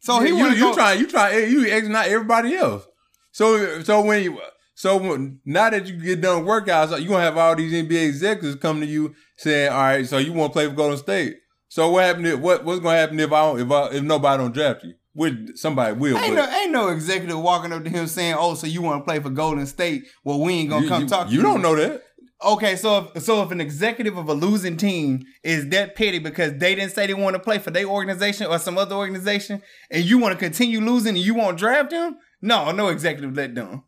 so 0.02 0.20
he 0.20 0.30
you 0.30 0.50
you 0.50 0.60
go. 0.60 0.74
try 0.74 0.94
you 0.94 1.08
try 1.08 1.38
you 1.38 1.66
exiting 1.66 1.94
not 1.94 2.08
everybody 2.08 2.56
else. 2.56 2.86
So 3.32 3.82
so 3.82 4.02
when 4.02 4.24
you 4.24 4.40
so 4.82 4.98
when, 4.98 5.40
now 5.46 5.70
that 5.70 5.86
you 5.86 5.96
get 5.96 6.22
done 6.22 6.44
workouts, 6.44 7.00
you 7.00 7.08
gonna 7.08 7.22
have 7.22 7.38
all 7.38 7.56
these 7.56 7.72
NBA 7.72 8.08
executives 8.08 8.56
come 8.56 8.80
to 8.80 8.86
you 8.86 9.14
saying, 9.38 9.72
"All 9.72 9.78
right, 9.78 10.08
so 10.08 10.18
you 10.18 10.34
want 10.34 10.52
to 10.52 10.54
play 10.54 10.68
for 10.68 10.74
Golden 10.74 10.98
State? 10.98 11.38
So 11.68 11.92
what 11.92 12.04
happened? 12.04 12.26
If, 12.26 12.40
what 12.40 12.66
what's 12.66 12.80
gonna 12.80 12.98
happen 12.98 13.20
if 13.20 13.32
I 13.32 13.46
don't, 13.46 13.60
if 13.60 13.72
I, 13.72 13.90
if 13.90 14.04
nobody 14.04 14.42
don't 14.42 14.54
draft 14.54 14.84
you? 14.84 14.96
Which 15.14 15.36
somebody 15.56 15.96
will. 15.96 16.18
Ain't 16.18 16.36
no, 16.36 16.50
ain't 16.50 16.72
no 16.72 16.88
executive 16.88 17.40
walking 17.40 17.72
up 17.72 17.84
to 17.84 17.90
him 17.90 18.08
saying, 18.08 18.36
"Oh, 18.38 18.56
so 18.56 18.66
you 18.66 18.82
want 18.82 19.02
to 19.02 19.06
play 19.06 19.20
for 19.20 19.30
Golden 19.30 19.68
State? 19.68 20.06
Well, 20.24 20.40
we 20.40 20.54
ain't 20.54 20.70
gonna 20.70 20.84
you, 20.84 20.90
come 20.90 21.04
you- 21.04 21.10
talk." 21.10 21.28
to 21.28 21.32
you. 21.32 21.40
You 21.40 21.44
don't 21.44 21.62
know 21.62 21.76
that. 21.76 22.02
Okay, 22.44 22.76
so 22.76 23.12
if, 23.16 23.24
so 23.24 23.44
if 23.44 23.52
an 23.52 23.62
executive 23.62 24.18
of 24.18 24.28
a 24.28 24.34
losing 24.34 24.76
team 24.76 25.24
is 25.44 25.70
that 25.70 25.96
petty 25.96 26.18
because 26.18 26.54
they 26.58 26.74
didn't 26.74 26.92
say 26.92 27.06
they 27.06 27.14
want 27.14 27.36
to 27.36 27.40
play 27.40 27.60
for 27.60 27.70
their 27.70 27.86
organization 27.86 28.48
or 28.48 28.58
some 28.58 28.78
other 28.78 28.96
organization, 28.96 29.62
and 29.92 30.04
you 30.04 30.18
want 30.18 30.34
to 30.34 30.40
continue 30.40 30.80
losing 30.82 31.16
and 31.16 31.26
you 31.26 31.36
won't 31.36 31.58
draft 31.58 31.92
them, 31.92 32.18
no, 32.42 32.72
no 32.72 32.88
executive 32.88 33.36
let 33.36 33.54
down. 33.54 33.84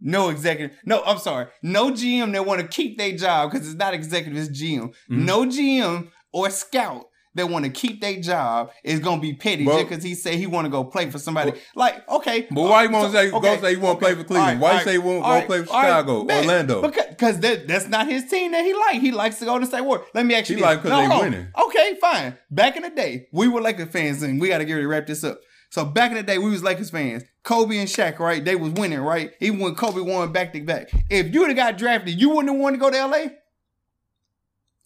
No 0.00 0.28
executive. 0.28 0.76
No, 0.84 1.02
I'm 1.04 1.18
sorry. 1.18 1.46
No 1.62 1.90
GM 1.90 2.32
that 2.32 2.46
want 2.46 2.60
to 2.60 2.68
keep 2.68 2.98
their 2.98 3.16
job 3.16 3.50
because 3.50 3.66
it's 3.66 3.76
not 3.78 3.94
executive, 3.94 4.36
it's 4.38 4.48
GM. 4.60 4.92
Mhm. 5.10 5.24
No 5.24 5.46
GM 5.46 6.08
or 6.32 6.50
scout 6.50 7.06
that 7.36 7.48
want 7.48 7.64
to 7.64 7.70
keep 7.70 8.00
their 8.00 8.20
job 8.20 8.70
is 8.82 8.98
gonna 9.00 9.20
be 9.20 9.32
petty 9.34 9.64
Well- 9.64 9.76
just 9.78 9.88
because 9.88 10.04
he 10.04 10.14
said 10.14 10.34
he 10.34 10.46
want 10.46 10.64
to 10.64 10.70
go 10.70 10.84
play 10.84 11.10
for 11.10 11.18
somebody. 11.18 11.52
Well- 11.52 11.60
like, 11.74 12.08
okay, 12.08 12.46
But 12.50 12.62
why 12.62 12.82
you 12.84 12.90
want 12.90 13.12
to 13.12 13.18
so- 13.18 13.24
say 13.24 13.30
go 13.30 13.60
say 13.60 13.72
you 13.72 13.80
want 13.80 14.00
to 14.00 14.06
okay, 14.06 14.14
play 14.14 14.22
for 14.22 14.28
Cleveland? 14.28 14.58
all 14.58 14.62
why 14.62 14.70
right, 14.70 14.78
you 14.80 14.84
say 14.84 14.92
you 14.94 15.02
want 15.02 15.24
to 15.24 15.30
right, 15.30 15.46
play 15.46 15.62
for 15.64 15.72
right, 15.72 15.82
Chicago, 15.86 16.24
bet. 16.24 16.44
Orlando? 16.44 16.82
Because 16.82 17.06
because 17.10 17.40
that, 17.40 17.66
that's 17.68 17.88
not 17.88 18.06
his 18.08 18.24
team 18.28 18.52
that 18.52 18.64
he 18.64 18.74
like. 18.74 19.00
He 19.00 19.10
likes 19.12 19.38
to 19.38 19.44
go 19.46 19.58
to 19.58 19.64
State 19.66 19.80
War. 19.84 20.04
Let 20.14 20.26
me 20.26 20.34
actually 20.34 20.56
He 20.56 20.62
like 20.62 20.82
'cause 20.82 20.90
they 20.90 21.16
winning. 21.18 21.46
Okay, 21.66 21.94
fine. 22.00 22.36
Back 22.50 22.76
in 22.76 22.82
the 22.82 22.90
day, 22.90 23.28
we 23.32 23.48
were 23.48 23.60
Lakers 23.60 23.88
fans, 23.90 24.22
and 24.22 24.40
we 24.40 24.48
got 24.48 24.58
to 24.58 24.64
get 24.64 24.72
ready 24.74 24.84
to 24.84 24.88
wrap 24.88 25.06
this 25.06 25.24
up. 25.24 25.40
So 25.70 25.84
back 25.84 26.10
in 26.10 26.16
the 26.16 26.22
day, 26.22 26.38
we 26.38 26.50
was 26.50 26.62
Lakers 26.62 26.90
fans. 26.90 27.24
Kobe 27.42 27.78
and 27.78 27.88
Shaq, 27.88 28.18
right? 28.18 28.44
They 28.44 28.54
was 28.56 28.72
winning, 28.72 29.00
right? 29.00 29.30
Even 29.40 29.58
when 29.60 29.74
Kobe 29.74 30.00
won 30.00 30.30
back 30.32 30.52
to 30.52 30.60
back. 30.60 30.90
If 31.10 31.32
you 31.32 31.40
would 31.40 31.48
have 31.50 31.56
got 31.56 31.76
drafted, 31.78 32.20
you 32.20 32.30
wouldn't 32.30 32.50
have 32.52 32.60
wanted 32.60 32.76
to 32.76 32.80
go 32.80 32.90
to 32.90 32.96
LA. 32.96 33.30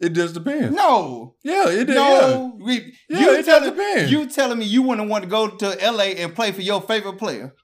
It 0.00 0.10
just 0.10 0.34
depends. 0.34 0.74
No, 0.74 1.34
Yeah, 1.42 1.68
it 1.68 1.84
did. 1.86 1.94
Yeah. 1.96 2.20
no. 2.20 2.58
We- 2.60 2.94
Yeah, 3.08 3.20
you 3.20 3.30
it 3.32 3.36
just 3.44 3.48
telling 3.48 3.70
depends. 3.70 4.10
you 4.12 4.26
telling 4.26 4.58
me 4.58 4.64
you 4.64 4.82
wouldn't 4.82 5.08
want 5.08 5.24
to 5.24 5.30
go 5.30 5.48
to 5.48 5.66
LA 5.92 6.14
and 6.22 6.34
play 6.34 6.52
for 6.52 6.62
your 6.62 6.80
favorite 6.80 7.18
player, 7.18 7.54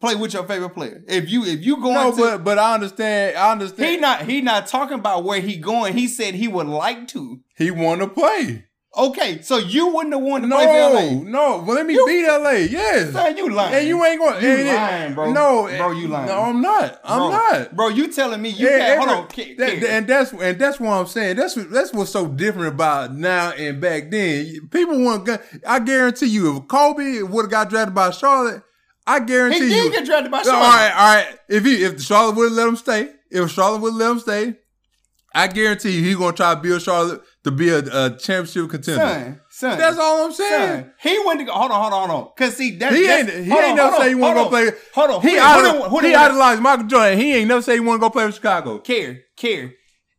play 0.00 0.14
with 0.14 0.32
your 0.32 0.44
favorite 0.44 0.70
player. 0.70 1.02
If 1.08 1.30
you 1.30 1.44
if 1.44 1.64
you 1.64 1.76
going 1.80 1.94
No, 1.94 2.10
to 2.12 2.16
but 2.16 2.44
but 2.44 2.58
I 2.58 2.74
understand. 2.74 3.36
I 3.36 3.52
understand. 3.52 3.88
He 3.90 3.96
not 3.96 4.22
he 4.22 4.40
not 4.40 4.66
talking 4.66 4.98
about 4.98 5.24
where 5.24 5.40
he 5.40 5.56
going. 5.56 5.94
He 5.94 6.06
said 6.08 6.34
he 6.34 6.48
would 6.48 6.66
like 6.66 7.08
to. 7.08 7.40
He 7.56 7.70
want 7.70 8.00
to 8.00 8.08
play. 8.08 8.64
Okay, 8.96 9.40
so 9.42 9.56
you 9.58 9.86
wouldn't 9.94 10.12
have 10.14 10.22
wanted 10.22 10.42
to 10.42 10.46
No, 10.48 10.56
play 10.56 10.66
for 10.66 10.72
LA. 11.22 11.30
no. 11.30 11.62
Well, 11.64 11.76
let 11.76 11.86
me 11.86 11.94
You- 11.94 12.04
beat 12.06 12.26
LA. 12.26 12.50
Yes. 12.68 13.12
Son, 13.12 13.36
you 13.36 13.48
lying. 13.48 13.72
And 13.74 13.86
you 13.86 14.04
ain't 14.04 14.18
going. 14.18 14.42
You 14.42 14.64
lying, 14.64 15.14
bro. 15.14 15.32
No, 15.32 15.68
Bro, 15.76 15.92
you 15.92 16.08
lying. 16.08 16.26
No, 16.26 16.42
I'm 16.42 16.60
not. 16.60 17.00
I'm 17.04 17.18
bro, 17.18 17.28
not. 17.30 17.76
Bro, 17.76 17.88
you 17.90 18.12
telling 18.12 18.42
me 18.42 18.48
you 18.48 18.68
Yeah, 18.68 18.78
can't 18.96 18.98
hold 19.08 19.10
on. 19.10 19.28
That- 19.58 19.84
and 19.90 20.06
that's 20.08 20.32
and 20.32 20.58
that's 20.58 20.80
what 20.80 20.90
I'm 20.90 21.06
saying. 21.06 21.36
That's 21.36 21.54
what 21.54 21.70
that's 21.70 21.92
what's 21.92 22.10
so 22.10 22.26
different 22.26 22.74
about 22.74 23.14
now 23.14 23.50
and 23.52 23.80
back 23.80 24.10
then. 24.10 24.68
People 24.72 24.98
want. 25.04 25.24
gun- 25.24 25.38
I 25.64 25.78
guarantee 25.78 26.26
you, 26.26 26.56
if 26.56 26.66
Kobe 26.66 27.22
would 27.22 27.42
have 27.44 27.50
got 27.50 27.70
drafted 27.70 27.94
by 27.94 28.10
Charlotte, 28.10 28.62
I 29.06 29.20
guarantee 29.20 29.58
you. 29.60 29.64
he 29.66 29.70
did 29.74 29.84
you. 29.84 29.90
get 29.92 30.04
drafted 30.06 30.32
by 30.32 30.42
Charlotte. 30.42 30.64
All 30.64 30.68
right, 30.72 30.92
all 30.96 31.14
right. 31.14 31.38
If 31.48 31.64
he 31.64 31.84
if 31.84 32.02
Charlotte 32.02 32.34
would 32.34 32.48
have 32.48 32.52
let 32.54 32.66
him 32.68 32.76
stay, 32.76 33.08
if 33.30 33.50
Charlotte 33.52 33.82
would 33.82 33.94
let 33.94 34.10
him 34.10 34.18
stay, 34.18 34.54
I 35.32 35.46
guarantee 35.46 35.92
you 35.92 36.02
he's 36.02 36.16
gonna 36.16 36.32
try 36.36 36.56
to 36.56 36.60
build 36.60 36.82
Charlotte 36.82 37.22
to 37.44 37.50
be 37.50 37.70
a, 37.70 37.78
a 37.78 38.16
championship 38.16 38.68
contender. 38.70 39.40
Son, 39.48 39.70
son. 39.70 39.78
That's 39.78 39.98
all 39.98 40.26
I'm 40.26 40.32
saying. 40.32 40.82
son. 40.82 40.92
He 41.00 41.22
went 41.24 41.40
to 41.40 41.46
go. 41.46 41.52
Hold 41.52 41.70
on, 41.70 41.80
hold 41.80 41.92
on, 41.92 42.08
hold 42.08 42.24
on. 42.26 42.32
Cause 42.36 42.56
see, 42.56 42.76
that, 42.76 42.92
He 42.92 43.08
ain't 43.08 43.28
he 43.30 43.52
ain't 43.52 43.52
on, 43.52 43.76
never 43.76 43.96
say 43.96 44.08
he 44.10 44.14
want 44.14 44.36
to 44.36 44.44
go 44.44 44.48
play. 44.48 44.70
Hold 44.94 45.10
on. 45.10 45.22
He 45.22 45.38
idol, 45.38 46.00
he 46.00 46.14
idolized 46.14 46.62
Michael 46.62 46.86
Jordan. 46.86 47.18
He 47.18 47.34
ain't 47.36 47.48
never 47.48 47.62
say 47.62 47.74
he 47.74 47.80
want 47.80 48.00
to 48.00 48.06
go 48.06 48.10
play 48.10 48.26
for 48.26 48.32
Chicago. 48.32 48.78
care, 48.78 49.20
care. 49.36 49.72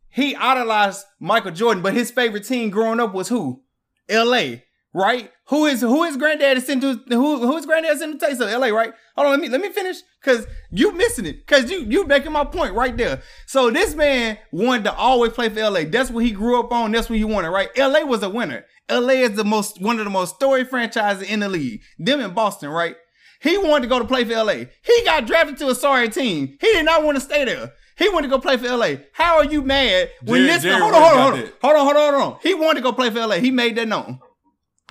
He 0.08 0.36
idolized 0.36 1.06
Michael 1.20 1.52
Jordan, 1.52 1.82
but 1.82 1.94
his 1.94 2.10
favorite 2.10 2.44
team 2.44 2.70
growing 2.70 3.00
up 3.00 3.14
was 3.14 3.28
who? 3.28 3.62
L.A. 4.08 4.64
Right? 4.92 5.30
Who 5.52 5.66
is 5.66 5.82
who 5.82 6.04
his 6.04 6.16
granddad 6.16 6.56
is 6.56 6.64
sent 6.64 6.80
to 6.80 6.98
who 7.10 7.46
who 7.46 7.56
his 7.56 7.66
granddad 7.66 7.98
sent 7.98 8.18
to 8.18 8.26
Texas? 8.26 8.50
L.A. 8.50 8.72
Right? 8.72 8.90
Hold 9.16 9.26
on, 9.26 9.32
let 9.32 9.40
me 9.40 9.50
let 9.50 9.60
me 9.60 9.68
finish 9.68 9.98
because 10.18 10.46
you 10.70 10.92
missing 10.92 11.26
it 11.26 11.46
because 11.46 11.70
you 11.70 11.80
you 11.80 12.06
making 12.06 12.32
my 12.32 12.42
point 12.42 12.72
right 12.72 12.96
there. 12.96 13.20
So 13.44 13.70
this 13.70 13.94
man 13.94 14.38
wanted 14.50 14.84
to 14.84 14.94
always 14.94 15.32
play 15.32 15.50
for 15.50 15.60
L.A. 15.60 15.84
That's 15.84 16.10
what 16.10 16.24
he 16.24 16.30
grew 16.30 16.58
up 16.58 16.72
on. 16.72 16.92
That's 16.92 17.10
what 17.10 17.18
he 17.18 17.24
wanted. 17.24 17.50
Right? 17.50 17.68
L.A. 17.76 18.02
was 18.06 18.22
a 18.22 18.30
winner. 18.30 18.64
L.A. 18.88 19.20
is 19.20 19.32
the 19.32 19.44
most 19.44 19.78
one 19.78 19.98
of 19.98 20.06
the 20.06 20.10
most 20.10 20.36
storied 20.36 20.70
franchises 20.70 21.28
in 21.28 21.40
the 21.40 21.50
league. 21.50 21.82
Them 21.98 22.20
in 22.20 22.32
Boston, 22.32 22.70
right? 22.70 22.96
He 23.42 23.58
wanted 23.58 23.82
to 23.82 23.88
go 23.88 23.98
to 23.98 24.06
play 24.06 24.24
for 24.24 24.34
LA. 24.34 24.64
He 24.82 25.04
got 25.04 25.26
drafted 25.26 25.58
to 25.58 25.68
a 25.68 25.74
sorry 25.74 26.08
team. 26.08 26.56
He 26.62 26.72
did 26.72 26.86
not 26.86 27.04
want 27.04 27.16
to 27.16 27.20
stay 27.20 27.44
there. 27.44 27.72
He 27.98 28.08
wanted 28.08 28.28
to 28.28 28.36
go 28.36 28.38
play 28.38 28.56
for 28.56 28.74
LA. 28.74 29.02
How 29.12 29.36
are 29.36 29.44
you 29.44 29.60
mad 29.60 30.08
when 30.24 30.40
Jerry- 30.40 30.46
this? 30.46 30.62
Jerry 30.62 30.80
hold 30.80 30.94
on, 30.94 31.02
hold 31.02 31.12
on, 31.12 31.20
hold 31.20 31.34
on, 31.34 31.50
hold 31.60 31.76
on, 31.76 31.84
hold 31.84 31.96
on, 31.96 32.14
hold 32.14 32.32
on. 32.34 32.38
He 32.42 32.54
wanted 32.54 32.76
to 32.76 32.84
go 32.84 32.92
play 32.92 33.10
for 33.10 33.26
LA. 33.26 33.34
He 33.34 33.50
made 33.50 33.76
that 33.76 33.88
known. 33.88 34.18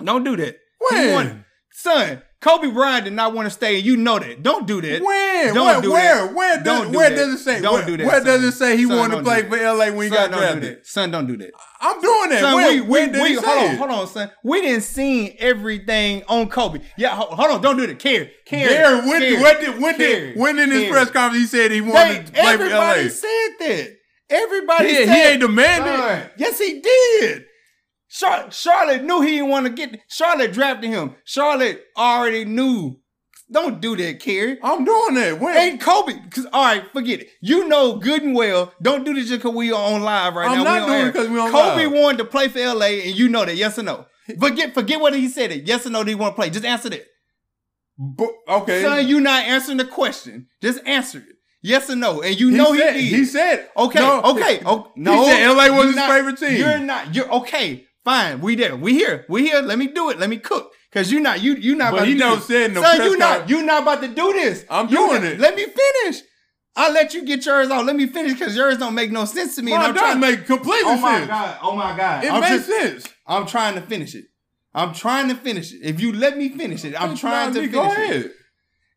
Don't 0.04 0.24
do 0.24 0.36
that. 0.36 0.56
When? 0.78 1.44
son, 1.74 2.22
Kobe 2.40 2.70
Bryant 2.70 3.04
did 3.04 3.12
not 3.12 3.34
want 3.34 3.46
to 3.46 3.50
stay, 3.50 3.76
and 3.76 3.84
you 3.84 3.96
know 3.96 4.18
that. 4.18 4.42
Don't 4.42 4.66
do 4.66 4.80
that. 4.82 5.00
When? 5.00 5.54
Don't 5.54 5.64
where? 5.66 5.80
do 5.80 5.92
where? 5.92 6.26
that. 6.26 6.34
Where, 6.34 6.56
does, 6.56 6.64
Don't 6.64 6.92
do 6.92 6.98
where 6.98 7.10
that. 7.10 7.16
does 7.16 7.34
it 7.34 7.38
say? 7.38 7.60
Don't 7.60 7.72
where, 7.74 7.86
do 7.86 7.96
that, 7.98 8.06
Where 8.06 8.24
does 8.24 8.42
it 8.42 8.52
say 8.52 8.76
he 8.76 8.84
Son, 8.84 8.98
wanted 8.98 9.16
to 9.16 9.22
play 9.22 9.42
for 9.44 9.56
LA 9.56 9.90
when 9.90 10.02
he 10.02 10.08
Son, 10.08 10.10
got 10.10 10.30
don't 10.32 10.40
do 10.40 10.60
drafted? 10.60 10.86
Son, 10.86 11.10
don't 11.12 11.26
do 11.28 11.36
that. 11.36 11.50
I'm 11.80 12.00
doing 12.00 12.30
that. 12.30 12.40
Son, 12.40 12.54
when, 12.56 12.74
we, 12.74 12.80
we, 12.80 13.12
did 13.12 13.22
we, 13.22 13.34
hold 13.34 13.46
on, 13.70 13.76
hold 13.76 13.90
on, 13.90 14.06
son. 14.08 14.30
We 14.42 14.60
didn't 14.60 14.82
see 14.82 15.30
everything 15.38 16.24
on 16.28 16.48
Kobe. 16.48 16.80
Yeah, 16.98 17.10
hold, 17.14 17.30
hold 17.30 17.50
on, 17.52 17.62
don't 17.62 17.76
do 17.76 17.86
that. 17.86 17.98
Care, 18.00 18.30
care. 18.44 18.68
Gary, 18.68 19.08
when, 19.08 19.20
care, 19.20 19.40
when 19.42 19.60
did 19.60 19.80
when 19.82 19.98
did 19.98 20.36
when 20.36 20.58
in 20.58 20.70
his 20.70 20.82
care. 20.82 20.92
press 20.92 21.10
conference 21.10 21.42
he 21.42 21.46
said 21.46 21.70
he 21.70 21.80
They, 21.80 21.88
wanted 21.90 22.26
to 22.26 22.32
play 22.32 22.56
for 22.56 22.68
LA? 22.68 22.92
everybody 22.92 23.08
said 23.08 23.48
that. 23.60 23.96
Everybody 24.30 24.88
He, 24.88 24.94
said 24.94 25.08
he 25.08 25.22
ain't 25.30 25.40
demanded. 25.40 25.96
Son, 25.96 26.30
Yes, 26.38 26.58
he 26.58 26.80
did. 26.80 27.44
Char- 28.12 28.50
Charlotte 28.50 29.04
knew 29.04 29.20
he 29.22 29.32
didn't 29.32 29.48
want 29.48 29.66
to 29.66 29.72
get. 29.72 29.98
Charlotte 30.08 30.52
drafted 30.52 30.90
him. 30.90 31.14
Charlotte 31.24 31.82
already 31.96 32.44
knew. 32.44 32.98
Don't 33.50 33.80
do 33.80 33.96
that, 33.96 34.20
Kerry. 34.20 34.58
I'm 34.62 34.84
doing 34.84 35.14
that. 35.14 35.38
When? 35.40 35.56
Ain't 35.56 35.80
Kobe? 35.80 36.14
Cause 36.30 36.46
all 36.52 36.64
right, 36.64 36.84
forget 36.92 37.20
it. 37.20 37.28
You 37.42 37.68
know 37.68 37.96
good 37.96 38.22
and 38.22 38.34
well. 38.34 38.72
Don't 38.80 39.04
do 39.04 39.12
this 39.14 39.28
just 39.28 39.42
because 39.42 39.54
we 39.56 39.72
are 39.72 39.92
on 39.94 40.02
live 40.02 40.34
right 40.34 40.48
I'm 40.50 40.58
now. 40.58 40.64
not 40.64 40.74
we 40.74 40.80
on 40.80 40.88
doing 40.88 41.00
air. 41.00 41.08
it 41.08 41.14
'cause 41.14 41.28
we 41.28 41.38
on 41.38 41.50
Kobe 41.50 41.86
live. 41.86 41.92
wanted 41.92 42.18
to 42.18 42.24
play 42.24 42.48
for 42.48 42.58
LA, 42.60 43.02
and 43.06 43.14
you 43.18 43.28
know 43.28 43.44
that. 43.44 43.56
Yes 43.56 43.78
or 43.78 43.82
no? 43.82 44.06
Forget 44.40 44.72
forget 44.74 45.00
what 45.00 45.14
he 45.14 45.28
said. 45.28 45.50
It 45.52 45.66
yes 45.66 45.86
or 45.86 45.90
no? 45.90 46.02
Did 46.04 46.10
he 46.10 46.14
want 46.14 46.34
to 46.34 46.40
play? 46.40 46.48
Just 46.50 46.64
answer 46.64 46.88
that. 46.90 47.04
Bu- 47.98 48.34
okay. 48.48 48.82
Son, 48.82 49.06
you 49.06 49.20
not 49.20 49.44
answering 49.44 49.76
the 49.78 49.84
question. 49.84 50.48
Just 50.62 50.80
answer 50.86 51.18
it. 51.18 51.36
Yes 51.62 51.90
or 51.90 51.96
no? 51.96 52.22
And 52.22 52.38
you 52.40 52.48
he 52.48 52.56
know 52.56 52.74
said, 52.74 52.96
he 52.96 53.10
did. 53.10 53.18
He 53.18 53.24
said. 53.24 53.68
Okay, 53.76 53.98
No, 54.00 54.22
okay. 54.22 54.60
Oh, 54.64 54.90
no. 54.96 55.24
He 55.24 55.30
said 55.30 55.46
LA 55.50 55.68
was 55.76 55.86
his 55.88 55.96
not- 55.96 56.10
favorite 56.10 56.38
team. 56.38 56.56
You're 56.56 56.78
not. 56.78 57.14
You're 57.14 57.30
okay. 57.34 57.84
Fine. 58.04 58.40
We 58.40 58.56
there. 58.56 58.76
We 58.76 58.94
here. 58.94 59.24
We 59.28 59.42
here. 59.42 59.60
Let 59.60 59.78
me 59.78 59.86
do 59.88 60.10
it. 60.10 60.18
Let 60.18 60.28
me 60.30 60.38
cook. 60.38 60.72
Cause 60.92 61.10
you 61.12 61.20
not. 61.20 61.40
You 61.40 61.54
you 61.54 61.74
not. 61.74 61.92
But 61.92 61.98
about 61.98 62.06
he 62.08 62.14
to 62.14 62.18
do 62.18 62.24
never 62.24 62.36
this. 62.36 62.46
said 62.46 62.70
in 62.70 62.76
Son, 62.82 63.02
you 63.02 63.16
not. 63.16 63.48
You 63.48 63.62
not 63.62 63.82
about 63.82 64.00
to 64.02 64.08
do 64.08 64.32
this. 64.32 64.64
I'm 64.68 64.88
You 64.88 64.96
doing 64.96 65.22
not- 65.22 65.32
it. 65.32 65.40
Let 65.40 65.54
me 65.54 65.64
finish. 65.66 66.22
I'll 66.74 66.92
let 66.92 67.12
you 67.14 67.24
get 67.24 67.44
yours 67.46 67.70
out. 67.70 67.84
Let 67.84 67.96
me 67.96 68.06
finish 68.06 68.32
because 68.32 68.56
yours 68.56 68.78
don't 68.78 68.94
make 68.94 69.12
no 69.12 69.24
sense 69.26 69.56
to 69.56 69.62
me. 69.62 69.72
and 69.72 69.82
I'm 69.82 69.94
trying 69.94 70.14
to 70.14 70.20
make 70.20 70.46
complete 70.46 70.82
oh 70.84 70.96
my 70.98 71.16
sense. 71.18 71.28
god. 71.28 71.58
Oh 71.62 71.76
my 71.76 71.96
god. 71.96 72.24
It 72.24 72.32
I'm 72.32 72.40
makes 72.40 72.66
just- 72.66 72.68
sense. 72.68 73.08
I'm 73.26 73.46
trying 73.46 73.74
to 73.74 73.82
finish 73.82 74.14
it. 74.14 74.24
I'm 74.74 74.92
trying 74.94 75.28
to 75.28 75.34
finish 75.34 75.72
it. 75.72 75.80
If 75.82 76.00
you 76.00 76.12
let 76.12 76.36
me 76.38 76.48
finish 76.48 76.84
it, 76.84 77.00
I'm 77.00 77.14
trying 77.14 77.52
to 77.54 77.60
me. 77.60 77.68
finish 77.68 77.74
Go 77.74 77.92
it. 77.92 77.98
ahead. 77.98 78.30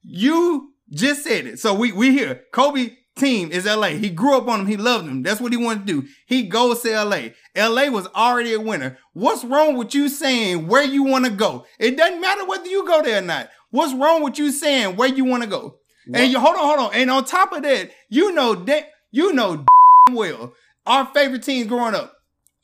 You 0.04 0.74
just 0.92 1.24
said 1.24 1.46
it. 1.48 1.60
So 1.60 1.74
we 1.74 1.92
we 1.92 2.12
here. 2.12 2.42
Kobe 2.54 2.92
team 3.16 3.52
is 3.52 3.66
LA. 3.66 3.90
He 3.90 4.10
grew 4.10 4.38
up 4.38 4.48
on 4.48 4.62
him. 4.62 4.68
He 4.68 4.78
loved 4.78 5.08
him. 5.08 5.24
That's 5.24 5.42
what 5.42 5.52
he 5.52 5.58
wanted 5.58 5.88
to 5.88 6.02
do. 6.02 6.08
He 6.26 6.44
goes 6.44 6.82
to 6.82 7.04
LA. 7.04 7.30
LA 7.56 7.90
was 7.90 8.08
already 8.16 8.54
a 8.54 8.60
winner. 8.60 8.98
What's 9.14 9.44
wrong 9.44 9.78
with 9.78 9.94
you 9.94 10.10
saying 10.10 10.68
where 10.68 10.84
you 10.84 11.04
want 11.04 11.26
to 11.26 11.32
go? 11.32 11.66
It 11.80 11.98
doesn't 11.98 12.22
matter 12.22 12.46
whether 12.46 12.68
you 12.68 12.86
go 12.86 13.02
there 13.02 13.20
or 13.20 13.26
not. 13.26 13.50
What's 13.72 13.94
wrong 13.94 14.24
with 14.24 14.38
you 14.38 14.52
saying 14.52 14.96
where 14.96 15.10
you 15.10 15.26
want 15.26 15.44
to 15.44 15.50
go? 15.50 15.80
And 16.14 16.32
you 16.32 16.40
hold 16.40 16.56
on, 16.56 16.64
hold 16.64 16.80
on. 16.80 16.94
And 16.94 17.10
on 17.10 17.26
top 17.26 17.52
of 17.52 17.64
that, 17.64 17.90
you 18.10 18.32
know 18.32 18.54
that 18.54 18.90
you 19.12 19.34
know 19.34 19.66
well 20.12 20.54
our 20.86 21.06
favorite 21.14 21.44
teams 21.44 21.68
growing 21.68 21.96
up, 21.96 22.14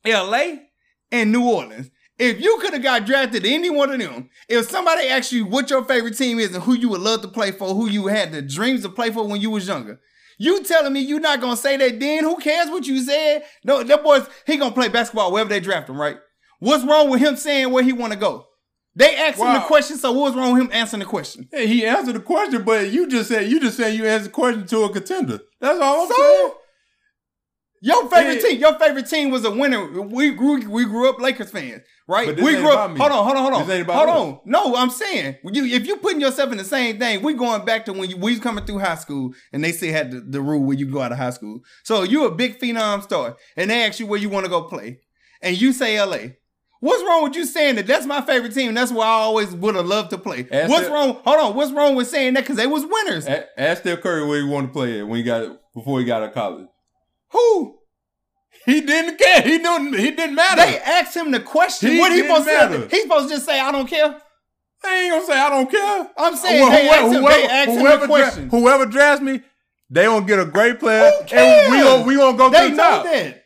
L.A. 0.05 0.61
and 1.11 1.31
New 1.31 1.49
Orleans. 1.49 1.89
If 2.19 2.39
you 2.39 2.59
could 2.61 2.73
have 2.73 2.83
got 2.83 3.07
drafted 3.07 3.47
any 3.47 3.71
one 3.71 3.91
of 3.91 3.99
them, 3.99 4.29
if 4.47 4.69
somebody 4.69 5.07
asked 5.07 5.31
you 5.31 5.43
what 5.43 5.71
your 5.71 5.83
favorite 5.83 6.15
team 6.15 6.37
is 6.37 6.53
and 6.53 6.63
who 6.63 6.75
you 6.75 6.87
would 6.89 7.01
love 7.01 7.23
to 7.23 7.27
play 7.27 7.49
for, 7.49 7.73
who 7.73 7.87
you 7.87 8.07
had 8.07 8.31
the 8.31 8.43
dreams 8.43 8.83
to 8.83 8.89
play 8.89 9.09
for 9.09 9.27
when 9.27 9.41
you 9.41 9.49
was 9.49 9.67
younger, 9.67 9.99
you 10.41 10.63
telling 10.63 10.91
me 10.91 11.01
you 11.01 11.19
not 11.19 11.39
gonna 11.39 11.55
say 11.55 11.77
that 11.77 11.99
then? 11.99 12.23
Who 12.23 12.37
cares 12.37 12.69
what 12.69 12.87
you 12.87 12.99
said? 13.01 13.43
No, 13.63 13.83
that 13.83 14.03
boy's 14.03 14.27
he 14.47 14.57
gonna 14.57 14.73
play 14.73 14.87
basketball 14.87 15.31
wherever 15.31 15.49
they 15.49 15.59
draft 15.59 15.89
him, 15.89 15.99
right? 16.01 16.17
What's 16.59 16.83
wrong 16.83 17.09
with 17.09 17.21
him 17.21 17.35
saying 17.35 17.71
where 17.71 17.83
he 17.83 17.93
want 17.93 18.13
to 18.13 18.19
go? 18.19 18.47
They 18.95 19.15
asked 19.15 19.39
him 19.39 19.53
the 19.53 19.61
question, 19.61 19.97
so 19.97 20.11
what's 20.11 20.35
wrong 20.35 20.53
with 20.53 20.63
him 20.63 20.69
answering 20.73 20.99
the 20.99 21.05
question? 21.05 21.47
Hey, 21.51 21.65
he 21.67 21.85
answered 21.85 22.15
the 22.15 22.19
question, 22.19 22.63
but 22.63 22.89
you 22.91 23.07
just 23.07 23.29
said 23.29 23.49
you 23.49 23.59
just 23.59 23.77
said 23.77 23.93
you 23.93 24.05
answered 24.05 24.29
the 24.29 24.33
question 24.33 24.65
to 24.67 24.83
a 24.83 24.89
contender. 24.91 25.39
That's 25.59 25.79
all 25.79 26.01
I'm 26.03 26.07
So? 26.09 26.15
saying. 26.15 26.51
Your 27.83 28.07
favorite 28.09 28.35
Yeah. 28.43 28.49
team, 28.49 28.59
your 28.59 28.77
favorite 28.79 29.07
team 29.09 29.31
was 29.31 29.43
a 29.43 29.49
winner. 29.49 30.01
We 30.03 30.31
grew, 30.31 30.61
we 30.69 30.85
grew 30.85 31.09
up 31.09 31.19
Lakers 31.19 31.49
fans, 31.49 31.81
right? 32.07 32.27
But 32.27 32.35
this 32.35 32.45
we 32.45 32.51
ain't 32.51 32.59
grew 32.61 32.71
about 32.71 32.91
up. 32.91 32.91
me. 32.91 32.99
Hold 32.99 33.11
on, 33.11 33.23
hold 33.25 33.37
on, 33.37 33.41
hold 33.43 33.53
on, 33.55 33.67
This 33.67 33.75
ain't 33.77 33.85
about 33.87 33.95
hold 33.95 34.09
us. 34.09 34.15
on. 34.15 34.39
No, 34.45 34.75
I'm 34.75 34.91
saying 34.91 35.37
you, 35.51 35.65
if 35.65 35.87
you 35.87 35.97
putting 35.97 36.21
yourself 36.21 36.51
in 36.51 36.59
the 36.59 36.63
same 36.63 36.99
thing, 36.99 37.23
we 37.23 37.33
going 37.33 37.65
back 37.65 37.85
to 37.85 37.93
when 37.93 38.07
you 38.09 38.17
we 38.17 38.31
was 38.33 38.39
coming 38.39 38.63
through 38.65 38.79
high 38.79 38.95
school, 38.95 39.33
and 39.51 39.63
they 39.63 39.71
still 39.71 39.91
had 39.91 40.11
the, 40.11 40.19
the 40.19 40.41
rule 40.41 40.63
where 40.63 40.77
you 40.77 40.85
go 40.85 41.01
out 41.01 41.11
of 41.11 41.17
high 41.17 41.31
school. 41.31 41.61
So 41.83 42.03
you 42.03 42.25
a 42.25 42.31
big 42.31 42.59
phenom 42.59 43.01
star, 43.01 43.35
and 43.57 43.71
they 43.71 43.83
ask 43.83 43.99
you 43.99 44.05
where 44.05 44.19
you 44.19 44.29
want 44.29 44.45
to 44.45 44.49
go 44.51 44.61
play, 44.61 44.99
and 45.41 45.59
you 45.59 45.73
say 45.73 45.97
L.A. 45.97 46.37
What's 46.81 47.03
wrong 47.03 47.23
with 47.23 47.35
you 47.35 47.45
saying 47.45 47.75
that 47.75 47.85
that's 47.87 48.05
my 48.07 48.21
favorite 48.21 48.53
team? 48.55 48.73
That's 48.75 48.91
where 48.91 49.05
I 49.07 49.11
always 49.11 49.51
would 49.55 49.73
have 49.75 49.85
loved 49.87 50.09
to 50.11 50.17
play. 50.19 50.47
Ask 50.51 50.69
what's 50.69 50.87
it- 50.87 50.91
wrong? 50.91 51.19
Hold 51.25 51.39
on. 51.39 51.55
What's 51.55 51.71
wrong 51.71 51.95
with 51.95 52.07
saying 52.07 52.33
that? 52.35 52.41
Because 52.41 52.57
they 52.57 52.65
was 52.67 52.85
winners. 52.85 53.27
Ask 53.57 53.81
Steph 53.81 54.01
Curry 54.01 54.25
where 54.27 54.39
he 54.41 54.47
wanted 54.47 54.67
to 54.67 54.73
play 54.73 54.99
at 54.99 55.07
when 55.07 55.17
he 55.17 55.23
got 55.23 55.57
before 55.75 55.99
he 55.99 56.05
got 56.05 56.23
out 56.23 56.29
of 56.29 56.33
college. 56.35 56.65
Who? 57.31 57.77
He 58.65 58.81
didn't 58.81 59.17
care. 59.17 59.41
He 59.41 59.57
didn't. 59.57 59.93
He 59.97 60.11
didn't 60.11 60.35
matter. 60.35 60.61
They 60.61 60.77
asked 60.79 61.15
him 61.15 61.31
the 61.31 61.39
question. 61.39 61.91
He 61.91 61.99
what 61.99 62.11
he 62.11 62.19
supposed 62.21 62.45
to 62.47 62.53
matter. 62.53 62.81
say? 62.81 62.87
He's 62.89 63.01
supposed 63.03 63.27
to 63.29 63.33
just 63.35 63.45
say, 63.45 63.59
"I 63.59 63.71
don't 63.71 63.87
care." 63.87 64.15
They 64.83 64.89
ain't 64.89 65.11
gonna 65.13 65.25
say 65.25 65.39
I 65.39 65.49
don't 65.49 65.69
care. 65.69 66.09
I'm 66.17 66.35
saying 66.35 66.69
they 66.71 66.89
asked 66.89 67.13
him, 67.13 67.23
they 67.23 67.47
asked 67.47 67.69
him 67.69 67.75
the 67.75 67.81
whoever, 67.81 68.07
dra- 68.07 68.31
whoever 68.49 68.85
drafts 68.87 69.21
me, 69.23 69.41
they 69.91 70.05
gonna 70.05 70.25
get 70.25 70.39
a 70.39 70.45
great 70.45 70.79
player, 70.79 71.11
Who 71.29 71.35
and 71.35 71.71
we 71.71 71.81
gonna 71.83 72.03
we 72.03 72.15
gonna 72.15 72.37
go 72.37 72.49
They 72.49 72.63
to 72.69 72.69
the 72.69 72.75
know 72.75 72.83
top. 72.83 73.03
that. 73.05 73.43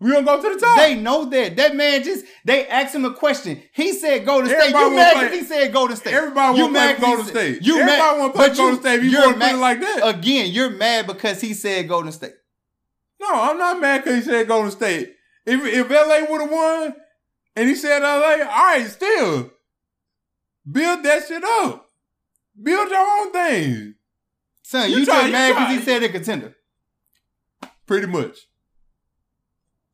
We 0.00 0.12
gonna 0.12 0.24
go 0.24 0.40
to 0.40 0.54
the 0.54 0.60
top. 0.60 0.78
They 0.78 0.94
know 0.94 1.24
that. 1.26 1.56
That 1.56 1.76
man 1.76 2.02
just 2.04 2.24
they 2.44 2.66
asked 2.68 2.94
him 2.94 3.04
a 3.04 3.12
question. 3.12 3.62
He 3.74 3.92
said 3.92 4.24
Golden 4.24 4.48
State. 4.48 4.60
Everybody 4.60 4.84
You 4.84 4.96
mad 4.96 5.12
play- 5.28 5.38
he 5.38 5.44
said 5.44 5.72
Golden 5.72 5.96
State. 5.96 6.14
Everybody 6.14 6.56
you 6.58 6.64
wanna 6.64 6.78
play 6.78 6.86
mad 6.86 6.94
for 6.96 7.00
'cause 7.02 7.08
Golden 7.16 7.26
State. 7.26 7.62
You 7.62 7.80
Everybody 7.80 8.32
play 8.32 8.48
but 8.48 8.56
Golden 8.56 8.80
State 8.80 8.94
if 8.98 9.04
you 9.04 9.10
you're 9.10 9.22
put 9.24 9.38
mad- 9.38 9.54
it 9.54 9.58
like 9.58 9.80
that. 9.80 10.08
Again, 10.08 10.50
you're 10.50 10.70
mad 10.70 11.06
because 11.06 11.40
he 11.40 11.52
said 11.52 11.88
Golden 11.88 12.12
State. 12.12 12.32
No, 13.20 13.28
I'm 13.32 13.58
not 13.58 13.80
mad 13.80 14.04
because 14.04 14.16
he 14.24 14.30
said 14.30 14.48
Golden 14.48 14.70
State. 14.70 15.14
If 15.46 15.60
if 15.64 15.90
LA 15.90 16.30
would 16.30 16.40
have 16.42 16.50
won, 16.50 16.94
and 17.56 17.68
he 17.68 17.74
said 17.74 18.00
LA, 18.02 18.44
all 18.44 18.64
right, 18.76 18.86
still 18.88 19.50
build 20.70 21.02
that 21.04 21.26
shit 21.26 21.42
up. 21.44 21.90
Build 22.60 22.90
your 22.90 23.20
own 23.20 23.32
thing. 23.32 23.94
Son, 24.62 24.90
You 24.90 24.98
you, 24.98 25.04
try- 25.06 25.20
just 25.22 25.32
mad 25.32 25.48
because 25.54 25.78
he 25.78 25.82
said 25.84 26.02
a 26.02 26.08
contender. 26.08 26.54
Pretty 27.86 28.06
much. 28.06 28.36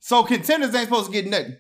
So 0.01 0.25
contenders 0.25 0.75
ain't 0.75 0.85
supposed 0.89 1.07
to 1.07 1.12
get 1.12 1.27
nothing. 1.27 1.57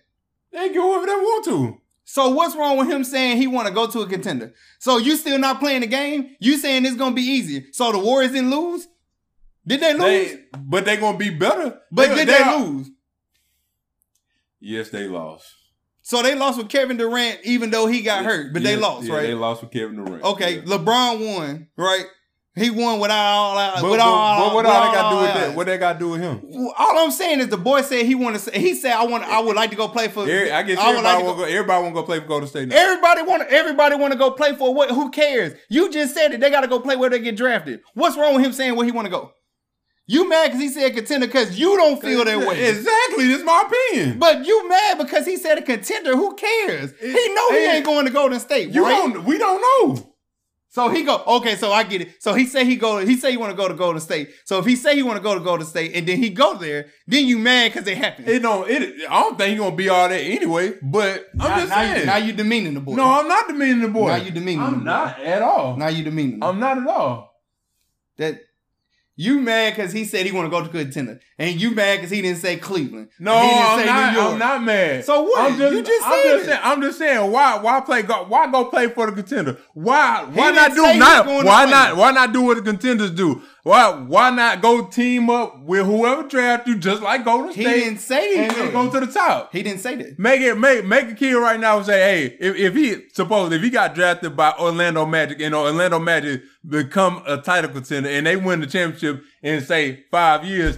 They 0.52 0.68
can 0.68 0.74
go 0.74 0.82
whoever 0.92 1.06
they 1.06 1.12
want 1.14 1.44
to. 1.46 1.80
So 2.04 2.30
what's 2.30 2.54
wrong 2.56 2.76
with 2.76 2.90
him 2.90 3.02
saying 3.04 3.38
he 3.38 3.46
want 3.46 3.66
to 3.68 3.72
go 3.74 3.86
to 3.86 4.00
a 4.00 4.06
contender? 4.06 4.52
So 4.78 4.98
you 4.98 5.16
still 5.16 5.38
not 5.38 5.60
playing 5.60 5.80
the 5.80 5.86
game? 5.86 6.36
You 6.40 6.58
saying 6.58 6.84
it's 6.84 6.96
gonna 6.96 7.14
be 7.14 7.22
easy? 7.22 7.66
So 7.72 7.92
the 7.92 7.98
Warriors 7.98 8.32
didn't 8.32 8.50
lose? 8.50 8.86
Did 9.66 9.80
they 9.80 9.92
lose? 9.94 10.00
They, 10.32 10.44
but 10.58 10.84
they 10.84 10.96
gonna 10.96 11.18
be 11.18 11.30
better. 11.30 11.80
but 11.90 12.14
did 12.14 12.28
they, 12.28 12.38
are- 12.38 12.58
lose? 12.58 12.90
Yes, 14.60 14.90
they 14.90 15.06
lost. 15.08 15.46
So 16.02 16.22
they 16.22 16.34
lost 16.34 16.58
with 16.58 16.68
Kevin 16.68 16.98
Durant, 16.98 17.40
even 17.44 17.70
though 17.70 17.86
he 17.86 18.02
got 18.02 18.24
hurt, 18.26 18.52
but 18.52 18.62
they 18.62 18.76
lost, 18.76 19.06
yeah, 19.06 19.14
right? 19.14 19.22
They 19.22 19.34
lost 19.34 19.62
with 19.62 19.70
Kevin 19.70 19.96
Durant. 20.04 20.22
Okay, 20.22 20.56
Yeah. 20.56 20.62
LeBron 20.62 21.34
won, 21.34 21.68
right? 21.78 22.04
He 22.56 22.70
won 22.70 23.00
without 23.00 23.16
all 23.34 23.58
out. 23.58 23.74
But, 23.80 23.88
but- 23.88 24.00
all, 24.00 24.48
but 24.48 24.54
what 24.54 24.66
all 24.66 24.86
they 24.86 24.94
got 24.94 25.10
to 25.10 25.16
do 25.16 25.22
with 25.22 25.34
that? 25.34 25.56
What 25.56 25.66
they 25.66 25.78
got 25.78 25.94
to 25.94 25.98
do 25.98 26.08
with 26.10 26.20
him? 26.20 26.42
All 26.78 26.98
I'm 27.04 27.10
saying 27.10 27.40
is 27.40 27.48
the 27.48 27.56
boy 27.56 27.80
said 27.82 28.06
he 28.06 28.14
want 28.14 28.38
to. 28.38 28.50
He 28.58 28.74
said 28.74 28.92
I 28.92 29.04
want. 29.06 29.24
I 29.24 29.40
would 29.40 29.56
like 29.56 29.70
to 29.70 29.76
go 29.76 29.88
play 29.88 30.06
for. 30.08 30.20
Every- 30.22 30.52
I 30.52 30.62
guess 30.62 30.78
I 30.78 30.90
everybody 30.90 31.16
like 31.16 31.24
want 31.24 31.38
go. 31.38 31.44
Everybody 31.44 31.82
want 31.82 31.94
to 31.96 32.00
go 32.00 32.06
play 32.06 32.20
for 32.20 32.26
Golden 32.26 32.48
State 32.48 32.68
now. 32.68 32.76
Everybody 32.76 33.22
want. 33.22 33.42
Everybody 33.48 33.96
want 33.96 34.12
to 34.12 34.18
go 34.18 34.30
play 34.30 34.54
for 34.54 34.72
what? 34.72 34.90
Who 34.90 35.10
cares? 35.10 35.54
You 35.68 35.90
just 35.90 36.14
said 36.14 36.32
it. 36.32 36.40
They 36.40 36.50
got 36.50 36.60
to 36.60 36.68
go 36.68 36.78
play 36.78 36.94
where 36.96 37.10
they 37.10 37.18
get 37.18 37.36
drafted. 37.36 37.80
What's 37.94 38.16
wrong 38.16 38.34
with 38.36 38.44
him 38.44 38.52
saying 38.52 38.76
where 38.76 38.84
he 38.86 38.92
want 38.92 39.06
to 39.06 39.10
go? 39.10 39.32
You 40.06 40.28
mad 40.28 40.48
because 40.48 40.60
he 40.60 40.68
said 40.68 40.94
contender 40.94 41.26
because 41.26 41.58
you 41.58 41.76
don't 41.76 42.00
feel 42.00 42.24
that 42.24 42.38
way. 42.38 42.68
Exactly. 42.68 43.28
That's 43.28 43.42
my 43.42 43.64
opinion. 43.66 44.18
But 44.18 44.44
you 44.44 44.68
mad 44.68 44.98
because 44.98 45.24
he 45.24 45.36
said 45.36 45.58
a 45.58 45.62
contender. 45.62 46.14
Who 46.14 46.34
cares? 46.34 46.92
he 47.00 47.34
know 47.34 47.50
he 47.52 47.66
ain't 47.66 47.86
going 47.86 48.04
to 48.04 48.12
Golden 48.12 48.38
State. 48.38 48.68
You 48.70 48.84
right? 48.84 48.90
don't. 48.90 49.24
We 49.24 49.38
don't 49.38 49.60
know. 49.60 50.14
So 50.74 50.88
he 50.88 51.04
go, 51.04 51.22
okay, 51.24 51.54
so 51.54 51.70
I 51.70 51.84
get 51.84 52.00
it. 52.00 52.20
So 52.20 52.34
he 52.34 52.46
say 52.46 52.64
he 52.64 52.74
go, 52.74 52.98
he 52.98 53.14
say 53.14 53.30
he 53.30 53.36
want 53.36 53.52
to 53.52 53.56
go 53.56 53.68
to 53.68 53.74
Golden 53.74 54.00
State. 54.00 54.30
So 54.44 54.58
if 54.58 54.66
he 54.66 54.74
say 54.74 54.96
he 54.96 55.04
want 55.04 55.16
to 55.16 55.22
go 55.22 55.32
to 55.32 55.40
Golden 55.40 55.64
State 55.64 55.94
and 55.94 56.04
then 56.04 56.18
he 56.18 56.30
go 56.30 56.56
there, 56.56 56.86
then 57.06 57.26
you 57.26 57.38
mad 57.38 57.72
because 57.72 57.86
it 57.86 57.96
happened. 57.96 58.28
It 58.28 58.42
don't. 58.42 58.68
It. 58.68 59.08
I 59.08 59.20
don't 59.20 59.38
think 59.38 59.52
he 59.52 59.56
gonna 59.56 59.76
be 59.76 59.88
all 59.88 60.08
that 60.08 60.20
anyway. 60.20 60.74
But 60.82 61.28
I'm 61.34 61.48
now, 61.48 61.56
just 61.58 61.68
now 61.70 61.76
saying. 61.76 62.00
you, 62.00 62.06
now 62.06 62.16
you 62.16 62.32
demeaning 62.32 62.74
the 62.74 62.80
boy. 62.80 62.96
no, 62.96 63.04
I'm 63.04 63.28
not 63.28 63.46
demeaning 63.46 63.82
the 63.82 63.88
boy. 63.88 64.08
Now 64.08 64.16
you 64.16 64.32
demeaning 64.32 64.58
the 64.58 64.66
I'm 64.66 64.84
not 64.84 65.20
at 65.20 65.42
all. 65.42 65.76
now 65.76 65.86
you 65.86 66.02
demeaning. 66.02 66.42
I'm 66.42 66.58
not 66.58 66.76
at 66.76 66.88
all. 66.88 67.30
that 68.16 68.40
you 69.16 69.40
mad 69.40 69.74
because 69.76 69.92
he 69.92 70.04
said 70.04 70.26
he 70.26 70.32
want 70.32 70.46
to 70.46 70.50
go 70.50 70.62
to 70.64 70.68
contender, 70.68 71.20
and 71.38 71.60
you 71.60 71.70
mad 71.70 71.96
because 71.96 72.10
he 72.10 72.20
didn't 72.22 72.38
say 72.38 72.56
Cleveland. 72.56 73.08
No, 73.20 73.32
And 73.32 73.44
he 73.44 73.48
didn't 73.54 73.66
I'm 73.70 73.78
say 73.78 73.86
not. 73.86 74.12
New 74.12 74.18
York. 74.20 74.32
I'm 74.32 74.38
not 74.38 74.62
mad. 74.64 75.04
So 75.04 75.22
what? 75.22 75.52
I'm 75.52 75.58
just, 75.58 75.72
You 75.74 75.82
just 75.82 76.06
I'm 76.06 76.22
just 76.24 76.42
it. 76.42 76.46
saying. 76.46 76.60
I'm 76.62 76.82
just 76.82 76.98
saying. 76.98 77.30
Why? 77.30 77.58
Why 77.58 77.80
play? 77.80 78.02
Go, 78.02 78.24
why 78.24 78.50
go 78.50 78.64
play 78.66 78.88
for 78.88 79.06
the 79.06 79.12
contender? 79.12 79.58
Why? 79.74 80.24
Why 80.32 80.50
didn't 80.50 80.74
do? 80.74 80.98
Not 80.98 81.26
was 81.26 81.26
going 81.26 81.40
to 81.42 81.46
why 81.46 81.64
not? 81.66 81.96
Why 81.96 82.10
not 82.10 82.32
do 82.32 82.42
what 82.42 82.56
the 82.56 82.62
contenders 82.62 83.10
do? 83.12 83.42
Why? 83.64 83.92
Why 83.92 84.28
not 84.28 84.60
go 84.60 84.84
team 84.84 85.30
up 85.30 85.58
with 85.60 85.86
whoever 85.86 86.28
draft 86.28 86.68
you, 86.68 86.76
just 86.76 87.02
like 87.02 87.24
Golden 87.24 87.50
State? 87.50 87.66
He 87.66 87.72
didn't 87.84 87.98
say 87.98 88.44
and 88.44 88.54
then 88.54 88.72
go 88.72 88.90
to 88.90 89.00
the 89.00 89.10
top? 89.10 89.52
He 89.52 89.62
didn't 89.62 89.80
say 89.80 89.96
that. 89.96 90.18
Make 90.18 90.42
it 90.42 90.58
make 90.58 90.84
make 90.84 91.08
a 91.08 91.14
kid 91.14 91.32
right 91.32 91.58
now 91.58 91.78
and 91.78 91.86
say, 91.86 91.98
hey, 91.98 92.36
if, 92.38 92.56
if 92.56 92.74
he 92.74 93.08
suppose 93.14 93.52
if 93.52 93.62
he 93.62 93.70
got 93.70 93.94
drafted 93.94 94.36
by 94.36 94.52
Orlando 94.60 95.06
Magic 95.06 95.40
and 95.40 95.54
Orlando 95.54 95.98
Magic 95.98 96.42
become 96.68 97.22
a 97.26 97.38
title 97.38 97.70
contender 97.70 98.10
and 98.10 98.26
they 98.26 98.36
win 98.36 98.60
the 98.60 98.66
championship 98.66 99.24
in 99.42 99.62
say 99.62 100.04
five 100.10 100.44
years, 100.44 100.76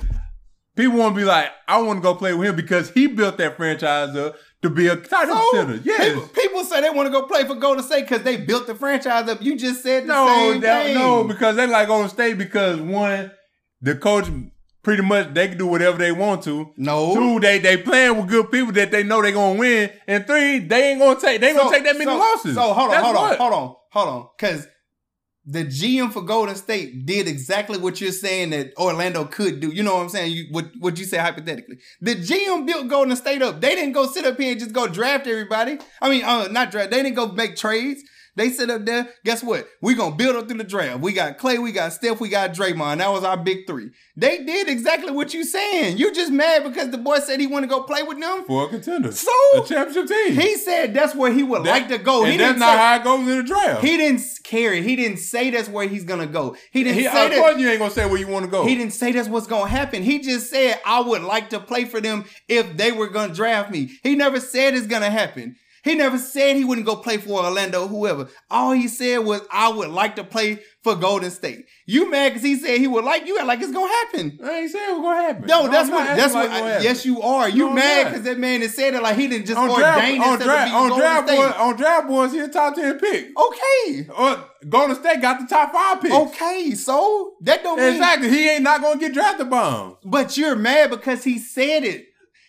people 0.76 0.96
won't 0.96 1.16
be 1.16 1.24
like, 1.24 1.50
I 1.66 1.82
want 1.82 1.98
to 1.98 2.02
go 2.02 2.14
play 2.14 2.34
with 2.34 2.50
him 2.50 2.56
because 2.56 2.90
he 2.90 3.08
built 3.08 3.36
that 3.38 3.56
franchise 3.56 4.14
up 4.14 4.36
to 4.62 4.70
be 4.70 4.86
a 4.88 4.96
title 4.96 5.34
So, 5.36 5.50
contender. 5.52 5.82
Yes. 5.84 6.08
people, 6.14 6.28
people 6.28 6.64
say 6.64 6.80
they 6.80 6.90
want 6.90 7.06
to 7.06 7.10
go 7.12 7.26
play 7.26 7.44
for 7.44 7.54
Golden 7.54 7.84
State 7.84 8.02
because 8.08 8.22
they 8.22 8.36
built 8.36 8.66
the 8.66 8.74
franchise 8.74 9.28
up. 9.28 9.42
You 9.42 9.56
just 9.56 9.82
said 9.82 10.04
the 10.04 10.08
no, 10.08 10.26
same 10.26 10.60
that, 10.62 10.84
thing. 10.86 10.94
no, 10.94 11.24
because 11.24 11.56
they 11.56 11.66
like 11.66 11.88
Golden 11.88 12.08
State 12.08 12.38
because 12.38 12.80
one, 12.80 13.30
the 13.82 13.94
coach 13.94 14.26
pretty 14.82 15.02
much 15.02 15.34
they 15.34 15.48
can 15.48 15.58
do 15.58 15.66
whatever 15.66 15.98
they 15.98 16.12
want 16.12 16.42
to. 16.44 16.72
no. 16.76 17.14
Two, 17.14 17.40
they 17.40 17.58
they 17.58 17.76
playing 17.76 18.16
with 18.16 18.28
good 18.28 18.50
people 18.50 18.72
that 18.72 18.90
they 18.90 19.02
know 19.02 19.20
they're 19.20 19.32
gonna 19.32 19.58
win. 19.58 19.90
And 20.06 20.26
three, 20.26 20.60
they 20.60 20.90
ain't 20.92 21.00
gonna 21.00 21.20
take 21.20 21.40
they 21.40 21.48
ain't 21.50 21.58
gonna 21.58 21.70
take 21.74 21.84
that 21.84 21.94
many 21.98 22.04
so, 22.10 22.16
losses. 22.16 22.54
So 22.54 22.72
hold 22.72 22.76
on, 22.78 22.90
That's 22.90 23.04
hold 23.04 23.16
on, 23.16 23.22
what. 23.28 23.38
hold 23.38 23.52
on, 23.52 23.76
hold 23.92 24.08
on. 24.08 24.28
Because 24.38 24.66
the 25.46 25.64
GM 25.64 26.12
for 26.12 26.22
Golden 26.22 26.56
State 26.56 27.06
did 27.06 27.28
exactly 27.28 27.78
what 27.78 28.00
you're 28.00 28.10
saying 28.10 28.50
that 28.50 28.76
Orlando 28.76 29.24
could 29.24 29.60
do. 29.60 29.68
You 29.68 29.84
know 29.84 29.94
what 29.94 30.02
I'm 30.02 30.08
saying? 30.08 30.32
You 30.32 30.46
what 30.50 30.72
what 30.80 30.98
you 30.98 31.04
say 31.04 31.18
hypothetically. 31.18 31.78
The 32.00 32.16
GM 32.16 32.66
built 32.66 32.88
Golden 32.88 33.14
State 33.14 33.42
up. 33.42 33.60
They 33.60 33.76
didn't 33.76 33.92
go 33.92 34.06
sit 34.06 34.26
up 34.26 34.38
here 34.38 34.50
and 34.50 34.60
just 34.60 34.72
go 34.72 34.88
draft 34.88 35.28
everybody. 35.28 35.78
I 36.02 36.10
mean, 36.10 36.24
uh, 36.24 36.48
not 36.48 36.72
draft. 36.72 36.90
They 36.90 37.00
didn't 37.00 37.14
go 37.14 37.28
make 37.28 37.54
trades. 37.54 38.02
They 38.36 38.50
sit 38.50 38.70
up 38.70 38.84
there. 38.84 39.08
Guess 39.24 39.42
what? 39.42 39.66
We 39.80 39.94
gonna 39.94 40.14
build 40.14 40.36
up 40.36 40.46
through 40.48 40.58
the 40.58 40.64
draft. 40.64 41.00
We 41.00 41.12
got 41.12 41.38
Clay, 41.38 41.58
we 41.58 41.72
got 41.72 41.92
Steph, 41.92 42.20
we 42.20 42.28
got 42.28 42.52
Draymond. 42.52 42.98
That 42.98 43.10
was 43.10 43.24
our 43.24 43.36
big 43.36 43.66
three. 43.66 43.90
They 44.16 44.44
did 44.44 44.68
exactly 44.68 45.10
what 45.12 45.32
you 45.34 45.42
saying. 45.44 45.96
You 45.98 46.12
just 46.14 46.30
mad 46.30 46.62
because 46.64 46.90
the 46.90 46.98
boy 46.98 47.18
said 47.20 47.40
he 47.40 47.46
want 47.46 47.62
to 47.64 47.66
go 47.68 47.82
play 47.82 48.02
with 48.02 48.20
them. 48.20 48.44
for 48.46 48.66
a 48.66 48.68
contender. 48.68 49.10
So 49.12 49.30
a 49.54 49.64
championship 49.66 50.06
team. 50.08 50.34
he 50.40 50.56
said 50.56 50.94
that's 50.94 51.14
where 51.14 51.32
he 51.32 51.42
would 51.42 51.64
That- 51.64 51.70
like 51.70 51.88
to 51.88 51.98
go. 51.98 52.22
and 52.24 52.32
He 52.32 52.38
that's 52.38 52.50
didn't 52.52 52.60
not 52.60 52.72
say, 52.72 52.76
how 52.78 52.94
it 52.96 53.04
goes 53.04 53.20
in 53.28 53.36
the 53.38 53.42
draft. 53.42 53.82
he 53.84 53.96
didn't 53.96 54.20
carry. 54.44 54.82
He 54.82 54.96
didn't 54.96 55.18
say 55.18 55.50
that's 55.50 55.68
where 55.68 55.88
he's 55.88 56.04
gonna 56.04 56.26
go. 56.26 56.56
He 56.70 56.84
didn't 56.84 56.98
He- 56.98 57.04
say 57.04 57.24
of 57.24 57.30
that. 57.30 57.38
course 57.38 57.58
you 57.58 57.68
ain't 57.70 57.78
gonna 57.78 57.90
say 57.90 58.06
where 58.06 58.18
you 58.20 58.28
want 58.28 58.44
to 58.44 58.50
go. 58.50 58.66
He 58.66 58.74
didn't 58.76 58.92
say 58.92 59.12
that's 59.12 59.28
what's 59.28 59.46
gonna 59.46 59.68
happen. 59.70 60.02
He 60.02 60.18
just 60.18 60.50
said 60.50 60.78
I 60.84 61.00
would 61.00 61.22
like 61.22 61.50
to 61.50 61.58
play 61.60 61.84
for 61.86 62.00
them 62.00 62.24
if 62.48 62.76
they 62.76 62.92
were 62.92 63.08
gonna 63.08 63.32
draft 63.34 63.70
me. 63.70 63.98
He 64.02 64.14
never 64.14 64.40
said 64.40 64.74
it's 64.74 64.86
gonna 64.86 65.10
happen. 65.10 65.56
He 65.86 65.94
never 65.94 66.18
said 66.18 66.56
he 66.56 66.64
wouldn't 66.64 66.84
go 66.86 66.96
play 66.96 67.16
for 67.18 67.44
Orlando, 67.44 67.86
whoever. 67.86 68.28
All 68.50 68.72
he 68.72 68.88
said 68.88 69.18
was, 69.18 69.40
I 69.52 69.68
would 69.68 69.88
like 69.90 70.16
to 70.16 70.24
play 70.24 70.58
for 70.82 70.96
Golden 70.96 71.30
State. 71.30 71.66
You 71.86 72.10
mad 72.10 72.30
because 72.30 72.42
he 72.42 72.56
said 72.56 72.78
he 72.80 72.88
would 72.88 73.04
like 73.04 73.24
you 73.26 73.38
act 73.38 73.46
like 73.46 73.60
it's 73.60 73.70
gonna 73.72 73.86
happen. 73.88 74.38
I 74.42 74.50
ain't 74.58 74.70
saying 74.72 74.84
it's 74.90 75.00
gonna 75.00 75.22
happen. 75.22 75.46
No, 75.46 75.68
that's 75.68 75.88
I'm 75.88 75.94
what 75.94 76.16
that's 76.16 76.34
what 76.34 76.48
like 76.48 76.62
I- 76.62 76.80
yes 76.80 77.06
you 77.06 77.22
are. 77.22 77.48
You 77.48 77.68
No, 77.68 77.74
mad 77.74 78.08
because 78.08 78.22
that 78.24 78.38
man 78.38 78.62
has 78.62 78.74
said 78.74 78.94
it 78.94 79.02
like 79.02 79.16
he 79.16 79.28
didn't 79.28 79.46
just 79.46 79.58
on 79.58 79.68
draft 79.78 79.98
ordain 80.00 80.20
on 80.20 80.38
draft 80.40 80.66
to 80.66 80.72
be 80.72 80.76
on 80.76 80.88
Golden 80.88 80.98
draft 80.98 81.28
State. 81.28 81.36
boy, 81.36 81.64
on 81.64 81.76
draft 81.76 82.08
boys. 82.08 82.32
He 82.32 82.38
a 82.40 82.48
top 82.48 82.74
ten 82.74 82.98
pick. 82.98 83.28
Okay. 83.38 84.08
Uh, 84.12 84.42
Golden 84.68 84.96
State 84.96 85.20
got 85.22 85.38
the 85.40 85.46
top 85.46 85.72
five 85.72 86.00
picks. 86.02 86.14
Okay, 86.14 86.72
so 86.74 87.34
that 87.42 87.62
don't 87.62 87.78
mean 87.78 87.92
Exactly. 87.94 88.28
He 88.30 88.48
ain't 88.48 88.64
not 88.64 88.82
gonna 88.82 88.98
get 88.98 89.14
drafted 89.14 89.48
by 89.48 89.70
him. 89.70 89.96
But 90.04 90.36
you're 90.36 90.56
mad 90.56 90.90
because 90.90 91.22
he 91.22 91.38
said 91.38 91.84
it. 91.84 92.06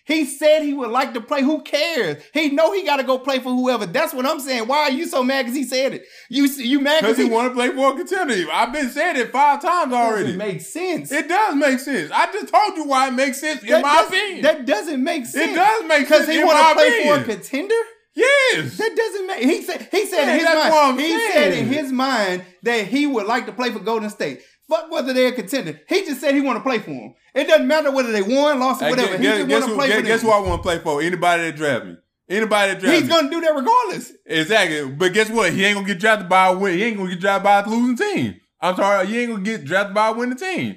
He 0.07 0.23
said 0.25 0.63
he 0.63 0.73
would 0.73 0.89
like 0.89 1.13
to 1.15 1.21
play. 1.21 1.41
Who 1.41 1.61
cares? 1.63 2.23
He 2.33 2.49
know 2.51 2.71
he 2.71 2.83
got 2.85 2.95
to 2.97 3.03
go 3.03 3.19
play 3.19 3.39
for 3.39 3.49
whoever. 3.49 3.85
That's 3.85 4.13
what 4.13 4.25
I'm 4.25 4.39
saying. 4.39 4.67
Why 4.67 4.83
are 4.83 4.91
you 4.91 5.05
so 5.05 5.21
mad 5.21 5.43
because 5.43 5.55
he 5.57 5.65
said 5.65 5.93
it? 5.95 6.05
You 6.29 6.45
you 6.45 6.79
mad 6.79 7.01
Because 7.01 7.17
because 7.17 7.27
he 7.29 7.33
want 7.33 7.49
to 7.49 7.53
play 7.53 7.69
for 7.75 7.91
a 7.93 7.95
contender. 7.97 8.49
I've 8.51 8.71
been 8.71 8.89
saying 8.89 9.17
it 9.17 9.31
five 9.33 9.61
times 9.61 9.91
already. 9.91 10.23
Doesn't 10.23 10.37
make 10.37 10.61
sense. 10.61 11.11
It 11.11 11.27
does 11.27 11.55
make 11.55 11.79
sense. 11.79 12.09
I 12.13 12.31
just 12.31 12.47
told 12.53 12.77
you 12.77 12.85
why 12.85 13.09
it 13.09 13.11
makes 13.11 13.39
sense 13.41 13.61
in 13.63 13.67
That 13.69 13.81
my 13.83 13.95
does- 13.95 14.07
opinion. 14.07 14.41
that 14.43 14.65
doesn't 14.65 15.03
make 15.03 15.25
sense. 15.25 15.51
it 15.51 15.55
does 15.55 15.83
make 15.85 16.07
sense 16.07 16.25
because 16.25 16.27
he 16.35 16.43
want 16.43 16.57
to 16.57 16.73
play 16.75 16.87
opinion. 16.87 17.15
for 17.25 17.31
a 17.31 17.35
contender. 17.35 17.75
yes. 18.15 18.77
That 18.77 18.95
doesn't 18.95 19.27
make. 19.27 19.43
He 19.43 19.61
said. 19.61 19.87
He 19.91 20.05
said 20.05 20.25
Yeah, 20.25 20.33
in 20.33 20.39
his 20.39 20.71
mind. 20.73 20.99
He 20.99 21.07
saying. 21.09 21.31
said 21.33 21.53
in 21.53 21.67
his 21.67 21.91
mind 21.91 22.45
that 22.63 22.87
he 22.87 23.05
would 23.07 23.25
like 23.27 23.45
to 23.47 23.51
play 23.51 23.71
for 23.71 23.79
Golden 23.79 24.09
State. 24.09 24.41
Fuck 24.69 24.91
whether 24.91 25.13
they're 25.13 25.29
a 25.29 25.31
contender. 25.31 25.79
He 25.87 26.03
just 26.05 26.19
said 26.19 26.35
he 26.35 26.41
want 26.41 26.57
to 26.57 26.63
play 26.63 26.79
for 26.79 26.91
them. 26.91 27.15
It 27.33 27.47
doesn't 27.47 27.67
matter 27.67 27.91
whether 27.91 28.11
they 28.11 28.21
won, 28.21 28.59
lost, 28.59 28.81
or 28.81 28.89
whatever. 28.89 29.17
guess, 29.17 29.19
he 29.19 29.25
just 29.25 29.47
guess 29.47 29.61
want 29.61 29.63
to 29.63 29.69
who, 29.69 29.75
play 29.77 29.87
guess, 29.87 29.99
for 30.01 30.05
guess 30.07 30.21
who 30.21 30.29
I 30.31 30.39
want 30.39 30.59
to 30.59 30.63
play 30.63 30.79
for? 30.79 31.01
Anybody 31.01 31.43
that 31.43 31.55
draft 31.55 31.85
me. 31.85 31.95
Anybody 32.29 32.73
that 32.73 32.79
draft 32.81 32.93
He's 32.95 33.03
me. 33.03 33.09
gonna 33.09 33.29
do 33.29 33.39
that 33.41 33.55
regardless. 33.55 34.11
Exactly. 34.25 34.89
But 34.91 35.13
guess 35.13 35.29
what? 35.29 35.53
He 35.53 35.63
ain't 35.63 35.75
gonna 35.75 35.87
get 35.87 35.99
drafted 35.99 36.27
by 36.27 36.47
a 36.47 36.57
win. 36.57 36.77
He 36.77 36.83
ain't 36.83 36.97
gonna 36.97 37.09
get 37.11 37.21
drafted 37.21 37.43
by 37.43 37.59
a 37.61 37.69
losing 37.69 37.95
team. 37.95 38.41
I'm 38.59 38.75
sorry, 38.75 39.07
he 39.07 39.19
ain't 39.19 39.31
gonna 39.31 39.43
get 39.43 39.63
drafted 39.63 39.93
by 39.93 40.09
a 40.09 40.13
winning 40.13 40.37
team. 40.37 40.75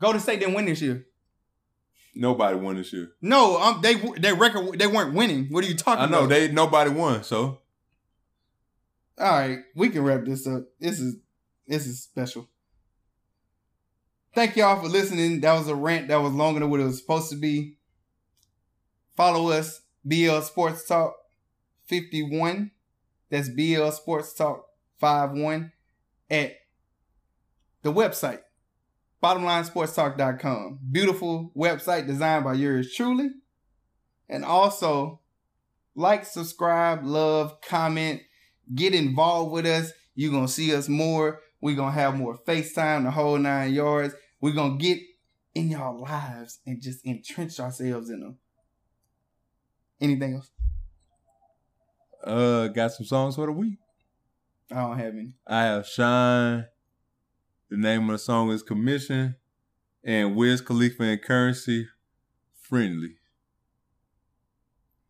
Golden 0.00 0.20
State 0.20 0.38
didn't 0.40 0.54
win 0.54 0.66
this 0.66 0.80
year. 0.82 1.06
Nobody 2.14 2.56
won 2.56 2.76
this 2.76 2.92
year. 2.92 3.10
No, 3.20 3.60
um, 3.60 3.80
they 3.82 3.94
their 3.94 4.36
record 4.36 4.78
they 4.78 4.86
weren't 4.86 5.14
winning. 5.14 5.46
What 5.50 5.64
are 5.64 5.66
you 5.66 5.74
talking 5.74 6.04
about? 6.04 6.08
I 6.08 6.10
know 6.20 6.26
about? 6.26 6.28
they 6.28 6.48
nobody 6.52 6.90
won. 6.90 7.24
So 7.24 7.58
All 9.18 9.32
right, 9.32 9.58
we 9.74 9.88
can 9.88 10.02
wrap 10.04 10.24
this 10.24 10.46
up. 10.46 10.64
This 10.78 11.00
is 11.00 11.16
this 11.66 11.86
is 11.86 12.02
special. 12.02 12.48
Thank 14.34 14.56
y'all 14.56 14.82
for 14.82 14.88
listening. 14.88 15.40
That 15.42 15.56
was 15.56 15.68
a 15.68 15.76
rant 15.76 16.08
that 16.08 16.16
was 16.16 16.32
longer 16.32 16.58
than 16.58 16.68
what 16.68 16.80
it 16.80 16.84
was 16.84 16.98
supposed 16.98 17.30
to 17.30 17.36
be. 17.36 17.76
Follow 19.16 19.50
us, 19.50 19.82
BL 20.04 20.40
Sports 20.40 20.84
Talk 20.88 21.14
51. 21.86 22.72
That's 23.30 23.48
BL 23.48 23.90
Sports 23.90 24.34
Talk 24.34 24.66
51 24.98 25.70
at 26.28 26.56
the 27.82 27.92
website, 27.92 28.40
bottomlinesportstalk.com. 29.22 30.80
Beautiful 30.90 31.52
website 31.56 32.08
designed 32.08 32.42
by 32.42 32.54
yours 32.54 32.92
truly. 32.92 33.30
And 34.28 34.44
also, 34.44 35.20
like, 35.94 36.26
subscribe, 36.26 37.04
love, 37.04 37.60
comment, 37.60 38.22
get 38.74 38.94
involved 38.94 39.52
with 39.52 39.66
us. 39.66 39.92
You're 40.16 40.32
going 40.32 40.46
to 40.46 40.52
see 40.52 40.74
us 40.74 40.88
more. 40.88 41.40
We're 41.60 41.76
going 41.76 41.92
to 41.92 42.00
have 42.00 42.16
more 42.16 42.36
FaceTime, 42.48 43.04
the 43.04 43.12
whole 43.12 43.38
nine 43.38 43.72
yards. 43.72 44.14
We're 44.44 44.52
going 44.52 44.78
to 44.78 44.84
get 44.84 44.98
in 45.54 45.70
y'all 45.70 45.98
lives 45.98 46.58
and 46.66 46.78
just 46.82 47.06
entrench 47.06 47.58
ourselves 47.58 48.10
in 48.10 48.20
them. 48.20 48.36
Anything 49.98 50.34
else? 50.34 50.50
uh 52.22 52.68
got 52.68 52.92
some 52.92 53.06
songs 53.06 53.36
for 53.36 53.46
the 53.46 53.52
week. 53.52 53.78
I 54.70 54.82
don't 54.82 54.98
have 54.98 55.14
any. 55.14 55.32
I 55.46 55.62
have 55.62 55.86
Shine. 55.86 56.66
The 57.70 57.78
name 57.78 58.02
of 58.10 58.12
the 58.12 58.18
song 58.18 58.50
is 58.50 58.62
Commission. 58.62 59.36
And 60.04 60.36
Wiz 60.36 60.60
Khalifa 60.60 61.04
and 61.04 61.22
Curren$y 61.22 61.84
Friendly. 62.60 63.14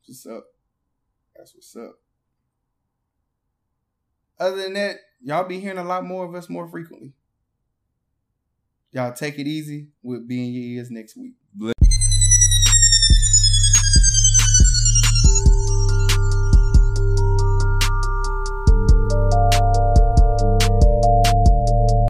What's 0.06 0.24
up? 0.26 0.44
That's 1.36 1.56
what's 1.56 1.74
up. 1.74 1.98
Other 4.38 4.62
than 4.62 4.74
that, 4.74 4.98
y'all 5.20 5.48
be 5.48 5.58
hearing 5.58 5.78
a 5.78 5.84
lot 5.84 6.04
more 6.04 6.24
of 6.24 6.36
us 6.36 6.48
more 6.48 6.68
frequently. 6.68 7.14
Y'all 8.94 9.12
take 9.12 9.38
it 9.38 9.46
easy. 9.48 9.88
We'll 10.02 10.22
be 10.26 10.46
in 10.46 10.54
your 10.54 10.64
ears 10.64 10.90
next 10.90 11.16
week. 11.16 11.34